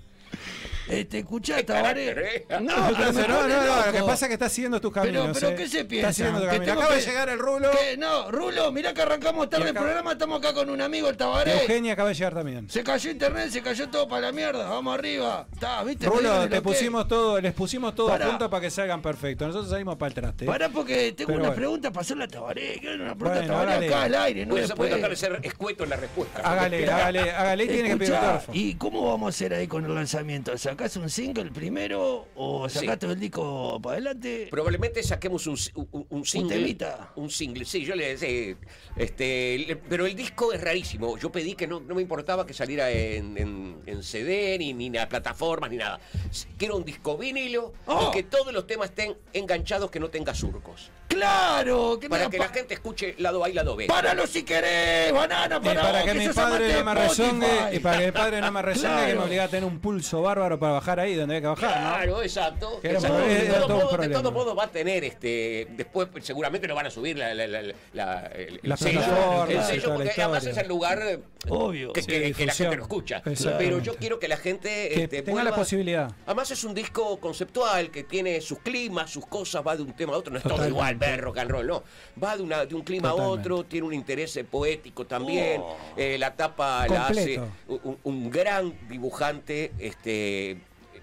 Este, 0.87 1.19
escuchá, 1.19 1.63
Tabaré. 1.65 2.09
¿eh? 2.09 2.45
No, 2.61 2.91
no, 2.91 3.47
no, 3.47 3.85
lo 3.87 3.91
que 3.91 4.03
pasa 4.03 4.25
es 4.25 4.27
que 4.29 4.33
está 4.33 4.49
siguiendo 4.49 4.79
tus 4.79 4.91
caminos. 4.93 5.27
Pero, 5.27 5.33
pero 5.33 5.49
eh. 5.49 5.55
¿qué 5.55 5.67
se 5.67 5.77
Está 5.79 5.87
piensa? 5.89 6.13
siguiendo 6.13 6.39
tu 6.41 6.45
Que 6.45 6.51
camino. 6.51 6.65
tengo 6.71 6.81
Acaba 6.81 6.95
de 6.95 7.01
llegar 7.01 7.29
el 7.29 7.39
rulo. 7.39 7.69
¿Qué? 7.71 7.97
No, 7.97 8.31
Rulo, 8.31 8.71
mirá 8.71 8.93
que 8.93 9.01
arrancamos 9.01 9.49
tarde 9.49 9.69
el 9.69 9.73
programa, 9.75 10.11
estamos 10.13 10.39
acá 10.39 10.53
con 10.53 10.69
un 10.69 10.81
amigo, 10.81 11.09
el 11.09 11.17
Tabaré. 11.17 11.53
Eugenia 11.61 11.93
acaba 11.93 12.09
de 12.09 12.15
llegar 12.15 12.33
también. 12.33 12.69
Se 12.69 12.83
cayó 12.83 13.09
internet, 13.11 13.49
se 13.49 13.61
cayó 13.61 13.89
todo 13.89 14.07
para 14.07 14.21
la 14.27 14.31
mierda. 14.31 14.69
Vamos 14.69 14.93
arriba. 14.93 15.47
Está, 15.53 15.83
Rulo, 15.83 16.47
te 16.49 16.61
pusimos 16.61 17.07
todo, 17.07 17.39
les 17.41 17.53
pusimos 17.53 17.95
todo 17.95 18.15
punto 18.17 18.49
para 18.49 18.61
que 18.61 18.69
salgan 18.69 19.01
perfectos. 19.01 19.47
Nosotros 19.47 19.71
salimos 19.71 19.97
para 19.97 20.07
el 20.09 20.13
traste. 20.13 20.45
¿eh? 20.45 20.47
Pará 20.47 20.69
porque 20.69 21.13
tengo 21.13 21.27
Pero 21.27 21.39
una 21.39 21.47
bueno. 21.49 21.55
pregunta 21.55 21.91
para 21.91 22.01
hacerle 22.01 22.23
a 22.25 22.27
Tabaré. 22.27 22.77
Quiero 22.79 23.03
una 23.03 23.15
pregunta 23.15 23.39
Bueno, 23.39 23.43
a 23.43 23.47
Tabaré 23.55 23.71
hágale. 23.73 23.87
acá 23.87 24.03
al 24.03 24.15
aire, 24.15 24.45
no 24.45 24.53
Voy 24.55 24.59
a, 24.59 24.61
voy 24.61 24.63
a 24.63 24.67
después. 24.67 24.89
tratar 24.91 25.09
de 25.09 25.15
ser 25.15 25.39
escueto 25.43 25.83
en 25.83 25.89
la 25.89 25.95
respuesta. 25.95 26.41
Hágale, 26.43 26.89
hágale, 26.91 27.31
hágale 27.31 27.67
tiene 27.67 27.89
que 27.89 27.97
pedir. 27.97 28.15
¿Y 28.53 28.75
cómo 28.75 29.09
vamos 29.09 29.27
a 29.27 29.29
hacer 29.29 29.53
ahí 29.53 29.67
con 29.67 29.85
el 29.85 29.93
lanzamiento? 29.95 30.51
¿Sacás 30.75 30.97
un 30.97 31.09
single 31.09 31.51
primero 31.51 32.27
o 32.35 32.67
Sí. 32.67 32.85
todo 32.99 33.13
el 33.13 33.19
disco 33.21 33.79
para 33.81 33.93
adelante? 33.95 34.49
Probablemente 34.51 35.01
saquemos 35.03 35.47
un, 35.47 35.57
un, 35.93 36.05
un 36.09 36.25
single. 36.25 36.53
temita. 36.57 37.13
Un 37.15 37.29
single, 37.29 37.63
sí, 37.63 37.85
yo 37.85 37.95
le 37.95 38.09
decía. 38.17 38.57
Este, 38.97 39.57
le- 39.59 39.77
pero 39.77 40.05
el 40.05 40.13
disco 40.17 40.51
es 40.51 40.59
rarísimo. 40.59 41.17
Yo 41.17 41.31
pedí 41.31 41.55
que 41.55 41.65
no, 41.65 41.79
no 41.79 41.95
me 41.95 42.01
importaba 42.01 42.45
que 42.45 42.53
saliera 42.53 42.91
en, 42.91 43.37
en- 43.37 43.77
en 43.85 44.03
CD, 44.03 44.57
ni, 44.59 44.73
ni 44.73 44.87
en 44.87 45.07
plataformas, 45.07 45.69
ni 45.71 45.77
nada. 45.77 45.97
Quiero 46.57 46.75
un 46.75 46.83
disco 46.83 47.17
vinilo 47.17 47.71
Oh. 47.85 48.09
y 48.09 48.11
que 48.13 48.23
todos 48.23 48.51
los 48.51 48.67
temas 48.67 48.89
estén 48.89 49.15
enganchados, 49.31 49.89
que 49.89 50.01
no 50.01 50.09
tenga 50.09 50.35
surcos. 50.35 50.91
¡Claro! 51.15 51.97
Que 51.99 52.09
Para 52.09 52.29
que 52.29 52.37
la 52.37 52.49
gente 52.49 52.73
escuche 52.73 53.15
lado 53.19 53.43
A 53.43 53.49
y 53.49 53.53
lado 53.53 53.75
B. 53.75 53.87
¡Páralo 53.87 54.27
si 54.27 54.43
querés! 54.43 55.11
¡Banana, 55.13 55.57
Y 55.61 55.65
para 55.65 55.81
para 55.81 56.03
que 56.03 56.13
mi 56.13 56.27
padre 56.29 56.73
no 56.73 56.83
me 56.83 56.93
rezongue, 56.93 57.47
y 57.73 57.79
para 57.79 57.99
que 57.99 58.05
mi 58.05 58.11
padre 58.11 58.41
no 58.41 58.51
me 58.51 58.61
rezongue, 58.61 59.05
que 59.07 59.15
me 59.15 59.21
obliga 59.23 59.43
a 59.45 59.47
tener 59.47 59.63
un 59.65 59.79
pulso 59.79 60.21
bárbaro 60.21 60.59
para 60.59 60.73
bajar 60.73 60.99
ahí 60.99 61.15
donde 61.15 61.35
hay 61.35 61.41
que 61.41 61.47
bajar, 61.47 61.69
¿no? 61.81 61.89
Claro, 61.95 62.21
exacto. 62.21 62.79
Que 62.81 62.89
de, 62.89 62.97
era 62.97 63.59
todo 63.59 63.69
modo, 63.69 63.79
de 63.79 63.87
problema. 63.93 64.13
todo 64.21 64.31
modo 64.31 64.55
va 64.55 64.63
a 64.65 64.71
tener 64.71 65.03
este. 65.03 65.67
Después 65.71 66.09
seguramente 66.21 66.67
lo 66.67 66.75
van 66.75 66.87
a 66.87 66.89
subir 66.89 67.17
la, 67.17 67.33
la, 67.33 67.47
la, 67.47 67.61
la- 67.93 68.25
el, 68.35 68.55
el 68.55 68.59
Las 68.63 68.79
sello, 68.79 69.45
el 69.47 69.63
sello, 69.63 69.95
porque 69.95 70.21
además 70.21 70.45
es 70.45 70.57
el 70.57 70.67
lugar 70.67 70.99
eh, 71.01 71.19
Obvio. 71.49 71.93
que, 71.93 72.01
Sí, 72.01 72.07
que- 72.07 72.33
que 72.33 72.45
la 72.45 72.53
gente 72.53 72.75
lo 72.75 72.83
escucha. 72.83 73.21
Pero 73.57 73.79
yo 73.79 73.95
quiero 73.95 74.19
que 74.19 74.27
la 74.27 74.37
gente 74.37 74.89
Que 74.93 75.03
este, 75.03 75.21
tenga 75.21 75.43
la 75.43 75.55
posibilidad. 75.55 76.11
Además 76.25 76.51
es 76.51 76.63
un 76.63 76.73
disco 76.73 77.19
conceptual 77.19 77.89
que 77.91 78.03
tiene 78.03 78.41
sus 78.41 78.59
climas, 78.59 79.11
sus 79.11 79.25
cosas, 79.25 79.63
va 79.65 79.75
de 79.75 79.83
un 79.83 79.93
tema 79.93 80.13
a 80.13 80.17
otro, 80.17 80.31
no 80.31 80.37
es 80.39 80.43
todo 80.43 80.67
igual, 80.67 80.95
ver 81.11 81.21
rock 81.21 81.37
and 81.39 81.51
roll, 81.51 81.67
no. 81.67 81.83
Va 82.21 82.35
de, 82.37 82.43
una, 82.43 82.65
de 82.65 82.75
un 82.75 82.81
clima 82.83 83.09
a 83.09 83.13
otro, 83.15 83.63
tiene 83.65 83.87
un 83.87 83.93
interés 83.93 84.39
poético 84.49 85.05
también. 85.05 85.61
Oh. 85.61 85.75
Eh, 85.97 86.17
la 86.17 86.35
tapa 86.35 86.87
la 86.87 87.07
hace 87.07 87.39
un, 87.67 87.97
un 88.03 88.29
gran 88.29 88.73
dibujante, 88.89 89.71
este. 89.79 90.57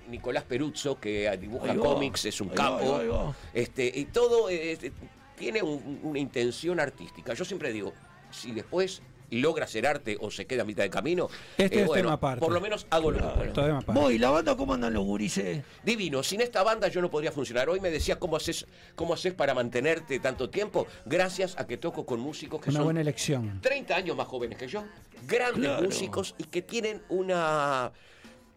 Nicolás 0.08 0.42
Peruzzo, 0.44 0.98
que 1.00 1.34
dibuja 1.38 1.74
cómics, 1.76 2.24
es 2.26 2.40
un 2.40 2.48
capo. 2.48 3.34
Este, 3.54 3.90
y 3.94 4.06
todo 4.06 4.50
eh, 4.50 4.92
tiene 5.38 5.62
un- 5.62 6.00
una 6.02 6.18
intención 6.18 6.80
artística. 6.80 7.32
Yo 7.34 7.44
siempre 7.44 7.72
digo, 7.72 7.92
si 8.30 8.50
después 8.52 9.00
logra 9.40 9.64
hacer 9.64 9.86
arte 9.86 10.16
o 10.20 10.30
se 10.30 10.46
queda 10.46 10.62
a 10.62 10.64
mitad 10.64 10.82
de 10.82 10.90
camino, 10.90 11.28
eh, 11.58 11.64
Este 11.64 11.80
es 11.82 11.86
bueno, 11.86 12.02
tema 12.02 12.12
aparte. 12.14 12.40
por 12.40 12.52
lo 12.52 12.60
menos 12.60 12.86
hago 12.90 13.10
lo 13.10 13.18
que 13.18 13.24
puedo. 13.24 13.52
Todavía 13.52 13.74
más 13.76 13.84
para. 13.84 14.00
Vos, 14.00 14.12
¿y 14.12 14.18
la 14.18 14.30
banda 14.30 14.56
cómo 14.56 14.74
andan 14.74 14.92
los 14.92 15.04
gurises? 15.04 15.62
Divino, 15.84 16.22
sin 16.22 16.40
esta 16.40 16.62
banda 16.62 16.88
yo 16.88 17.00
no 17.00 17.10
podría 17.10 17.32
funcionar. 17.32 17.68
Hoy 17.70 17.80
me 17.80 17.90
decía 17.90 18.18
cómo 18.18 18.36
haces, 18.36 18.66
cómo 18.94 19.14
haces 19.14 19.32
para 19.34 19.54
mantenerte 19.54 20.18
tanto 20.20 20.50
tiempo, 20.50 20.86
gracias 21.06 21.58
a 21.58 21.66
que 21.66 21.76
toco 21.78 22.04
con 22.04 22.20
músicos 22.20 22.60
que 22.60 22.70
Una 22.70 22.78
son 22.78 22.84
buena 22.84 23.00
elección. 23.00 23.60
30 23.62 23.96
años 23.96 24.16
más 24.16 24.26
jóvenes 24.26 24.58
que 24.58 24.68
yo, 24.68 24.84
grandes 25.26 25.64
Claro. 25.64 25.82
músicos 25.82 26.34
y 26.38 26.44
que 26.44 26.62
tienen 26.62 27.02
una 27.08 27.92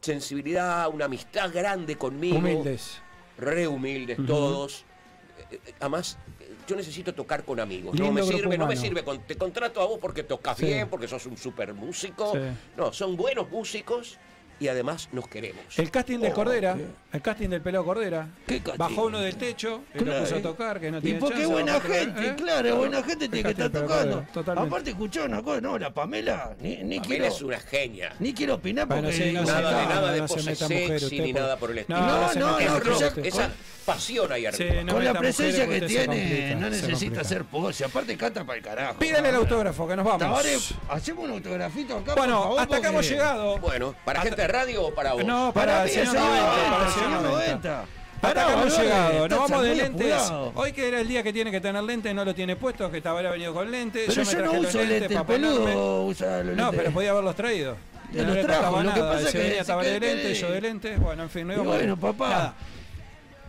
sensibilidad, 0.01 0.89
una 0.89 1.05
amistad 1.05 1.51
grande 1.53 1.95
conmigo. 1.97 2.37
Humildes. 2.37 3.01
Re 3.37 3.67
humildes 3.67 4.17
todos. 4.25 4.85
Eh, 5.51 5.59
eh, 5.65 5.73
Además, 5.79 6.17
eh, 6.27 6.34
yo 6.67 6.75
necesito 6.75 7.13
tocar 7.13 7.43
con 7.43 7.59
amigos. 7.59 7.97
No 7.99 8.11
me 8.11 8.23
sirve, 8.23 8.57
no 8.57 8.67
me 8.67 8.75
sirve. 8.75 9.03
con- 9.03 9.19
te 9.21 9.35
contrato 9.35 9.81
a 9.81 9.85
vos 9.85 9.99
porque 10.01 10.23
tocas 10.23 10.57
Sí. 10.57 10.65
bien, 10.65 10.89
porque 10.89 11.07
sos 11.07 11.25
un 11.25 11.37
super 11.37 11.73
músico. 11.73 12.33
Sí. 12.33 12.39
No, 12.77 12.91
son 12.93 13.15
buenos 13.15 13.49
músicos 13.49 14.17
y 14.59 14.67
además 14.67 15.09
nos 15.11 15.27
queremos. 15.27 15.61
El 15.77 15.91
casting 15.91 16.19
de 16.19 16.29
Oh, 16.29 16.33
Cordera, 16.33 16.75
qué- 16.75 16.85
el 17.13 17.21
casting 17.21 17.49
del 17.49 17.61
pelado 17.61 17.85
Cordera. 17.85 18.27
¿Qué 18.47 18.59
casting? 18.61 18.77
Bajó 18.77 19.05
uno 19.05 19.19
del 19.19 19.35
techo, 19.35 19.83
y 19.93 19.99
lo 19.99 20.03
Claro. 20.05 20.19
puso 20.21 20.35
a 20.35 20.41
tocar, 20.41 20.79
que 20.79 20.91
no 20.91 20.97
Y 20.99 21.01
tiene 21.01 21.19
porque 21.19 21.35
chance, 21.39 21.51
buena 21.51 21.79
gente, 21.81 22.27
¿eh? 22.27 22.35
claro, 22.35 22.75
buena 22.77 23.03
gente 23.03 23.29
tiene 23.29 23.43
que 23.43 23.51
estar 23.63 23.69
tocando. 23.69 24.25
Totalmente. 24.33 24.67
Aparte, 24.69 24.89
escuchá 24.91 25.23
una 25.23 25.41
cosa, 25.41 25.61
no, 25.61 25.77
la 25.77 25.93
Pamela, 25.93 26.55
ni, 26.59 26.77
ni 26.77 26.99
Pamela 26.99 27.01
quiero, 27.07 27.25
es 27.25 27.41
una 27.41 27.59
genia. 27.59 28.13
ni 28.19 28.33
quiero 28.33 28.55
opinar 28.55 28.87
Bueno, 28.87 29.03
porque 29.03 29.17
sí, 29.17 29.31
no 29.31 29.45
se 29.45 29.51
Nada 29.51 29.79
de 29.81 29.85
nada 29.87 30.11
de 30.13 30.19
no 30.21 30.27
se 30.27 30.33
pose 30.35 30.55
sexy 30.55 31.19
ni 31.19 31.33
nada 31.33 31.57
por 31.57 31.71
el 31.71 31.79
estilo. 31.79 31.99
No, 31.99 32.33
No, 32.33 32.33
no, 32.33 32.59
no, 32.59 33.23
esa 33.23 33.51
pasión 33.85 34.31
ahí 34.31 34.45
arriba. 34.45 34.83
No 34.83 34.93
con 34.93 35.05
la 35.05 35.13
presencia 35.13 35.67
que 35.67 35.81
tiene, 35.81 36.55
no 36.55 36.69
necesita 36.69 37.21
hacer 37.21 37.45
pose, 37.45 37.85
aparte 37.85 38.17
canta 38.17 38.43
para 38.43 38.57
el 38.57 38.63
carajo. 38.63 38.99
Pídale 38.99 39.29
el 39.29 39.35
autógrafo, 39.35 39.87
que 39.87 39.95
nos 39.95 40.05
vamos. 40.05 40.19
Tabaré, 40.19 40.57
hacemos 40.89 41.25
un 41.25 41.31
autografito 41.31 41.97
acá, 41.97 42.15
Bueno, 42.15 42.57
hasta 42.57 42.77
acá 42.77 42.89
hemos 42.89 43.07
llegado. 43.07 43.57
Bueno, 43.59 43.95
¿para 44.03 44.21
gente 44.21 44.44
radio 44.47 44.83
o 44.87 44.93
para 44.93 45.13
vos? 45.13 45.23
No, 45.25 45.51
para, 45.53 45.73
Para 45.77 45.87
señor 45.87 46.07
señor 46.07 46.25
90, 46.27 46.45
para 46.45 46.55
el 46.55 46.69
90, 46.69 46.93
señor 46.93 47.09
señor 47.09 47.21
90. 47.23 47.69
90. 47.69 47.85
Hasta 48.15 48.27
Pará, 48.33 48.43
acá 48.43 48.53
hemos 48.61 48.77
llegado. 48.79 49.13
Nos 49.13 49.23
estás 49.23 49.39
vamos 49.49 49.63
de 49.63 49.75
lentes. 49.75 50.13
apurado. 50.13 50.51
Hoy 50.55 50.71
que 50.73 50.87
era 50.87 50.99
el 51.01 51.07
día 51.07 51.21
que 51.23 51.33
tiene 51.33 51.51
que 51.51 51.61
tener 51.61 51.83
lentes, 51.83 52.15
no 52.15 52.25
lo 52.25 52.33
tiene 52.33 52.55
puesto, 52.55 52.89
que 52.89 53.01
ha 53.05 53.13
venido 53.13 53.53
con 53.53 53.69
lentes. 53.69 54.05
Pero 54.07 54.23
me 54.25 54.31
yo 54.31 54.37
no 54.39 54.43
traje 54.43 54.57
los 54.61 54.69
uso 54.69 54.77
lentes 54.79 54.99
lentes, 55.01 55.17
para 55.17 55.27
peludo 55.27 56.05
usa 56.05 56.37
los 56.43 56.55
No, 56.55 56.63
lentes. 56.63 56.79
pero 56.79 56.91
podía 56.93 57.11
haberlos 57.11 57.35
traído. 57.35 57.77
No 58.13 58.23
los 58.23 58.45
trajo, 58.45 58.81
lo 58.81 58.93
que 58.93 58.99
nada. 58.99 59.13
pasa 59.13 59.31
que 59.31 59.37
venía 59.37 59.57
se 59.59 59.65
Tabaré 59.65 59.89
de 59.91 59.99
lentes, 59.99 60.39
yo 60.39 60.51
de 60.51 60.61
lentes. 60.61 60.99
Bueno, 60.99 61.23
en 61.23 61.29
fin, 61.29 61.45
no 61.47 61.53
íbamos 61.53 61.75
bueno, 61.75 61.97
papá. 61.97 62.29
Nada. 62.29 62.53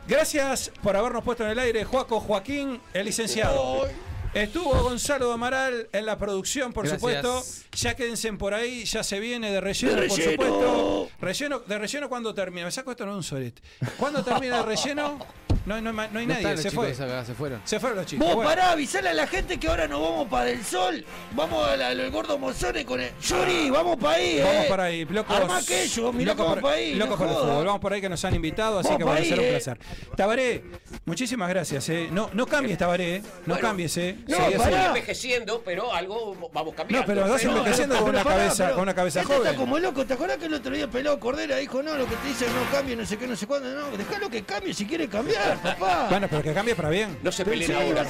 Gracias 0.08 0.70
por 0.82 0.96
habernos 0.96 1.24
puesto 1.24 1.44
en 1.44 1.50
el 1.50 1.58
aire, 1.58 1.84
Juaco 1.84 2.20
Joaquín, 2.20 2.80
el 2.92 3.06
licenciado. 3.06 3.88
Estuvo 4.36 4.70
Gonzalo 4.82 5.32
Amaral 5.32 5.88
en 5.92 6.04
la 6.04 6.18
producción, 6.18 6.70
por 6.74 6.86
Gracias. 6.86 7.00
supuesto. 7.00 7.42
Ya 7.72 7.96
quédense 7.96 8.30
por 8.34 8.52
ahí, 8.52 8.84
ya 8.84 9.02
se 9.02 9.18
viene 9.18 9.50
de 9.50 9.62
relleno, 9.62 9.98
De 9.98 10.08
por 10.08 10.18
relleno. 10.18 10.30
supuesto. 10.32 11.10
Relleno, 11.20 11.58
de 11.60 11.78
relleno 11.78 12.08
cuando 12.10 12.34
termina. 12.34 12.66
Me 12.66 12.70
saco 12.70 12.90
esto 12.90 13.06
no 13.06 13.12
es 13.12 13.16
un 13.16 13.22
solete. 13.22 13.62
¿Cuándo 13.96 14.22
termina 14.22 14.58
el 14.58 14.66
relleno? 14.66 15.18
No, 15.66 15.80
no, 15.80 15.92
no 15.92 16.00
hay 16.02 16.08
No 16.10 16.20
nadie, 16.20 16.32
están 16.34 16.52
los 16.52 16.60
se 16.62 16.70
chicos 16.70 16.96
fue. 16.96 17.04
acá, 17.06 17.24
se 17.24 17.34
fueron. 17.34 17.60
Se 17.64 17.80
fueron 17.80 17.98
los 17.98 18.06
chicos. 18.06 18.24
Vos 18.26 18.36
Bueno. 18.36 18.50
pará, 18.50 18.70
avisale 18.70 19.08
a 19.08 19.14
la 19.14 19.26
gente 19.26 19.58
que 19.58 19.66
ahora 19.68 19.88
nos 19.88 20.00
vamos 20.00 20.28
para 20.28 20.48
el 20.50 20.64
sol. 20.64 21.04
Vamos 21.32 21.68
al 21.68 21.82
al 21.82 22.10
gordo 22.10 22.38
Mozone 22.38 22.84
con 22.84 23.00
el. 23.00 23.10
Yuri, 23.20 23.68
vamos 23.70 23.96
para 23.96 24.14
ahí, 24.14 24.38
eh. 24.38 24.42
Vamos 24.44 24.66
para 24.66 24.84
ahí, 24.84 25.04
locos. 25.04 25.36
Armá 25.36 25.58
aquello, 25.58 26.12
mirá 26.12 26.32
locos 26.32 26.44
cómo 26.44 26.54
por- 26.54 26.62
para 26.62 26.74
ahí. 26.76 26.94
Locos 26.94 27.10
no 27.10 27.26
por 27.26 27.26
el 27.26 27.34
fútbol. 27.42 27.64
Vamos 27.66 27.80
por 27.80 27.92
ahí 27.92 28.00
que 28.00 28.08
nos 28.08 28.24
han 28.24 28.34
invitado, 28.36 28.78
así 28.78 28.88
Vamos 28.88 28.98
que 28.98 29.04
va 29.04 29.14
a 29.16 29.18
ser 29.24 29.38
un 29.40 29.44
eh. 29.44 29.48
placer. 29.50 29.78
Tabaré, 30.16 30.64
muchísimas 31.04 31.48
gracias. 31.48 31.88
Eh. 31.88 32.08
No, 32.12 32.30
no 32.32 32.46
cambies, 32.46 32.78
Tabaré. 32.78 33.16
eh. 33.16 33.22
No 33.46 33.54
Bueno, 33.54 33.60
cambies, 33.68 33.96
eh. 33.96 34.16
no, 34.28 34.36
Seguí 34.36 34.54
así. 34.54 34.58
pará. 34.64 34.86
Envejeciendo, 34.86 35.62
pero 35.64 35.92
algo 35.92 36.36
vamos 36.52 36.74
cambiando. 36.74 37.00
No, 37.00 37.06
pero 37.06 37.28
vas 37.28 37.40
Pero- 37.42 37.56
envejeciendo 37.56 37.96
con 37.98 38.08
una 38.10 38.22
pará, 38.24 38.36
cabeza- 38.36 38.64
pero 38.64 38.74
con 38.76 38.82
una 38.84 38.94
cabeza 38.94 39.20
este 39.20 39.34
joven. 39.34 39.46
Está 39.48 39.58
como 39.60 39.78
loco, 39.80 40.06
¿te 40.06 40.14
acordás 40.14 40.36
que 40.38 40.46
el 40.46 40.54
otro 40.54 40.72
día 40.74 40.88
pelado 40.88 41.18
Cordera 41.18 41.56
dijo, 41.56 41.82
no, 41.82 41.96
lo 41.96 42.06
que 42.06 42.14
te 42.16 42.28
dicen 42.28 42.48
no 42.54 42.70
cambie, 42.70 42.94
no 42.94 43.04
sé 43.04 43.16
qué, 43.16 43.26
no 43.26 43.34
sé 43.34 43.46
cuándo? 43.48 43.68
No, 43.74 43.96
dejalo 43.96 44.30
que 44.30 44.42
cambie 44.44 44.72
si 44.72 44.86
quiere 44.86 45.08
cambiar, 45.08 45.55
papá. 45.58 46.06
Bueno, 46.10 46.26
pero 46.28 46.42
que 46.42 46.52
cambies 46.52 46.76
para 46.76 46.90
bien. 46.90 47.18
No 47.22 47.32
se 47.32 47.44
peleen 47.44 47.72
ahora. 47.72 48.04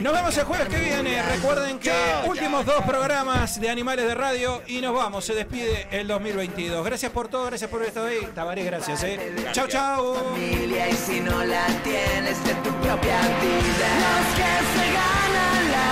Nos 0.00 0.12
vemos 0.12 0.36
el 0.36 0.44
jueves 0.44 0.68
que 0.68 0.78
viene. 0.78 1.22
Recuerden 1.22 1.78
que 1.78 1.90
Chao, 1.90 2.28
últimos 2.28 2.66
dos 2.66 2.82
programas 2.84 3.60
de 3.60 3.70
Animales 3.70 4.06
de 4.06 4.14
Radio 4.14 4.62
y 4.66 4.80
nos 4.80 4.94
vamos. 4.94 5.24
Se 5.24 5.34
despide 5.34 5.86
el 5.90 6.08
2022. 6.08 6.84
Gracias 6.84 7.12
por 7.12 7.28
todo, 7.28 7.46
gracias 7.46 7.70
por 7.70 7.82
estado 7.82 8.06
ahí. 8.06 8.18
Tabaré, 8.34 8.64
gracias. 8.64 9.02
Eh. 9.04 9.34
Chau, 9.52 9.68
chau. 9.68 10.14
familia 10.14 10.90
y 10.90 10.94
si 10.94 11.20
no 11.20 11.44
la 11.44 11.66
tienes 11.82 12.44
de 12.44 12.54
tu 12.54 12.70
propia 12.80 13.18
vida. 13.20 13.88
Los 14.04 14.26
que 14.36 14.52
se 14.74 14.86
ganan 14.92 15.72
la 15.72 15.84